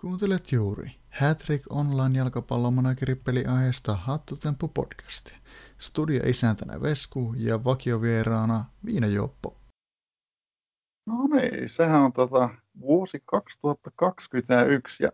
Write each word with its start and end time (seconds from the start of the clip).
Kuuntelet 0.00 0.52
juuri 0.52 0.90
Hattrick 1.10 1.72
Online 1.72 2.18
jalkapallomanageri 2.18 3.20
aiheesta 3.48 3.94
Hattutemppu 3.94 4.68
podcastia. 4.68 5.38
Studio 5.78 6.22
isäntänä 6.26 6.80
Vesku 6.80 7.34
ja 7.36 7.64
vakiovieraana 7.64 8.64
Viina 8.84 9.06
Joppo. 9.06 9.56
No 11.06 11.26
niin, 11.26 11.68
sehän 11.68 12.00
on 12.00 12.12
tota 12.12 12.48
vuosi 12.80 13.22
2021 13.24 15.04
ja 15.04 15.10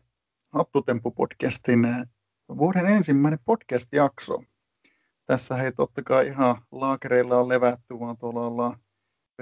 Hattutemppu 0.50 1.10
podcastin 1.10 1.84
eh, 1.84 2.06
vuoden 2.48 2.86
ensimmäinen 2.86 3.40
podcast-jakso. 3.44 4.42
Tässä 5.24 5.56
hei 5.56 5.72
totta 5.72 6.02
kai 6.02 6.26
ihan 6.26 6.62
laakereilla 6.72 7.38
on 7.38 7.48
levätty, 7.48 8.00
vaan 8.00 8.16
tuolla 8.16 8.46
ollaan 8.46 8.80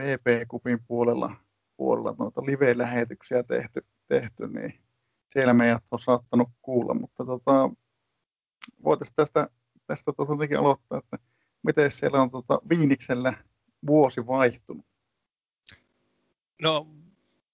VP-kupin 0.01 0.85
puolella, 0.89 1.37
puolella 1.77 2.15
noita 2.19 2.43
live-lähetyksiä 2.43 3.43
tehty, 3.43 3.87
tehty, 4.09 4.49
niin 4.49 4.84
siellä 5.35 5.55
meidät 5.55 5.85
on 5.91 5.99
saattanut 5.99 6.49
kuulla, 6.63 6.95
mutta 6.95 7.25
tota, 7.25 7.71
voitaisiin 8.85 9.17
tästä, 9.17 9.49
tästä 9.87 10.13
tota 10.17 10.33
aloittaa, 10.59 10.99
että 10.99 11.19
miten 11.63 11.91
siellä 11.91 12.23
on 12.23 12.31
tota 12.31 12.61
Viiniksellä 12.69 13.45
vuosi 13.87 14.27
vaihtunut? 14.27 14.87
No, 16.63 16.89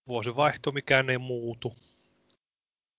vuosi 0.09 0.37
vaihtuu, 0.37 0.73
mikään 0.73 1.11
ei 1.11 1.19
muutu. 1.19 1.75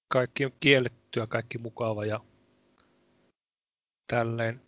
Kaikki 0.07 0.45
on 0.45 0.51
kiellettyä, 0.59 1.27
kaikki 1.27 1.57
mukava 1.57 2.05
ja 2.05 2.20
tälleen 4.07 4.61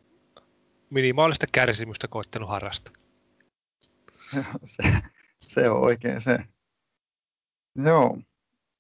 minimaalista 0.90 1.46
kärsimystä 1.52 2.08
koittanut 2.08 2.50
harrasta. 2.50 2.92
Se, 4.18 4.46
se, 4.64 4.84
se 5.48 5.70
on 5.70 5.82
oikein 5.82 6.22
se. 6.22 6.40
Joo 7.76 8.18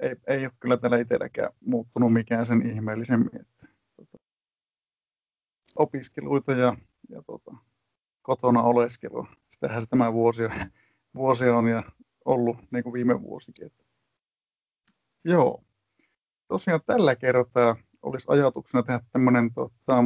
ei, 0.04 0.16
ei 0.28 0.46
ole 0.46 0.52
kyllä 0.60 0.78
täällä 0.78 0.98
itselläkään 0.98 1.52
muuttunut 1.66 2.14
mikään 2.14 2.46
sen 2.46 2.70
ihmeellisemmin. 2.70 3.42
Että, 3.42 3.68
tota, 3.96 4.18
opiskeluita 5.76 6.52
ja, 6.52 6.78
ja 7.10 7.22
tota, 7.22 7.52
kotona 8.22 8.62
oleskelua. 8.62 9.28
Sitähän 9.50 9.82
se 9.82 9.88
tämä 9.88 10.14
vuosi, 10.14 10.44
vuosi 11.16 11.50
on 11.50 11.68
ja 11.68 11.84
ollut 12.26 12.58
niin 12.72 12.84
kuin 12.84 12.94
viime 12.94 13.22
vuosikin. 13.22 13.66
Että. 13.66 13.84
Joo. 15.26 15.64
Tosiaan 16.48 16.82
tällä 16.86 17.16
kertaa 17.16 17.76
olisi 18.02 18.28
ajatuksena 18.30 18.84
tehdä 18.84 19.00
tämmöinen 19.12 19.54
tota, 19.54 20.04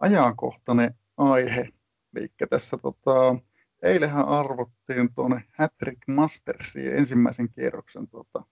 ajankohtainen 0.00 0.94
aihe. 1.16 1.68
Eli 2.16 2.28
tässä 2.50 2.78
tota, 2.78 3.36
eilähän 3.82 4.28
arvottiin 4.28 5.14
tuonne 5.14 5.44
Hattrick 5.58 6.02
Mastersiin 6.08 6.96
ensimmäisen 6.96 7.48
kierroksen 7.48 8.08
tota, 8.08 8.42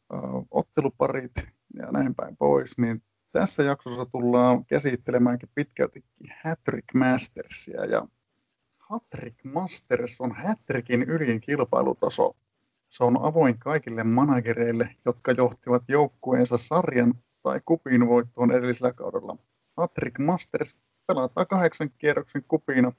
otteluparit 0.51 1.33
ja 1.75 1.93
näin 1.93 2.15
päin 2.15 2.37
pois, 2.37 2.79
niin 2.79 3.03
tässä 3.33 3.63
jaksossa 3.63 4.07
tullaan 4.07 4.65
käsittelemäänkin 4.65 5.49
pitkältikin 5.55 6.35
Hattrick 6.45 6.95
Mastersia 6.95 7.85
ja 7.85 8.09
Hattrick 8.79 9.45
Masters 9.45 10.21
on 10.21 10.33
Hattrickin 10.33 11.03
ylin 11.03 11.41
kilpailutaso. 11.41 12.37
Se 12.89 13.05
on 13.05 13.19
avoin 13.23 13.59
kaikille 13.59 14.05
managereille, 14.05 14.97
jotka 15.05 15.33
johtivat 15.33 15.83
joukkueensa 15.89 16.57
sarjan 16.57 17.15
tai 17.43 17.61
kupin 17.65 18.09
voittoon 18.09 18.51
edellisellä 18.53 18.93
kaudella. 18.93 19.37
Hattrick 19.77 20.19
Masters 20.19 20.77
pelataan 21.07 21.47
kahdeksan 21.47 21.91
kierroksen 21.99 22.45
kupina 22.49 22.93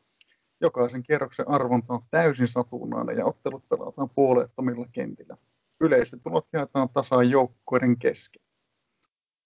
Jokaisen 0.61 1.03
kierroksen 1.03 1.49
arvonta 1.49 1.93
on 1.93 2.01
täysin 2.11 2.47
satunnainen 2.47 3.17
ja 3.17 3.25
ottelut 3.25 3.69
pelataan 3.69 4.09
puolettomilla 4.09 4.87
kentillä. 4.91 5.37
Yleisötulot 5.81 6.47
jaetaan 6.53 6.89
tasaan 6.89 7.29
joukkueiden 7.29 7.97
kesken. 7.97 8.41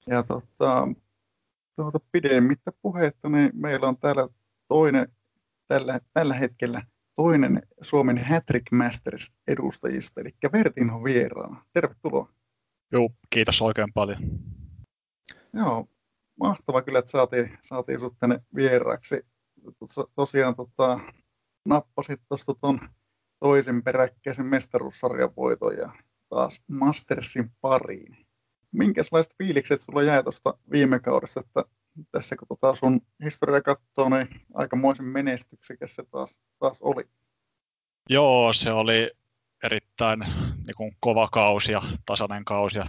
Ja 0.08 0.24
tota, 0.24 0.88
tuota, 1.76 2.00
pidemmittä 2.12 2.72
puhetta, 2.82 3.30
niin 3.30 3.52
meillä 3.54 3.88
on 3.88 3.98
täällä 3.98 4.28
toinen, 4.68 5.08
tällä, 5.68 6.00
tällä 6.14 6.34
hetkellä 6.34 6.82
toinen 7.16 7.62
Suomen 7.82 8.26
Hattrick 8.26 8.72
Masters 8.72 9.32
edustajista, 9.48 10.22
eli 10.22 10.30
Vertinho 10.54 11.04
vieraana. 11.04 11.66
Tervetuloa. 11.74 12.30
Joo, 12.92 13.10
kiitos 13.30 13.62
oikein 13.62 13.94
paljon. 13.94 14.20
Joo, 15.54 15.88
mahtava 16.40 16.82
kyllä, 16.82 17.00
että 17.00 17.12
saatiin, 17.12 17.58
saatiin 17.62 18.00
sinut 18.00 18.16
tänne 18.20 18.40
vieraaksi 18.56 19.26
tosiaan 20.16 20.56
tota, 20.56 21.00
nappasit 21.66 22.22
tuosta 22.30 22.54
tuon 22.54 22.90
toisen 23.40 23.84
peräkkäisen 23.84 24.46
mestaruussarjan 24.46 25.36
voiton 25.38 25.78
ja 25.78 25.94
taas 26.30 26.62
Mastersin 26.68 27.52
pariin. 27.62 28.28
Minkälaiset 28.72 29.36
fiilikset 29.38 29.82
sulla 29.82 30.04
jäi 30.04 30.24
tuosta 30.24 30.54
viime 30.72 31.00
kaudesta, 31.00 31.40
että 31.40 31.64
tässä 32.12 32.36
kun 32.36 32.48
tota 32.48 32.76
sun 32.76 33.02
historia 33.24 33.62
katsoo, 33.62 34.10
niin 34.10 34.28
aikamoisen 34.54 35.06
menestyksekäs 35.06 35.96
se 35.96 36.04
taas, 36.12 36.42
taas 36.60 36.82
oli? 36.82 37.04
Joo, 38.10 38.54
se 38.54 38.72
oli 38.72 39.12
erittäin 39.64 40.20
niin 40.20 40.76
kuin, 40.78 40.96
kova 41.00 41.28
kausi 41.28 41.72
ja 41.72 41.82
tasainen 42.06 42.46
kausi 42.46 42.80
ja 42.80 42.86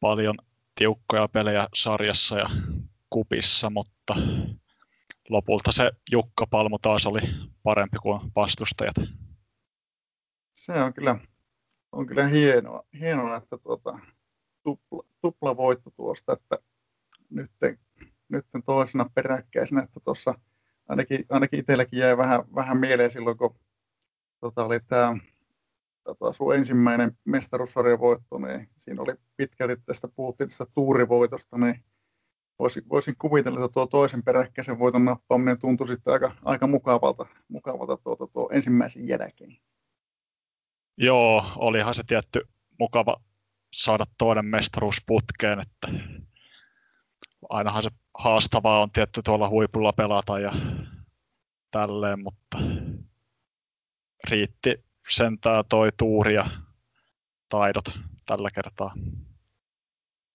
paljon 0.00 0.36
tiukkoja 0.74 1.28
pelejä 1.28 1.66
sarjassa 1.74 2.38
ja 2.38 2.46
kupissa, 3.10 3.70
mutta 3.70 4.14
lopulta 5.32 5.72
se 5.72 5.90
Jukka 6.10 6.46
Palmu 6.46 6.78
taas 6.78 7.06
oli 7.06 7.20
parempi 7.62 7.98
kuin 8.02 8.20
vastustajat. 8.36 8.94
Se 10.52 10.72
on 10.72 10.94
kyllä, 10.94 11.18
on 11.92 12.06
kyllä 12.06 12.26
hienoa, 12.26 12.82
hienoa 13.00 13.36
että 13.36 13.58
tuota, 13.58 13.98
tupla, 14.62 15.02
tupla 15.20 15.56
voitto 15.56 15.90
tuosta, 15.90 16.32
että 16.32 16.58
nyt, 17.30 17.50
nyt 18.28 18.46
toisena 18.64 19.10
peräkkäisenä, 19.14 19.82
että 19.82 20.00
tuossa 20.04 20.34
ainakin, 20.88 21.26
ainakin 21.28 21.60
itselläkin 21.60 21.98
jäi 21.98 22.16
vähän, 22.16 22.54
vähän 22.54 22.78
mieleen 22.78 23.10
silloin, 23.10 23.38
kun 23.38 23.56
tota, 24.40 24.64
oli 24.64 24.80
tämä 24.80 25.16
tota, 26.04 26.32
sun 26.32 26.54
ensimmäinen 26.54 27.18
mestaruussarjan 27.24 28.00
voitto, 28.00 28.38
niin 28.38 28.68
siinä 28.78 29.02
oli 29.02 29.14
pitkälti 29.36 29.76
tästä, 29.86 30.08
puhuttiin 30.08 30.48
tästä 30.48 30.66
tuurivoitosta, 30.74 31.58
niin 31.58 31.84
voisin, 32.62 32.88
voisin 32.88 33.16
kuvitella, 33.18 33.64
että 33.64 33.72
tuo 33.72 33.86
toisen 33.86 34.22
peräkkäisen 34.22 34.78
voiton 34.78 35.04
nappaaminen 35.04 35.58
tuntui 35.58 35.88
sitten 35.88 36.12
aika, 36.12 36.32
aika 36.44 36.66
mukavalta, 36.66 37.26
mukavalta 37.48 37.96
tuota, 37.96 38.26
tuo 38.26 38.48
ensimmäisen 38.52 39.08
jälkeen. 39.08 39.56
Joo, 40.96 41.44
olihan 41.56 41.94
se 41.94 42.02
tietty 42.06 42.40
mukava 42.78 43.16
saada 43.72 44.04
toinen 44.18 44.46
mestaruus 44.46 44.96
putkeen, 45.06 45.60
että 45.60 45.88
ainahan 47.48 47.82
se 47.82 47.90
haastavaa 48.14 48.82
on 48.82 48.90
tietty 48.90 49.22
tuolla 49.24 49.48
huipulla 49.48 49.92
pelata 49.92 50.38
ja 50.38 50.52
tälleen, 51.70 52.22
mutta 52.22 52.58
riitti 54.30 54.84
sentää 55.08 55.64
toi 55.68 55.88
tuuri 55.98 56.34
ja 56.34 56.46
taidot 57.48 57.84
tällä 58.26 58.48
kertaa. 58.54 58.94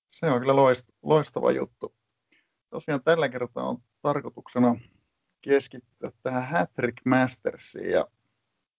Se 0.07 0.25
on 0.31 0.39
kyllä 0.39 0.55
loistava 1.01 1.51
juttu 1.51 1.96
tosiaan 2.77 3.03
tällä 3.03 3.29
kertaa 3.29 3.69
on 3.69 3.77
tarkoituksena 4.01 4.75
keskittyä 5.41 6.11
tähän 6.23 6.47
Hattrick 6.47 6.97
Mastersiin. 7.05 7.89
Ja 7.89 8.07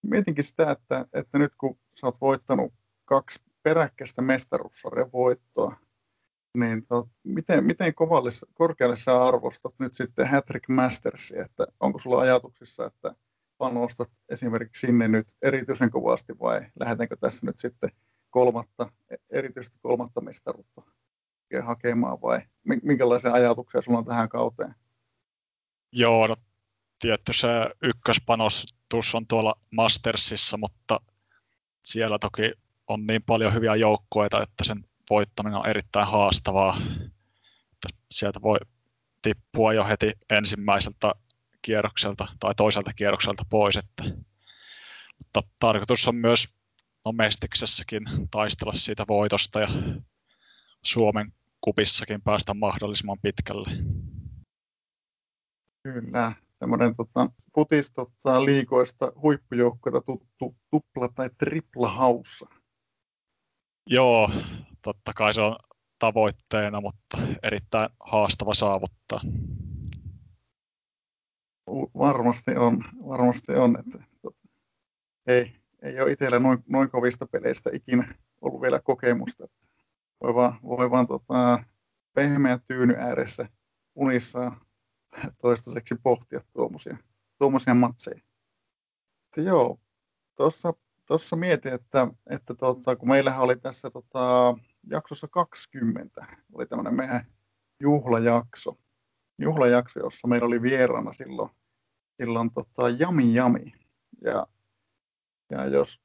mietinkin 0.03 0.45
sitä, 0.45 0.71
että, 0.71 1.07
että 1.13 1.39
nyt 1.39 1.53
kun 1.61 1.79
sä 1.95 2.07
oot 2.07 2.21
voittanut 2.21 2.73
kaksi 3.05 3.43
peräkkäistä 3.63 4.23
mestaruussarjan 4.23 5.13
voittoa, 5.13 5.77
niin 6.59 6.87
to, 6.87 7.09
miten, 7.25 7.65
miten 7.65 7.95
kovalle, 7.95 8.31
korkealle 8.55 8.97
sä 8.97 9.25
arvostat 9.25 9.75
nyt 9.79 9.95
sitten 9.95 10.29
Hattrick 10.29 10.69
Mastersia, 10.69 11.45
että 11.45 11.67
onko 11.81 11.99
sulla 11.99 12.21
ajatuksissa, 12.21 12.87
että 12.87 13.15
panostat 13.59 14.11
esimerkiksi 14.29 14.87
sinne 14.87 15.09
nyt 15.09 15.37
erityisen 15.43 15.91
kovasti 15.91 16.39
vai 16.39 16.67
lähdetäänkö 16.81 17.17
tässä 17.17 17.47
nyt 17.47 17.59
sitten 17.59 17.91
kolmatta, 18.31 18.93
erityisesti 19.31 19.79
kolmatta 19.83 20.21
mestaruutta 20.21 20.98
hakemaan 21.67 22.23
vai 22.23 22.41
minkälaisia 22.83 23.33
ajatuksia 23.33 23.83
sulla 23.83 23.99
on 23.99 24.05
tähän 24.05 24.29
kauteen? 24.29 24.75
Joo, 25.93 26.27
no 26.27 26.37
tietty 26.99 27.33
se 27.33 27.49
ykköspanostus 27.83 29.15
on 29.15 29.27
tuolla 29.27 29.55
Mastersissa, 29.71 30.57
mutta 30.57 31.01
siellä 31.85 32.19
toki 32.19 32.53
on 32.89 33.07
niin 33.07 33.23
paljon 33.23 33.55
hyviä 33.55 33.75
joukkoita, 33.75 34.43
että 34.43 34.65
sen 34.65 34.85
voittaminen 35.11 35.59
on 35.59 35.69
erittäin 35.69 36.07
haastavaa. 36.07 36.77
Sieltä 38.11 38.43
voi 38.43 38.59
tippua 39.23 39.73
jo 39.73 39.85
heti 39.85 40.13
ensimmäiseltä 40.31 41.13
kierrokselta 41.63 42.27
tai 42.41 42.55
toiselta 42.55 42.91
kierrokselta 42.97 43.43
pois. 43.51 43.77
Että, 43.77 44.05
mutta 45.19 45.43
tarkoitus 45.61 46.09
on 46.09 46.15
myös 46.15 46.49
no 47.05 47.13
Mestiksessäkin 47.13 48.03
taistella 48.31 48.73
siitä 48.73 49.05
voitosta 49.09 49.61
ja 49.61 49.69
Suomen 50.83 51.33
kupissakin 51.61 52.23
päästä 52.23 52.55
mahdollisimman 52.55 53.19
pitkälle. 53.23 53.71
Kyllä, 55.83 56.33
tämmöinen 56.59 56.97
tota, 56.97 57.31
putis 57.55 57.91
tota, 57.91 58.45
liikoista 58.45 59.13
huippujoukkoita 59.23 60.01
tuttu 60.01 60.57
tupla 60.71 61.09
tai 61.09 61.31
tripla 61.39 61.89
haussa. 61.89 62.47
Joo, 63.87 64.31
totta 64.83 65.13
kai 65.17 65.35
se 65.35 65.41
on 65.41 65.57
tavoitteena, 65.99 66.81
mutta 66.81 67.19
erittäin 67.43 67.91
haastava 68.01 68.55
saavuttaa. 68.55 69.21
Varmasti 71.99 72.57
on, 72.57 72.85
varmasti 73.09 73.53
on. 73.53 73.79
Että, 73.79 73.99
tota, 74.23 74.39
ei, 75.27 75.57
ei 75.83 76.01
ole 76.01 76.13
itsellä 76.13 76.39
noin, 76.39 76.65
noin 76.69 76.91
kovista 76.91 77.27
peleistä 77.27 77.71
ikinä 77.73 78.15
ollut 78.41 78.61
vielä 78.61 78.81
kokemusta. 78.81 79.45
Että 79.45 79.68
voi 80.21 80.35
vaan, 80.35 80.59
voi 80.63 80.91
vaan 80.91 81.07
tota, 81.07 81.65
pehmeä 82.13 82.59
tyyny 82.59 82.95
ääressä 82.99 83.49
unissaan 83.95 84.61
toistaiseksi 85.43 85.95
pohtia 86.03 86.41
tuommoisia, 86.53 86.97
tuommoisia 87.39 87.75
matseja. 87.75 88.21
Että 89.27 89.41
joo, 89.41 89.81
tuossa 90.37 90.73
tuossa 91.09 91.37
mietin, 91.37 91.73
että, 91.73 92.09
että 92.31 92.55
tota, 92.55 92.97
kun 92.97 93.09
meillähän 93.09 93.41
oli 93.41 93.57
tässä 93.57 93.91
tota, 93.91 94.55
jaksossa 94.91 95.29
20, 95.29 96.27
oli 96.53 96.67
tämmöinen 96.67 96.95
meidän 96.95 97.27
juhlajakso, 97.81 98.79
juhlajakso, 99.39 100.01
jossa 100.01 100.29
meillä 100.29 100.47
oli 100.47 100.63
vieraana 100.63 101.13
silloin, 101.13 101.51
silloin 102.17 102.51
tota, 102.53 102.89
Jami 102.89 103.35
Jami. 103.35 103.73
Ja, 104.25 104.47
ja 105.51 105.65
jos 105.67 106.03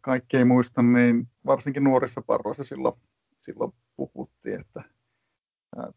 kaikki 0.00 0.36
ei 0.36 0.44
muista, 0.44 0.82
niin 0.82 1.28
varsinkin 1.46 1.84
nuorissa 1.84 2.22
parroissa 2.22 2.64
silloin, 2.64 2.94
silloin 3.42 3.72
puhuttiin, 3.96 4.60
että, 4.60 4.82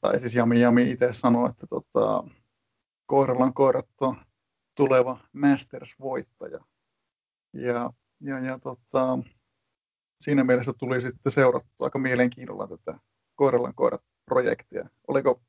tai 0.02 0.20
siis 0.20 0.36
Jami 0.36 0.62
Jami 0.62 0.92
itse 0.92 1.14
sanoi, 1.14 1.50
että 1.50 1.68
tota, 1.68 2.24
koiralla 3.06 3.46
on 3.46 3.54
koirattu 3.54 4.16
tuleva 4.76 5.20
Masters-voittaja. 5.34 6.66
Ja 7.54 7.92
ja, 8.22 8.40
ja 8.40 8.60
tota, 8.60 9.20
siinä 10.22 10.44
mielessä 10.44 10.74
tuli 10.74 11.02
sitten 11.02 11.32
seurattua 11.32 11.88
aika 11.88 12.00
mielenkiinnolla 12.00 12.68
tätä 12.68 13.00
Koirallan 13.36 13.76
koirat-projektia. 13.76 14.90
Oliko, 15.08 15.42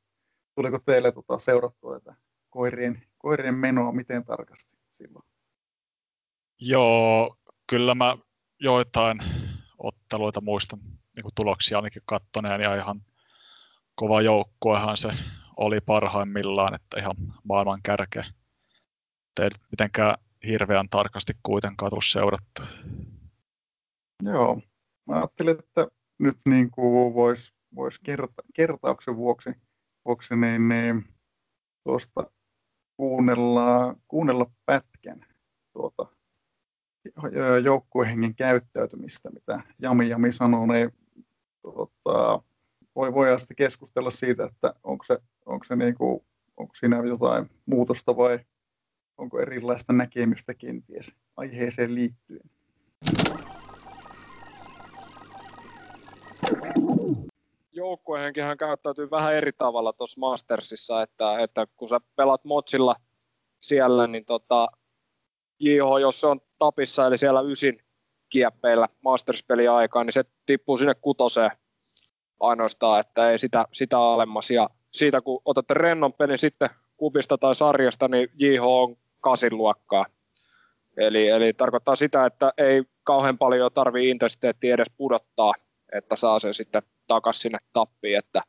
tuliko 0.55 0.79
teille 0.79 1.11
tota, 1.11 1.39
seurattua 1.39 1.99
tätä 1.99 2.15
koirien, 2.49 3.03
koirien 3.17 3.55
menoa 3.55 3.91
miten 3.91 4.25
tarkasti 4.25 4.77
silloin? 4.91 5.25
Joo, 6.59 7.37
kyllä 7.69 7.95
mä 7.95 8.17
joitain 8.59 9.19
otteluita 9.77 10.41
muistan 10.41 10.79
niin 11.23 11.33
tuloksia 11.35 11.77
ainakin 11.77 12.01
kattoneen 12.05 12.61
ja 12.61 12.75
ihan 12.75 13.01
kova 13.95 14.21
joukkuehan 14.21 14.97
se 14.97 15.09
oli 15.57 15.81
parhaimmillaan, 15.81 16.73
että 16.73 16.99
ihan 16.99 17.15
maailman 17.43 17.79
kärkeä. 17.83 18.25
Ei 19.41 19.49
mitenkään 19.71 20.15
hirveän 20.47 20.89
tarkasti 20.89 21.33
kuitenkaan 21.43 21.89
tullut 21.89 22.05
seurattu. 22.05 22.61
Joo, 24.23 24.61
mä 25.07 25.15
ajattelin, 25.15 25.59
että 25.59 25.87
nyt 26.19 26.37
niin 26.45 26.71
kuin 26.71 27.13
voisi 27.13 27.53
vois 27.75 27.99
kerta, 27.99 28.43
kertauksen 28.53 29.15
vuoksi, 29.15 29.49
vuoksi 30.05 30.35
niin, 30.35 30.69
niin 30.69 31.05
tuosta 31.83 32.31
kuunnella, 32.97 33.95
kuunnella 34.07 34.45
pätkän 34.65 35.25
tuota, 35.73 36.05
joukkuehengen 37.63 38.35
käyttäytymistä, 38.35 39.29
mitä 39.29 39.59
Jami 39.79 40.09
Jami 40.09 40.31
sanoo, 40.31 40.65
niin 40.65 40.91
tuota, 41.61 42.43
voi, 42.95 43.13
voidaan 43.13 43.39
sitten 43.39 43.57
keskustella 43.57 44.11
siitä, 44.11 44.45
että 44.45 44.73
onko 44.83 45.03
se, 45.03 45.17
onko 45.45 45.63
se 45.63 45.75
niin 45.75 45.95
kuin, 45.95 46.19
onko 46.57 46.75
siinä 46.75 47.03
jotain 47.05 47.49
muutosta 47.65 48.17
vai 48.17 48.39
Onko 49.17 49.39
erilaista 49.39 49.93
näkemystä 49.93 50.53
kenties 50.53 51.15
aiheeseen 51.37 51.95
liittyen? 51.95 52.49
Joukkuehenkihän 57.71 58.57
käyttäytyy 58.57 59.11
vähän 59.11 59.35
eri 59.35 59.51
tavalla 59.53 59.93
tuossa 59.93 60.19
Mastersissa, 60.19 61.01
että, 61.01 61.39
että 61.39 61.67
kun 61.77 61.89
sä 61.89 61.99
pelat 62.15 62.45
motsilla 62.45 62.95
siellä, 63.59 64.07
niin 64.07 64.25
tota, 64.25 64.67
JH, 65.59 65.99
jos 66.01 66.19
se 66.19 66.27
on 66.27 66.41
tapissa, 66.59 67.07
eli 67.07 67.17
siellä 67.17 67.41
ysin 67.41 67.79
kieppeillä 68.29 68.87
Masters-peli 69.01 69.67
aikaa, 69.67 70.03
niin 70.03 70.13
se 70.13 70.23
tippuu 70.45 70.77
sinne 70.77 70.95
kutoseen 70.95 71.51
ainoastaan, 72.39 72.99
että 72.99 73.31
ei 73.31 73.39
sitä, 73.39 73.65
sitä 73.73 73.99
alemmas. 73.99 74.51
Ja 74.51 74.69
siitä 74.91 75.21
kun 75.21 75.41
otatte 75.45 75.73
rennon 75.73 76.13
pelin 76.13 76.37
sitten 76.37 76.69
kupista 76.97 77.37
tai 77.37 77.55
sarjasta, 77.55 78.07
niin 78.07 78.29
JH 78.39 78.63
on 78.63 78.97
kasin 79.21 79.57
luokkaa. 79.57 80.05
Eli, 80.97 81.27
eli 81.27 81.53
tarkoittaa 81.53 81.95
sitä, 81.95 82.25
että 82.25 82.53
ei 82.57 82.83
kauhean 83.03 83.37
paljon 83.37 83.71
tarvii 83.73 84.09
intensiteettiä 84.09 84.73
edes 84.73 84.91
pudottaa, 84.97 85.53
että 85.91 86.15
saa 86.15 86.39
sen 86.39 86.53
sitten 86.53 86.81
takaisin 87.07 87.41
sinne 87.41 87.57
tappiin, 87.73 88.17
että, 88.17 88.41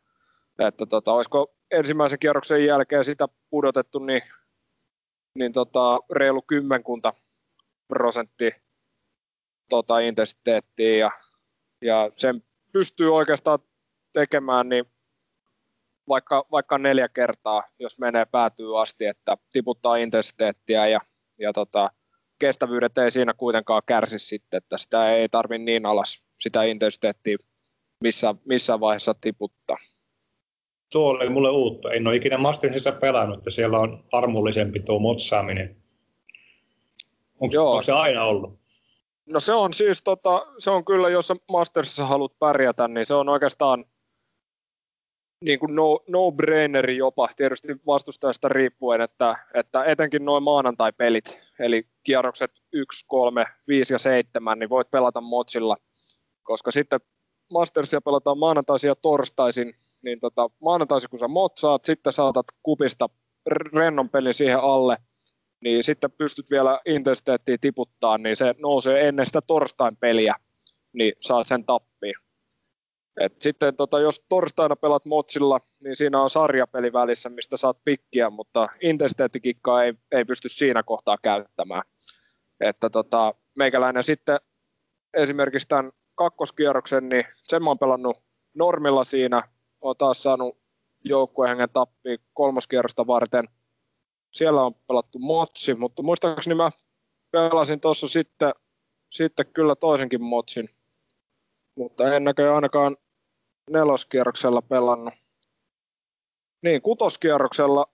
että 0.58 0.86
tota, 0.86 1.12
olisiko 1.12 1.54
ensimmäisen 1.70 2.18
kierroksen 2.18 2.64
jälkeen 2.64 3.04
sitä 3.04 3.28
pudotettu 3.50 3.98
niin, 3.98 4.22
niin 5.34 5.52
tota, 5.52 5.98
reilu 6.10 6.42
kymmenkunta 6.42 7.12
prosenttia 7.88 8.50
tota, 9.68 9.98
intensiteettiä 9.98 10.96
ja, 10.96 11.10
ja 11.82 12.10
sen 12.16 12.42
pystyy 12.72 13.14
oikeastaan 13.14 13.58
tekemään 14.12 14.68
niin 14.68 14.84
vaikka, 16.08 16.44
vaikka 16.50 16.78
neljä 16.78 17.08
kertaa, 17.08 17.62
jos 17.78 17.98
menee 17.98 18.24
päätyy 18.24 18.80
asti, 18.80 19.06
että 19.06 19.36
tiputtaa 19.52 19.96
intensiteettiä 19.96 20.86
ja, 20.86 21.00
ja 21.38 21.52
tota, 21.52 21.90
kestävyydet 22.38 22.98
ei 22.98 23.10
siinä 23.10 23.34
kuitenkaan 23.34 23.82
kärsi 23.86 24.18
sitten, 24.18 24.58
että 24.58 24.78
sitä 24.78 25.12
ei 25.14 25.28
tarvi 25.28 25.58
niin 25.58 25.86
alas 25.86 26.22
sitä 26.40 26.62
intensiteettiä 26.62 27.36
missä, 28.00 28.34
missä 28.44 28.80
vaiheessa 28.80 29.14
tiputtaa. 29.20 29.76
Tuo 30.92 31.10
oli 31.10 31.28
mulle 31.28 31.50
uutta. 31.50 31.92
En 31.92 32.06
ole 32.06 32.16
ikinä 32.16 32.38
Mastersissa 32.38 32.92
pelannut, 32.92 33.38
että 33.38 33.50
siellä 33.50 33.78
on 33.78 34.04
armollisempi 34.12 34.80
tuo 34.80 34.98
motsaaminen. 34.98 35.76
Onko, 37.40 37.82
se 37.82 37.92
aina 37.92 38.24
ollut? 38.24 38.57
No 39.28 39.40
se 39.40 39.52
on 39.52 39.72
siis, 39.72 40.02
tota, 40.02 40.46
se 40.58 40.70
on 40.70 40.84
kyllä, 40.84 41.08
jos 41.08 41.32
Mastersissa 41.48 42.06
haluat 42.06 42.38
pärjätä, 42.38 42.88
niin 42.88 43.06
se 43.06 43.14
on 43.14 43.28
oikeastaan 43.28 43.84
niin 45.44 45.58
kuin 45.58 45.74
no, 45.74 46.00
no-braineri 46.08 46.96
jopa, 46.96 47.28
tietysti 47.36 47.76
vastustajasta 47.86 48.48
riippuen, 48.48 49.00
että, 49.00 49.36
että 49.54 49.84
etenkin 49.84 50.24
noin 50.24 50.42
maanantai-pelit, 50.42 51.40
eli 51.58 51.86
kierrokset 52.02 52.50
1, 52.72 53.06
3, 53.08 53.46
5 53.68 53.94
ja 53.94 53.98
7, 53.98 54.58
niin 54.58 54.70
voit 54.70 54.90
pelata 54.90 55.20
motsilla, 55.20 55.76
koska 56.42 56.70
sitten 56.70 57.00
Mastersia 57.52 58.00
pelataan 58.00 58.38
maanantaisin 58.38 58.88
ja 58.88 58.96
torstaisin, 58.96 59.74
niin 60.02 60.20
tota, 60.20 60.50
maanantaisin 60.60 61.10
kun 61.10 61.18
sä 61.18 61.28
motsaat, 61.28 61.84
sitten 61.84 62.12
saatat 62.12 62.46
kupista 62.62 63.08
rennon 63.74 64.10
pelin 64.10 64.34
siihen 64.34 64.60
alle, 64.60 64.96
niin 65.60 65.84
sitten 65.84 66.10
pystyt 66.10 66.50
vielä 66.50 66.80
intensiteettiä 66.86 67.58
tiputtaa, 67.60 68.18
niin 68.18 68.36
se 68.36 68.54
nousee 68.58 69.08
ennen 69.08 69.26
sitä 69.26 69.40
torstain 69.46 69.96
peliä, 69.96 70.34
niin 70.92 71.12
saat 71.20 71.46
sen 71.46 71.64
tappiin. 71.64 72.14
Et 73.20 73.42
sitten 73.42 73.76
tota, 73.76 74.00
jos 74.00 74.26
torstaina 74.28 74.76
pelat 74.76 75.04
Motsilla, 75.04 75.60
niin 75.80 75.96
siinä 75.96 76.22
on 76.22 76.30
sarjapeli 76.30 76.92
välissä, 76.92 77.28
mistä 77.28 77.56
saat 77.56 77.78
pikkiä, 77.84 78.30
mutta 78.30 78.68
intensiteettikikkaa 78.80 79.84
ei, 79.84 79.94
ei 80.12 80.24
pysty 80.24 80.48
siinä 80.48 80.82
kohtaa 80.82 81.18
käyttämään. 81.22 81.82
Että 82.60 82.90
tota, 82.90 83.34
meikäläinen 83.56 84.04
sitten 84.04 84.40
esimerkiksi 85.14 85.68
tämän 85.68 85.92
kakkoskierroksen, 86.14 87.08
niin 87.08 87.24
sen 87.42 87.62
mä 87.62 87.70
oon 87.70 87.78
pelannut 87.78 88.22
normilla 88.54 89.04
siinä, 89.04 89.42
oon 89.80 89.96
taas 89.96 90.22
saanut 90.22 90.58
joukkuehengen 91.04 91.68
tappi 91.72 92.18
kolmoskierrosta 92.34 93.06
varten. 93.06 93.44
Siellä 94.30 94.62
on 94.62 94.74
pelattu 94.74 95.18
motsi, 95.18 95.74
mutta 95.74 96.02
muistaakseni 96.02 96.54
mä 96.54 96.70
pelasin 97.30 97.80
tuossa 97.80 98.08
sitten, 98.08 98.52
sitten 99.12 99.46
kyllä 99.46 99.76
toisenkin 99.76 100.22
motsin, 100.22 100.70
mutta 101.76 102.14
en 102.14 102.24
näköjään 102.24 102.54
ainakaan 102.54 102.96
neloskierroksella 103.70 104.62
pelannut. 104.62 105.14
Niin, 106.62 106.82
kutoskierroksella 106.82 107.86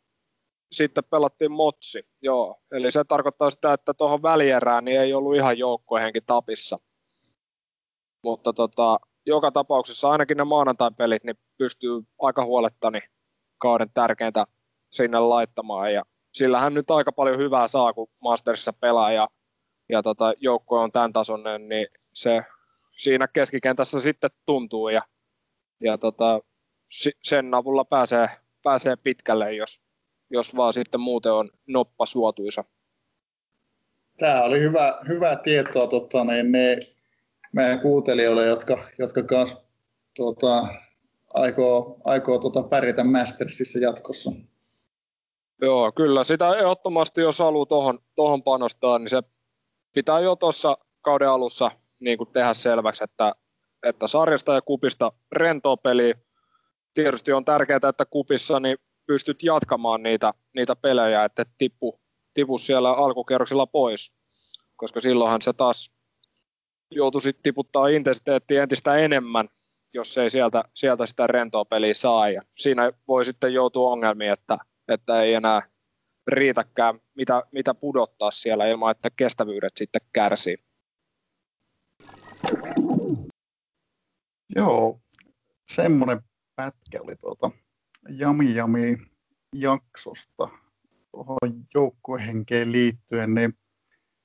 sitten 0.73 1.05
pelattiin 1.05 1.53
motsi, 1.53 2.09
joo. 2.23 2.63
Eli 2.73 2.91
se 2.91 3.05
tarkoittaa 3.05 3.51
sitä, 3.51 3.73
että 3.73 3.95
tuohon 3.95 4.23
välierään 4.23 4.85
niin 4.85 5.01
ei 5.01 5.15
ollut 5.15 5.37
ihan 5.37 5.59
joukkohenki 5.59 6.21
tapissa. 6.21 6.79
Mutta 8.25 8.53
tota, 8.53 8.99
joka 9.27 9.51
tapauksessa 9.51 10.11
ainakin 10.11 10.37
ne 10.37 10.45
maanantai-pelit 10.45 11.25
niin 11.25 11.39
pystyy 11.59 12.03
aika 12.19 12.45
huolettani 12.45 13.01
kauden 13.59 13.91
tärkeintä 13.95 14.47
sinne 14.91 15.19
laittamaan. 15.19 15.93
Ja 15.93 16.03
sillähän 16.35 16.75
nyt 16.75 16.91
aika 16.91 17.13
paljon 17.13 17.39
hyvää 17.39 17.69
saa, 17.69 17.93
kun 17.93 18.09
Mastersissa 18.21 18.73
pelaa 18.73 19.13
ja, 19.13 19.29
ja 19.89 20.03
tota, 20.03 20.35
joukko 20.41 20.81
on 20.81 20.93
tämän 20.93 21.13
tasoinen, 21.13 21.69
niin 21.69 21.87
se 22.13 22.43
siinä 22.97 23.29
keskikentässä 23.29 24.01
sitten 24.01 24.31
tuntuu. 24.47 24.89
Ja 24.89 25.03
ja 25.81 25.99
tota, 25.99 26.41
sen 27.23 27.55
avulla 27.55 27.85
pääsee, 27.85 28.29
pääsee 28.63 28.97
pitkälle, 28.97 29.55
jos, 29.55 29.81
jos 30.31 30.57
vaan 30.57 30.73
sitten 30.73 31.01
muuten 31.01 31.33
on 31.33 31.51
noppa 31.67 32.07
suotuisa. 32.07 32.65
Tämä 34.19 34.43
oli 34.43 34.61
hyvä, 34.61 34.99
hyvä 35.09 35.37
tietoa 35.37 35.87
tota, 35.87 36.25
niin 36.25 36.53
ne, 36.53 36.79
meidän 37.53 37.81
kuuntelijoille, 37.81 38.47
jotka, 38.47 38.89
jotka 38.99 39.23
kanssa 39.23 39.63
tota, 40.17 40.69
aikoo, 41.35 42.01
aikoo 42.05 42.39
tota 42.39 42.63
pärjätä 42.63 43.05
Mastersissa 43.05 43.79
jatkossa. 43.79 44.33
Joo, 45.63 45.93
kyllä 45.93 46.25
sitä 46.25 46.57
ehdottomasti, 46.57 47.21
jos 47.21 47.39
haluaa 47.39 47.67
tuohon 47.67 47.99
tohon 48.15 48.43
panostaa, 48.43 48.99
niin 48.99 49.09
se 49.09 49.23
pitää 49.95 50.21
jo 50.21 50.37
tuossa 50.37 50.79
kauden 51.01 51.29
alussa 51.29 51.71
niin 52.01 52.19
kuin 52.19 52.33
tehdä 52.33 52.55
selväksi, 52.55 53.05
että, 53.05 53.35
että 53.83 54.07
sarjasta 54.07 54.55
ja 54.55 54.63
kupista 54.63 55.13
rentoa 55.33 55.77
peliä. 55.77 56.15
Tietysti 56.95 57.33
on 57.33 57.45
tärkeää, 57.45 57.81
että 57.89 58.05
kupissa 58.05 58.61
niin 58.61 58.77
pystyt 59.07 59.43
jatkamaan 59.43 60.03
niitä, 60.03 60.35
niitä 60.55 60.77
pelejä, 60.77 61.25
että 61.25 61.45
tippu, 61.59 62.01
tipu 62.35 62.59
siellä 62.59 62.93
alkukierroksilla 62.93 63.67
pois, 63.67 64.13
koska 64.77 65.01
silloinhan 65.01 65.43
se 65.43 65.53
taas 65.53 65.95
joutuisi 66.91 67.33
tiputtaa 67.43 67.89
intensiteettiä 67.89 68.63
entistä 68.63 68.97
enemmän, 68.97 69.49
jos 69.95 70.19
ei 70.19 70.31
sieltä, 70.31 70.65
sieltä 70.75 71.07
sitä 71.07 71.27
rentoa 71.27 71.65
peliä 71.65 71.95
saa. 71.95 72.31
Ja 72.31 72.43
siinä 72.57 72.93
voi 73.09 73.25
sitten 73.25 73.55
joutua 73.55 73.91
ongelmiin, 73.91 74.33
että, 74.33 74.59
että 74.89 75.23
ei 75.23 75.35
enää 75.35 75.63
riitäkään, 76.27 77.01
mitä, 77.15 77.43
mitä 77.53 77.75
pudottaa 77.75 78.31
siellä 78.31 78.67
ilman, 78.67 78.91
että 78.91 79.11
kestävyydet 79.17 79.73
sitten 79.77 80.01
kärsii. 80.13 80.57
Joo, 84.57 85.01
semmoinen 85.65 86.21
pätkä 86.57 87.03
oli 87.03 87.17
tuota 87.17 87.51
Jami 88.09 88.55
Jami 88.55 88.99
jaksosta 89.55 90.49
tuohon 91.11 91.67
joukkuehenkeen 91.75 92.73
liittyen, 92.73 93.35
niin 93.35 93.59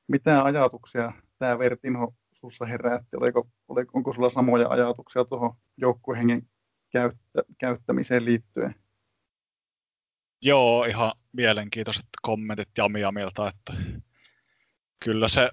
mitä 0.07 0.43
ajatuksia 0.43 1.11
tämä 1.39 1.59
Vertinho 1.59 2.13
sussa 2.31 2.65
herätti? 2.65 3.17
Oliko, 3.17 3.49
oliko, 3.67 3.91
onko 3.93 4.13
sulla 4.13 4.29
samoja 4.29 4.69
ajatuksia 4.69 5.25
tuohon 5.25 5.53
joukkuehengen 5.77 6.41
käyttä, 6.91 7.43
käyttämiseen 7.59 8.25
liittyen? 8.25 8.75
Joo, 10.41 10.86
ihan 10.86 11.12
mielenkiintoiset 11.31 12.05
kommentit 12.22 12.69
Jami 12.77 13.01
Jamilta, 13.01 13.48
että 13.48 13.74
kyllä 15.03 15.27
se 15.27 15.50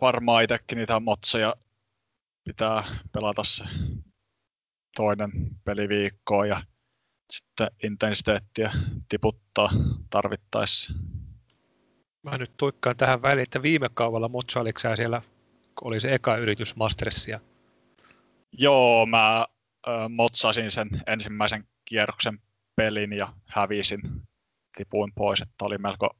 varmaan 0.00 0.44
itsekin 0.44 0.78
niitä 0.78 1.00
motseja 1.00 1.54
pitää 2.44 2.84
pelata 3.12 3.44
se 3.44 3.64
toinen 4.96 5.32
peliviikkoa 5.64 6.46
ja 6.46 6.62
sitten 7.30 7.70
intensiteettiä 7.82 8.72
tiputtaa 9.08 9.70
tarvittaessa. 10.10 10.92
Mä 12.22 12.38
nyt 12.38 12.56
tuikkaan 12.56 12.96
tähän 12.96 13.22
väliin, 13.22 13.42
että 13.42 13.62
viime 13.62 13.88
kaudella 13.94 14.28
Motsa 14.28 14.60
siellä, 14.96 15.22
oli 15.82 16.00
se 16.00 16.14
eka 16.14 16.36
yritys 16.36 16.76
Mastersia? 16.76 17.40
Joo, 18.52 19.06
mä 19.06 19.46
ö, 19.86 19.90
motsasin 20.08 20.70
sen 20.70 20.88
ensimmäisen 21.06 21.68
kierroksen 21.84 22.38
pelin 22.80 23.12
ja 23.12 23.32
hävisin, 23.46 24.00
tipuin 24.76 25.12
pois, 25.14 25.40
että 25.40 25.64
oli 25.64 25.78
melko, 25.78 26.10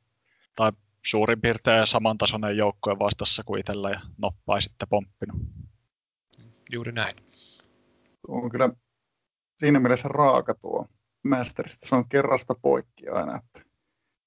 tai 0.56 0.72
suurin 1.06 1.40
piirtein 1.40 1.86
samantasoinen 1.86 2.56
joukkue 2.56 2.98
vastassa 2.98 3.42
kuin 3.44 3.60
itsellä 3.60 3.90
ja 3.90 4.00
noppai 4.22 4.62
sitten 4.62 4.88
pomppinut. 4.88 5.36
Juuri 6.72 6.92
näin. 6.92 7.16
On 8.28 8.50
kyllä 8.50 8.70
siinä 9.58 9.80
mielessä 9.80 10.08
raaka 10.08 10.54
tuo 10.54 10.86
Masterista. 11.24 11.88
Se 11.88 11.94
on 11.94 12.08
kerrasta 12.08 12.54
poikki 12.62 13.08
aina, 13.08 13.36
että 13.36 13.70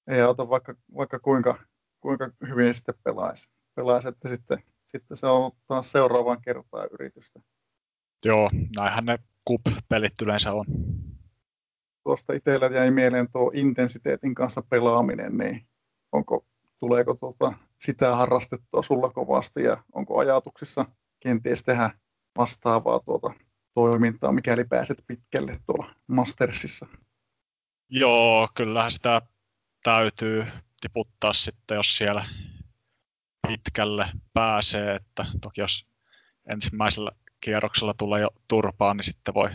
ei 0.07 0.21
auta 0.21 0.49
vaikka, 0.49 0.75
vaikka 0.97 1.19
kuinka, 1.19 1.57
kuinka 1.99 2.31
hyvin 2.47 2.73
sitten 2.73 2.95
pelaisi. 3.03 3.49
pelaisi 3.75 4.07
että 4.07 4.29
sitten, 4.29 4.63
sitten 4.85 5.17
se 5.17 5.27
on 5.27 5.51
taas 5.67 5.91
seuraavaan 5.91 6.41
kertaan 6.41 6.87
yritystä. 6.91 7.39
Joo, 8.25 8.49
näinhän 8.75 9.05
ne 9.05 9.19
kup-pelit 9.45 10.21
yleensä 10.21 10.53
on. 10.53 10.65
Tuosta 12.03 12.33
itsellä 12.33 12.65
jäi 12.67 12.91
mieleen 12.91 13.31
tuo 13.31 13.51
intensiteetin 13.53 14.36
kanssa 14.36 14.62
pelaaminen, 14.69 15.38
niin 15.38 15.67
onko, 16.12 16.45
tuleeko 16.79 17.13
tuota, 17.13 17.53
sitä 17.77 18.15
harrastettua 18.15 18.83
sulla 18.83 19.10
kovasti 19.10 19.63
ja 19.63 19.83
onko 19.93 20.17
ajatuksissa 20.19 20.86
kenties 21.19 21.63
tehdä 21.63 21.89
vastaavaa 22.38 23.00
tuota 23.00 23.33
toimintaa, 23.74 24.31
mikäli 24.31 24.63
pääset 24.63 25.03
pitkälle 25.07 25.60
tuolla 25.65 25.95
Mastersissa. 26.07 26.88
Joo, 27.89 28.50
kyllähän 28.55 28.91
sitä 28.91 29.22
täytyy 29.83 30.45
tiputtaa 30.81 31.33
sitten, 31.33 31.75
jos 31.75 31.98
siellä 31.98 32.25
pitkälle 33.48 34.05
pääsee, 34.33 34.95
että 34.95 35.25
toki 35.41 35.62
jos 35.62 35.88
ensimmäisellä 36.50 37.12
kierroksella 37.41 37.93
tulee 37.93 38.22
jo 38.22 38.29
turpaan, 38.48 38.98
niin 38.98 39.05
sitten 39.05 39.33
voi 39.33 39.50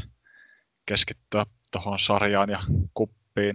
keskittyä 0.87 1.45
tuohon 1.71 1.99
sarjaan 1.99 2.49
ja 2.51 2.61
kuppiin. 2.95 3.55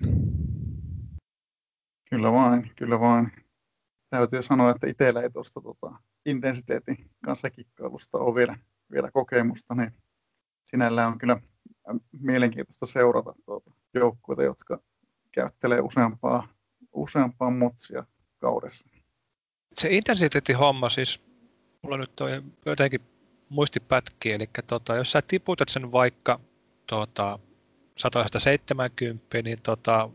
Kyllä 2.10 2.32
vain, 2.32 2.72
kyllä 2.76 3.00
vain. 3.00 3.32
Täytyy 4.10 4.42
sanoa, 4.42 4.72
että 4.72 4.88
itsellä 4.88 5.22
ei 5.22 5.30
tuosta 5.30 5.62
tota, 5.62 5.92
intensiteetin 6.26 7.10
kanssa 7.26 7.50
kikkailusta 7.50 8.18
ole 8.18 8.36
vielä, 8.36 8.58
vielä 8.92 9.12
kokemusta, 9.12 9.76
niin 9.76 9.92
sinällään 10.66 11.12
on 11.12 11.18
kyllä 11.18 11.42
mielenkiintoista 12.20 12.86
seurata 12.86 13.34
tuota 13.46 13.72
joukkueita, 13.94 14.44
jotka 14.44 14.80
käyttelee 15.32 15.82
useampaa, 15.82 16.48
useampaa 16.94 17.50
motsia 17.50 18.06
kaudessa. 18.38 18.90
Se 19.76 19.90
intensiteetti-homma 19.92 20.90
siis, 20.90 21.24
mulla 21.82 21.98
nyt 21.98 22.22
on 22.22 22.30
jotenkin 22.66 23.02
muistipätki, 23.50 24.32
eli 24.32 24.50
tota, 24.68 24.96
jos 24.96 25.12
sä 25.12 25.22
tiputat 25.22 25.70
sen 25.70 25.92
vaikka 25.92 26.40
tota, 26.88 27.40
170, 27.98 29.42
niin 29.44 29.62
tota, 29.62 30.10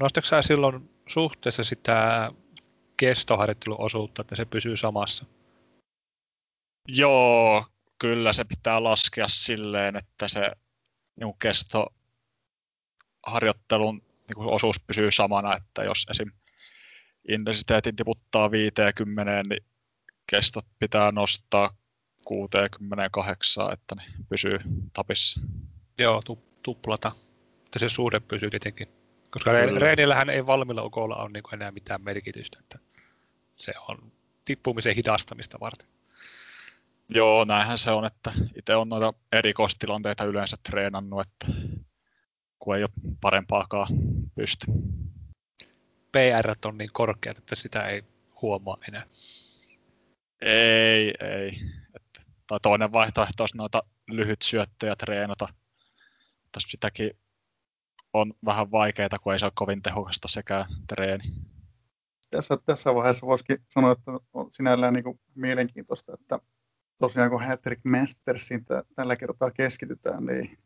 nostatko 0.00 0.28
sä 0.28 0.42
silloin 0.42 0.90
suhteessa 1.06 1.64
sitä 1.64 2.30
kestoharjoitteluosuutta, 2.96 4.22
että 4.22 4.34
se 4.34 4.44
pysyy 4.44 4.76
samassa? 4.76 5.26
Joo, 6.88 7.64
kyllä 7.98 8.32
se 8.32 8.44
pitää 8.44 8.84
laskea 8.84 9.28
silleen, 9.28 9.96
että 9.96 10.28
se 10.28 10.52
niin 11.20 11.38
kesto 11.38 11.86
harjoittelun 13.26 13.96
niin 13.98 14.52
osuus 14.54 14.76
pysyy 14.86 15.10
samana, 15.10 15.56
että 15.56 15.84
jos 15.84 16.06
esim. 16.10 16.30
intensiteetin 17.28 17.96
tiputtaa 17.96 18.50
50, 18.50 19.42
niin 19.48 19.64
kestot 20.30 20.66
pitää 20.78 21.12
nostaa 21.12 21.76
68, 22.24 23.72
että 23.72 23.94
ne 23.94 24.02
pysyy 24.28 24.58
tapissa. 24.92 25.40
Joo, 25.98 26.22
tu- 26.22 26.45
tuplata, 26.66 27.12
että 27.64 27.78
se 27.78 27.88
suhde 27.88 28.20
pysyy 28.20 28.50
tietenkin. 28.50 28.88
Koska 29.30 29.50
Kyllä. 29.50 29.78
reenillähän 29.78 30.30
ei 30.30 30.46
valmilla 30.46 30.82
ukolla 30.82 31.16
ole 31.16 31.30
niin 31.32 31.54
enää 31.54 31.70
mitään 31.70 32.02
merkitystä, 32.02 32.58
että 32.60 32.78
se 33.56 33.72
on 33.88 34.12
tippumisen 34.44 34.94
hidastamista 34.94 35.60
varten. 35.60 35.88
Joo, 37.08 37.44
näinhän 37.44 37.78
se 37.78 37.90
on, 37.90 38.04
että 38.04 38.32
itse 38.56 38.76
on 38.76 38.88
noita 38.88 39.14
erikoistilanteita 39.32 40.24
yleensä 40.24 40.56
treenannut, 40.62 41.20
että 41.20 41.46
kun 42.58 42.76
ei 42.76 42.82
ole 42.82 42.90
parempaakaan 43.20 43.88
pysty. 44.34 44.66
PR 46.12 46.54
on 46.64 46.78
niin 46.78 46.90
korkeat, 46.92 47.38
että 47.38 47.54
sitä 47.54 47.88
ei 47.88 48.02
huomaa 48.42 48.76
enää. 48.88 49.06
Ei, 50.40 51.14
ei. 51.20 51.60
Että, 51.94 52.20
tai 52.46 52.58
toinen 52.62 52.92
vaihtoehto 52.92 53.42
olisi 53.42 53.56
noita 53.56 53.82
lyhyt 54.08 54.42
syöttöjä 54.42 54.96
treenata. 54.96 55.48
Tässä 56.56 56.70
sitäkin 56.70 57.10
on 58.12 58.34
vähän 58.44 58.70
vaikeaa, 58.70 59.18
kun 59.22 59.32
ei 59.32 59.38
se 59.38 59.46
ole 59.46 59.52
kovin 59.54 59.82
tehokasta 59.82 60.28
sekä 60.28 60.66
treeni. 60.88 61.24
Tässä, 62.30 62.56
tässä 62.66 62.94
vaiheessa 62.94 63.26
voisikin 63.26 63.58
sanoa, 63.68 63.92
että 63.92 64.12
on 64.32 64.52
sinällään 64.52 64.94
niin 64.94 65.20
mielenkiintoista, 65.34 66.14
että 66.14 66.38
tosiaan 66.98 67.30
kun 67.30 67.44
Hattrick 67.44 67.84
Mastersiin 67.84 68.64
tällä 68.94 69.16
kertaa 69.16 69.50
keskitytään, 69.50 70.26
niin 70.26 70.58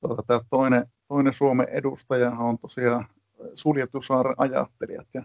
tuota, 0.00 0.22
tämä 0.22 0.40
toinen, 0.50 0.86
toinen 1.08 1.32
Suomen 1.32 1.68
edustaja 1.68 2.30
on 2.30 2.58
tosiaan 2.58 3.08
Suljetusaaren 3.54 4.34
ajattelijat 4.38 5.08
ja 5.14 5.22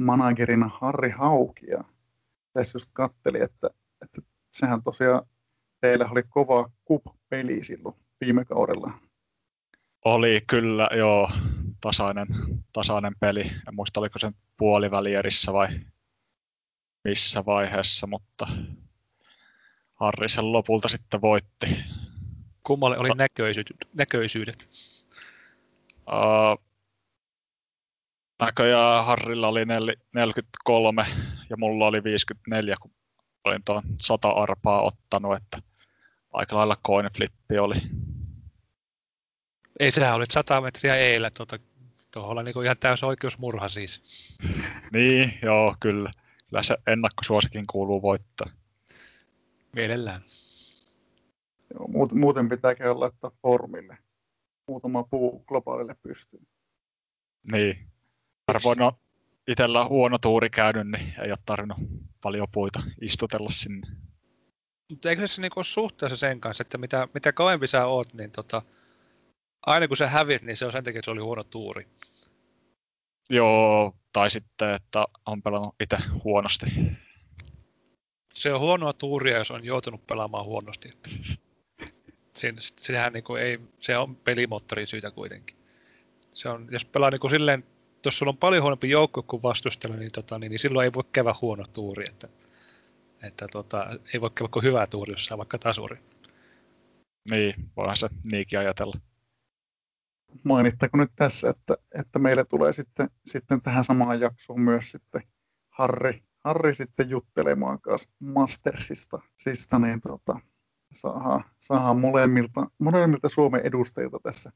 managerina 0.00 0.70
Harri 0.80 1.10
Hauki. 1.10 1.66
Ja 1.66 1.84
tässä 2.52 2.76
just 2.76 2.90
katteli, 2.92 3.42
että, 3.42 3.70
että 4.02 4.22
sehän 4.52 4.82
tosiaan 4.82 5.26
teillä 5.80 6.08
oli 6.10 6.22
kova 6.28 6.70
kup-peli 6.84 7.64
silloin 7.64 7.94
viime 8.20 8.44
kaudella. 8.44 9.07
Oli 10.08 10.40
kyllä, 10.46 10.88
joo, 10.96 11.30
tasainen, 11.80 12.26
tasainen 12.72 13.14
peli. 13.20 13.40
En 13.40 13.74
muista, 13.74 14.00
oliko 14.00 14.18
se 14.18 14.28
puolivälierissä 14.56 15.52
vai 15.52 15.68
missä 17.04 17.44
vaiheessa, 17.46 18.06
mutta 18.06 18.46
Harri 19.94 20.28
sen 20.28 20.52
lopulta 20.52 20.88
sitten 20.88 21.20
voitti. 21.20 21.84
Kummalle 22.62 22.98
oli 22.98 23.08
näköisyydet? 23.16 23.76
näköisyydet? 23.94 24.70
Uh, 26.06 26.64
näköjään 28.40 29.04
Harrilla 29.04 29.48
oli 29.48 29.64
43 29.64 31.06
ja 31.50 31.56
mulla 31.56 31.86
oli 31.86 32.04
54, 32.04 32.76
kun 32.80 32.90
olin 33.44 33.64
tuon 33.64 33.82
100 34.00 34.28
arpaa 34.28 34.82
ottanut, 34.82 35.36
että 35.36 35.58
aika 36.32 36.56
lailla 36.56 36.76
coin 36.86 37.08
flippi 37.16 37.58
oli. 37.58 37.76
Ei 39.78 39.90
sehän 39.90 40.14
oli 40.14 40.24
100 40.30 40.60
metriä 40.60 40.96
eilen, 40.96 41.30
tuota, 41.36 41.58
tuohon 42.10 42.44
niin 42.44 42.64
ihan 42.64 42.78
täys 42.78 43.04
oikeusmurha 43.04 43.68
siis. 43.68 44.02
Niin, 44.92 45.32
joo, 45.42 45.76
kyllä. 45.80 46.10
Kyllä 46.48 46.62
se 46.62 46.76
ennakkosuosikin 46.86 47.66
kuuluu 47.66 48.02
voittaa. 48.02 48.46
Mielellään. 49.72 50.22
Joo, 51.74 52.08
muuten 52.14 52.48
pitääkin 52.48 52.86
olla 52.86 53.00
laittaa 53.00 53.30
formille. 53.42 53.98
Muutama 54.68 55.02
puu 55.02 55.44
globaalille 55.46 55.96
pystyyn. 56.02 56.46
Niin. 57.52 57.88
Harvoin 58.48 58.82
on 58.82 58.92
itsellä 59.48 59.84
huono 59.84 60.18
tuuri 60.18 60.50
käynyt, 60.50 60.90
niin 60.90 61.14
ei 61.22 61.30
ole 61.30 61.38
tarvinnut 61.46 61.78
paljon 62.22 62.48
puita 62.52 62.82
istutella 63.00 63.50
sinne. 63.50 63.86
Mutta 64.90 65.10
eikö 65.10 65.26
se 65.26 65.40
niinku 65.40 65.60
ole 65.60 65.64
suhteessa 65.64 66.16
sen 66.16 66.40
kanssa, 66.40 66.62
että 66.62 66.78
mitä, 66.78 67.08
mitä 67.14 67.32
kauempi 67.32 67.66
sä 67.66 67.86
oot, 67.86 68.14
niin 68.14 68.30
tota, 68.30 68.62
aina 69.68 69.88
kun 69.88 69.96
sä 69.96 70.08
hävit, 70.08 70.42
niin 70.42 70.56
se 70.56 70.66
on 70.66 70.72
sen 70.72 70.84
takia, 70.84 70.98
että 70.98 71.04
se 71.04 71.10
oli 71.10 71.20
huono 71.20 71.44
tuuri. 71.44 71.88
Joo, 73.30 73.94
tai 74.12 74.30
sitten, 74.30 74.70
että 74.70 75.04
on 75.26 75.42
pelannut 75.42 75.74
itse 75.80 75.96
huonosti. 76.24 76.66
Se 78.34 78.52
on 78.52 78.60
huonoa 78.60 78.92
tuuria, 78.92 79.38
jos 79.38 79.50
on 79.50 79.64
joutunut 79.64 80.06
pelaamaan 80.06 80.44
huonosti. 80.44 80.90
Siinä, 82.36 82.58
sehän 82.60 83.12
niin 83.12 83.24
kuin 83.24 83.42
ei, 83.42 83.58
se 83.80 83.98
on 83.98 84.16
pelimoottorin 84.16 84.86
syytä 84.86 85.10
kuitenkin. 85.10 85.56
Se 86.34 86.48
on, 86.48 86.68
jos 86.70 86.84
pelaa 86.84 87.10
niin 87.10 87.20
kuin 87.20 87.30
silleen, 87.30 87.64
jos 88.04 88.18
sulla 88.18 88.30
on 88.30 88.36
paljon 88.36 88.62
huonompi 88.62 88.90
joukko 88.90 89.22
kuin 89.22 89.42
vastustella, 89.42 89.96
niin, 89.96 90.12
tota, 90.12 90.38
niin, 90.38 90.50
niin 90.50 90.58
silloin 90.58 90.84
ei 90.84 90.92
voi 90.92 91.04
käydä 91.12 91.34
huono 91.42 91.64
tuuri. 91.72 92.04
Että, 92.08 92.28
että 93.22 93.48
tota, 93.48 93.86
ei 94.14 94.20
voi 94.20 94.30
käydä 94.34 94.50
kuin 94.52 94.62
hyvä 94.62 94.86
tuuri, 94.86 95.12
jos 95.12 95.26
saa 95.26 95.38
vaikka 95.38 95.58
tasuri. 95.58 95.98
Niin, 97.30 97.54
voihan 97.76 97.96
se 97.96 98.08
niinkin 98.32 98.58
ajatella 98.58 99.07
mainittako 100.44 100.96
nyt 100.96 101.12
tässä, 101.16 101.50
että, 101.50 101.74
että 101.98 102.18
meille 102.18 102.44
tulee 102.44 102.72
sitten, 102.72 103.10
sitten 103.26 103.62
tähän 103.62 103.84
samaan 103.84 104.20
jaksoon 104.20 104.60
myös 104.60 104.90
sitten 104.90 105.22
Harri, 105.68 106.22
Harri 106.44 106.74
sitten 106.74 107.10
juttelemaan 107.10 107.80
kanssa 107.80 108.10
Mastersista. 108.18 109.18
Siis 109.36 109.68
niin, 109.80 110.00
tota, 110.00 110.40
saadaan, 110.92 111.44
saadaan 111.58 111.98
molemmilta, 112.00 112.66
molemmilta 112.78 113.28
Suomen 113.28 113.60
edustajilta 113.64 114.18
tässä, 114.22 114.52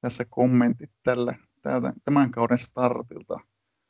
tässä 0.00 0.24
kommentit 0.30 0.90
tälle, 1.02 1.38
täältä, 1.62 1.92
tämän 2.04 2.30
kauden 2.30 2.58
startilta. 2.58 3.40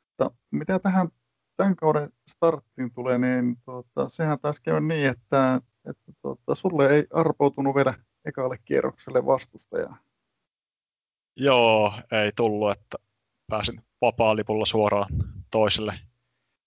Mutta 0.09 0.37
mitä 0.51 0.79
tähän 0.79 1.09
tämän 1.57 1.75
kauden 1.75 2.09
starttiin 2.27 2.93
tulee, 2.93 3.17
niin 3.17 3.57
tota, 3.65 4.09
sehän 4.09 4.39
taisi 4.39 4.61
käydä 4.61 4.79
niin, 4.79 5.09
että, 5.09 5.61
että 5.89 6.11
tota, 6.21 6.55
sulle 6.55 6.87
ei 6.87 7.07
arpoutunut 7.13 7.75
vielä 7.75 7.93
ekalle 8.25 8.57
kierrokselle 8.65 9.25
vastustajaa. 9.25 9.97
Joo, 11.39 11.93
ei 12.11 12.31
tullut, 12.35 12.71
että 12.71 12.97
pääsin 13.47 13.81
vapaa-lipulla 14.01 14.65
suoraan 14.65 15.09
toiselle 15.51 15.99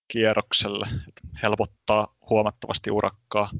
kierrokselle. 0.08 0.86
Että 1.08 1.22
helpottaa 1.42 2.14
huomattavasti 2.30 2.90
urakkaa 2.90 3.50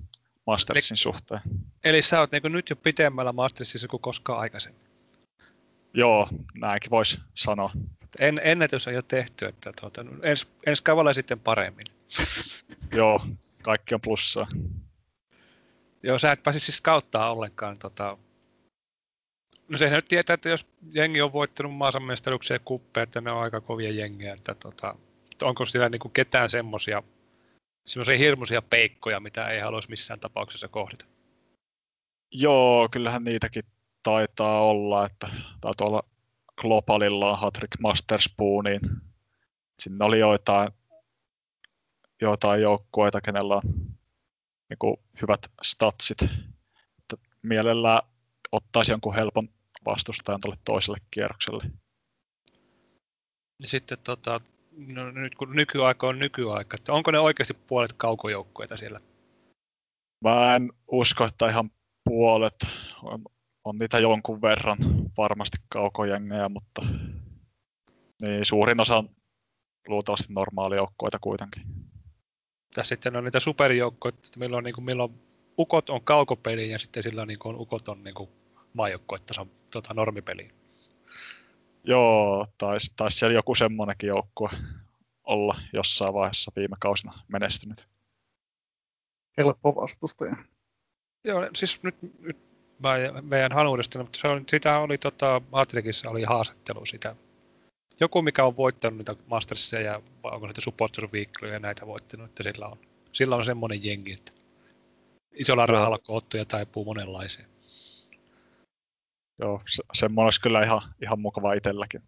Mastersin 0.46 0.94
eli, 0.94 0.98
suhteen. 0.98 1.40
Eli 1.84 2.02
sä 2.02 2.20
oot 2.20 2.32
niin 2.32 2.52
nyt 2.52 2.70
jo 2.70 2.76
pitemmällä 2.76 3.32
Mastersissa 3.32 3.88
kuin 3.88 4.00
koskaan 4.00 4.40
aikaisemmin? 4.40 4.80
Joo, 5.94 6.28
näinkin 6.54 6.90
voisi 6.90 7.18
sanoa. 7.34 7.72
En, 8.18 8.40
ennätys 8.44 8.86
on 8.86 8.94
jo 8.94 9.02
tehty, 9.02 9.46
että 9.46 9.72
tuota, 9.80 10.04
ens, 10.22 10.48
ensi 10.66 10.84
kaudella 10.84 11.12
sitten 11.12 11.40
paremmin. 11.40 11.86
Joo, 12.98 13.26
kaikki 13.62 13.94
on 13.94 14.00
plussaa. 14.00 14.48
Joo, 16.02 16.18
sä 16.18 16.32
et 16.32 16.42
pääsi 16.42 16.60
siis 16.60 16.80
kauttaa 16.80 17.32
ollenkaan 17.32 17.78
tota, 17.78 18.18
No 19.70 19.76
se 19.76 19.90
nyt 19.90 20.08
tietää, 20.08 20.34
että 20.34 20.48
jos 20.48 20.66
jengi 20.92 21.22
on 21.22 21.32
voittanut 21.32 21.76
maansa 21.76 22.00
mestaruksia 22.00 22.54
ja 22.54 22.60
kuppeja, 22.64 23.02
että 23.02 23.20
ne 23.20 23.30
on 23.30 23.42
aika 23.42 23.60
kovia 23.60 23.90
jengiä, 23.90 24.34
että 24.34 24.54
tota, 24.54 24.96
onko 25.42 25.66
siellä 25.66 25.88
niin 25.88 26.00
kuin 26.00 26.12
ketään 26.12 26.50
semmoisia 26.50 27.02
semmoisia 27.86 28.18
hirmuisia 28.18 28.62
peikkoja, 28.62 29.20
mitä 29.20 29.48
ei 29.48 29.60
haluaisi 29.60 29.90
missään 29.90 30.20
tapauksessa 30.20 30.68
kohdita? 30.68 31.06
Joo, 32.32 32.88
kyllähän 32.88 33.24
niitäkin 33.24 33.64
taitaa 34.02 34.64
olla, 34.64 35.06
että 35.06 35.28
taitaa 35.60 35.86
olla 35.86 36.02
globaalilla 36.60 37.36
Hattrick 37.36 37.80
Masterspooniin. 37.80 38.80
Sinne 39.82 40.04
oli 40.04 40.18
joitain, 40.18 40.68
joitain 42.20 42.62
joukkueita, 42.62 43.20
kenellä 43.20 43.54
on 43.54 43.62
niin 44.68 44.96
hyvät 45.22 45.40
statsit. 45.62 46.22
Että 46.98 47.16
mielellään 47.42 48.02
ottaisi 48.52 48.92
jonkun 48.92 49.14
helpon 49.14 49.48
vastustajan 49.84 50.40
tuolle 50.40 50.58
toiselle 50.64 50.98
kierrokselle. 51.10 51.64
Sitten 53.64 53.98
tota, 54.04 54.40
no, 54.72 55.10
nyt 55.10 55.34
kun 55.34 55.56
nykyaika 55.56 56.06
on 56.08 56.18
nykyaika, 56.18 56.76
että 56.76 56.92
onko 56.92 57.10
ne 57.10 57.18
oikeasti 57.18 57.54
puolet 57.54 57.92
kaukojoukkueita 57.92 58.76
siellä? 58.76 59.00
Mä 60.24 60.56
en 60.56 60.72
usko, 60.92 61.24
että 61.24 61.48
ihan 61.48 61.70
puolet. 62.04 62.54
On, 63.02 63.24
on 63.64 63.78
niitä 63.78 63.98
jonkun 63.98 64.42
verran 64.42 64.78
varmasti 65.16 65.58
kaukojengejä, 65.68 66.48
mutta 66.48 66.82
niin, 68.22 68.44
suurin 68.44 68.80
osa 68.80 68.96
on 68.96 69.08
luultavasti 69.88 70.32
normaalijoukkoita 70.32 71.18
kuitenkin. 71.18 71.62
Tässä 72.74 72.88
sitten 72.88 73.16
on 73.16 73.24
niitä 73.24 73.40
superjoukkoja, 73.40 74.12
että 74.24 74.38
milloin, 74.38 74.64
niin 74.64 74.74
kuin, 74.74 74.84
milloin 74.84 75.14
ukot 75.58 75.90
on 75.90 76.04
kaukopeli 76.04 76.70
ja 76.70 76.78
sitten 76.78 77.02
sillä 77.02 77.26
niin 77.26 77.38
kuin, 77.38 77.56
ukot 77.56 77.88
on 77.88 78.04
niin 78.04 78.14
kuin, 78.14 78.30
maajoukkuetta 78.74 79.34
tota, 79.70 79.94
normipeliin. 79.94 80.52
Joo, 81.84 82.46
taisi 82.58 82.92
tais 82.96 83.18
siellä 83.18 83.34
joku 83.34 83.54
semmoinenkin 83.54 84.08
joukkue 84.08 84.48
olla 85.24 85.60
jossain 85.72 86.14
vaiheessa 86.14 86.52
viime 86.56 86.76
kausina 86.80 87.12
menestynyt. 87.28 87.88
Helppo 89.38 89.76
vastustaja. 89.76 90.36
Joo, 91.24 91.48
siis 91.54 91.82
nyt, 91.82 91.96
nyt 92.18 92.36
mä 92.82 92.94
meidän 93.22 93.52
hanuudesta, 93.52 93.98
mutta 93.98 94.18
se 94.18 94.28
on, 94.28 94.44
sitä 94.48 94.78
oli 94.78 94.98
tota, 94.98 95.42
Matrixissa 95.52 96.10
oli 96.10 96.24
haastattelu 96.24 96.86
sitä. 96.86 97.16
Joku, 98.00 98.22
mikä 98.22 98.44
on 98.44 98.56
voittanut 98.56 98.98
niitä 98.98 99.16
Mastersia 99.26 99.80
ja 99.80 100.02
onko 100.22 100.46
niitä 100.46 100.60
Supporter 100.60 101.08
Weeklyä 101.12 101.52
ja 101.52 101.58
näitä 101.58 101.86
voittanut, 101.86 102.28
että 102.28 102.42
sillä 102.42 102.66
on, 102.66 102.78
sillä 103.12 103.36
on 103.36 103.44
semmoinen 103.44 103.84
jengi, 103.84 104.12
että 104.12 104.32
isolla 105.34 105.66
rahalla 105.66 105.98
koottuja 105.98 106.44
taipuu 106.44 106.84
monenlaiseen. 106.84 107.49
Joo, 109.40 109.62
se, 109.68 109.82
semmoinen 109.92 110.26
olisi 110.26 110.40
kyllä 110.40 110.64
ihan, 110.64 110.82
ihan 111.02 111.20
mukava 111.20 111.52
itselläkin. 111.52 112.02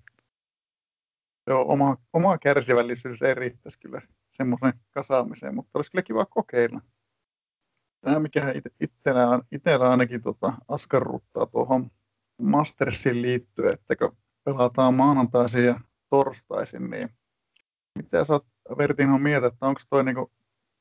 Joo, 1.46 1.64
oma, 1.68 1.96
oma 2.12 2.38
kärsivällisyys 2.38 3.22
ei 3.22 3.34
riittäisi 3.34 3.78
kyllä 3.78 4.00
semmoisen 4.28 4.72
kasaamiseen, 4.90 5.54
mutta 5.54 5.70
olisi 5.74 5.90
kyllä 5.90 6.02
kiva 6.02 6.26
kokeilla. 6.26 6.80
Tämä, 8.00 8.18
mikä 8.18 8.54
itsellä, 8.80 9.40
itsellä 9.52 9.90
ainakin 9.90 10.22
tota, 10.22 10.52
askarruttaa 10.68 11.46
tuohon 11.46 11.90
Mastersiin 12.42 13.22
liittyen, 13.22 13.74
että 13.74 13.96
kun 13.96 14.16
pelataan 14.44 14.94
maanantaisin 14.94 15.64
ja 15.64 15.80
torstaisin, 16.10 16.90
niin 16.90 17.08
mitä 17.98 18.24
sä 18.24 18.32
oot 18.32 18.46
Vertinho 18.78 19.18
mieltä, 19.18 19.46
että 19.46 19.66
onko 19.66 19.80
toi 19.90 20.04
niinku 20.04 20.32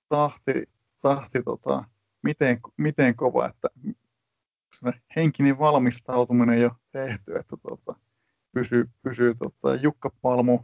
tahti, 0.10 0.70
tahti 1.02 1.44
tota, 1.44 1.84
miten, 2.24 2.60
miten 2.78 3.16
kova, 3.16 3.46
että 3.46 3.68
henkinen 5.16 5.60
valmistautuminen 5.60 6.62
jo 6.62 6.72
tehty, 6.92 7.36
että 7.36 7.58
tuota, 7.58 7.96
pysyy, 8.52 8.90
pysyy 9.02 9.34
tuota, 9.36 9.76
Jukka 9.82 10.10
Palmu 10.22 10.60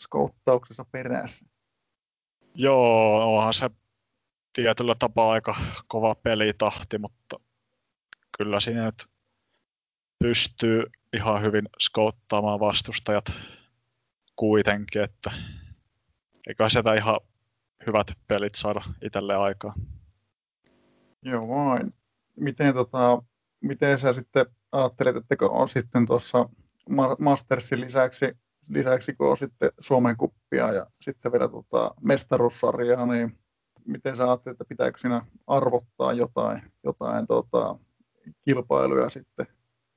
skouttauksessa 0.00 0.84
perässä. 0.84 1.46
Joo, 2.54 3.36
onhan 3.36 3.54
se 3.54 3.70
tietyllä 4.52 4.94
tapaa 4.98 5.32
aika 5.32 5.56
kova 5.86 6.14
pelitahti, 6.14 6.98
mutta 6.98 7.40
kyllä 8.38 8.60
siinä 8.60 8.84
nyt 8.84 9.06
pystyy 10.18 10.84
ihan 11.16 11.42
hyvin 11.42 11.68
skouttaamaan 11.80 12.60
vastustajat 12.60 13.24
kuitenkin, 14.36 15.02
että 15.02 15.30
eikä 16.48 16.68
sitä 16.68 16.94
ihan 16.94 17.20
hyvät 17.86 18.06
pelit 18.28 18.54
saada 18.54 18.80
itselle 19.02 19.36
aikaa. 19.36 19.74
Joo 21.22 21.48
vain. 21.48 21.94
Miten 22.36 22.74
tota, 22.74 23.22
miten 23.60 23.98
sä 23.98 24.12
sitten 24.12 24.46
ajattelet, 24.72 25.16
että 25.16 25.36
kun 25.36 25.50
on 25.50 25.68
sitten 25.68 26.06
tuossa 26.06 26.48
Mastersin 27.18 27.80
lisäksi, 27.80 28.36
lisäksi 28.68 29.14
kun 29.14 29.30
on 29.30 29.36
sitten 29.36 29.70
Suomen 29.80 30.16
kuppia 30.16 30.72
ja 30.72 30.86
sitten 31.00 31.32
vielä 31.32 31.48
tota 31.48 31.94
mestaruussarjaa, 32.02 33.06
niin 33.06 33.38
miten 33.84 34.16
sä 34.16 34.24
ajattelet, 34.24 34.54
että 34.54 34.68
pitääkö 34.68 34.98
siinä 34.98 35.26
arvottaa 35.46 36.12
jotain, 36.12 36.72
jotain 36.84 37.26
tota, 37.26 37.78
kilpailuja 38.44 39.08
sitten 39.08 39.46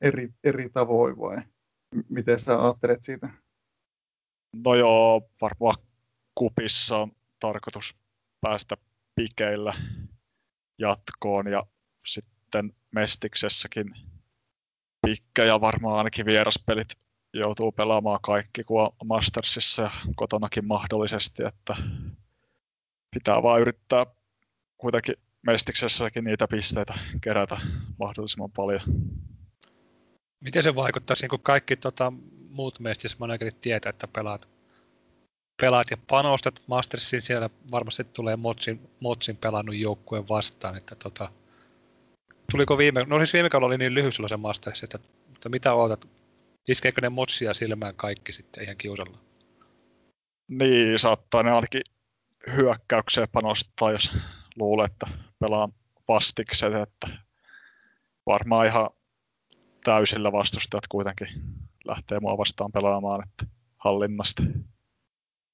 eri, 0.02 0.30
eri 0.44 0.70
tavoin 0.70 1.18
vai 1.18 1.38
miten 2.10 2.40
sä 2.40 2.64
ajattelet 2.64 3.04
siitä? 3.04 3.30
No 4.66 4.76
joo, 4.76 5.30
varmaan 5.42 5.76
kupissa 6.36 6.98
on 6.98 7.12
tarkoitus 7.40 7.98
päästä 8.42 8.78
pikeillä 9.16 9.74
jatkoon 10.80 11.48
ja 11.48 11.64
sitten 12.52 12.76
Mestiksessäkin 12.92 13.96
pikkä 15.08 15.46
ja 15.46 15.62
varmaan 15.62 15.98
ainakin 15.98 16.26
vieraspelit 16.26 16.88
joutuu 17.34 17.72
pelaamaan 17.72 18.20
kaikki 18.22 18.64
kuin 18.64 18.90
Mastersissa 19.10 19.82
ja 19.82 19.92
kotonakin 20.16 20.66
mahdollisesti, 20.66 21.44
että 21.44 21.76
pitää 23.16 23.44
vaan 23.44 23.62
yrittää 23.62 24.06
kuitenkin 24.78 25.16
Mestiksessäkin 25.48 26.24
niitä 26.24 26.48
pisteitä 26.48 26.94
kerätä 27.22 27.58
mahdollisimman 28.00 28.52
paljon. 28.52 28.82
Miten 30.40 30.64
se 30.64 30.76
vaikuttaisi, 30.76 31.28
kun 31.28 31.40
kaikki 31.40 31.76
tota, 31.76 32.14
muut 32.50 32.80
Mestissä 32.80 33.18
managerit 33.20 33.62
tietää, 33.62 33.90
että 33.90 34.08
pelaat, 34.08 34.50
pelaat 35.62 35.92
ja 35.92 35.98
panostat 36.08 36.62
Mastersiin, 36.68 37.22
siellä 37.22 37.50
varmasti 37.72 38.04
tulee 38.04 38.36
Motsin, 38.36 38.90
Motsin 39.00 39.38
pelannut 39.38 39.76
joukkueen 39.76 40.28
vastaan, 40.28 40.78
että 40.78 40.96
tota, 40.96 41.32
tuliko 42.52 42.78
viime, 42.78 43.04
no 43.04 43.18
siis 43.18 43.34
viime 43.34 43.50
kaudella 43.50 43.68
oli 43.68 43.78
niin 43.78 43.94
lyhyt 43.94 44.14
se 44.30 44.38
Masters, 44.38 44.84
että, 44.84 45.00
että 45.36 45.50
mitä 45.50 45.74
ootat, 45.74 46.10
iskeekö 46.68 47.02
ne 47.02 47.10
Motsia 47.10 47.54
silmään 47.54 47.96
kaikki 47.96 48.32
sitten 48.32 48.64
ihan 48.64 48.78
kiusalla? 48.78 49.18
Niin, 50.48 51.00
saattaa 51.00 51.44
ne 51.44 51.52
ainakin 51.52 51.82
hyökkäykseen 52.56 53.28
panostaa, 53.32 53.92
jos 53.92 54.18
luulee, 54.56 54.86
että 54.86 55.08
pelaan 55.40 55.74
vastikset, 56.08 56.74
että 56.74 57.08
varmaan 58.26 58.68
ihan 58.68 58.90
täysillä 59.84 60.32
vastustajat 60.32 60.88
kuitenkin 60.88 61.28
lähtee 61.86 62.20
mua 62.20 62.38
vastaan 62.38 62.72
pelaamaan 62.72 63.24
että 63.24 63.46
hallinnasta. 63.78 64.44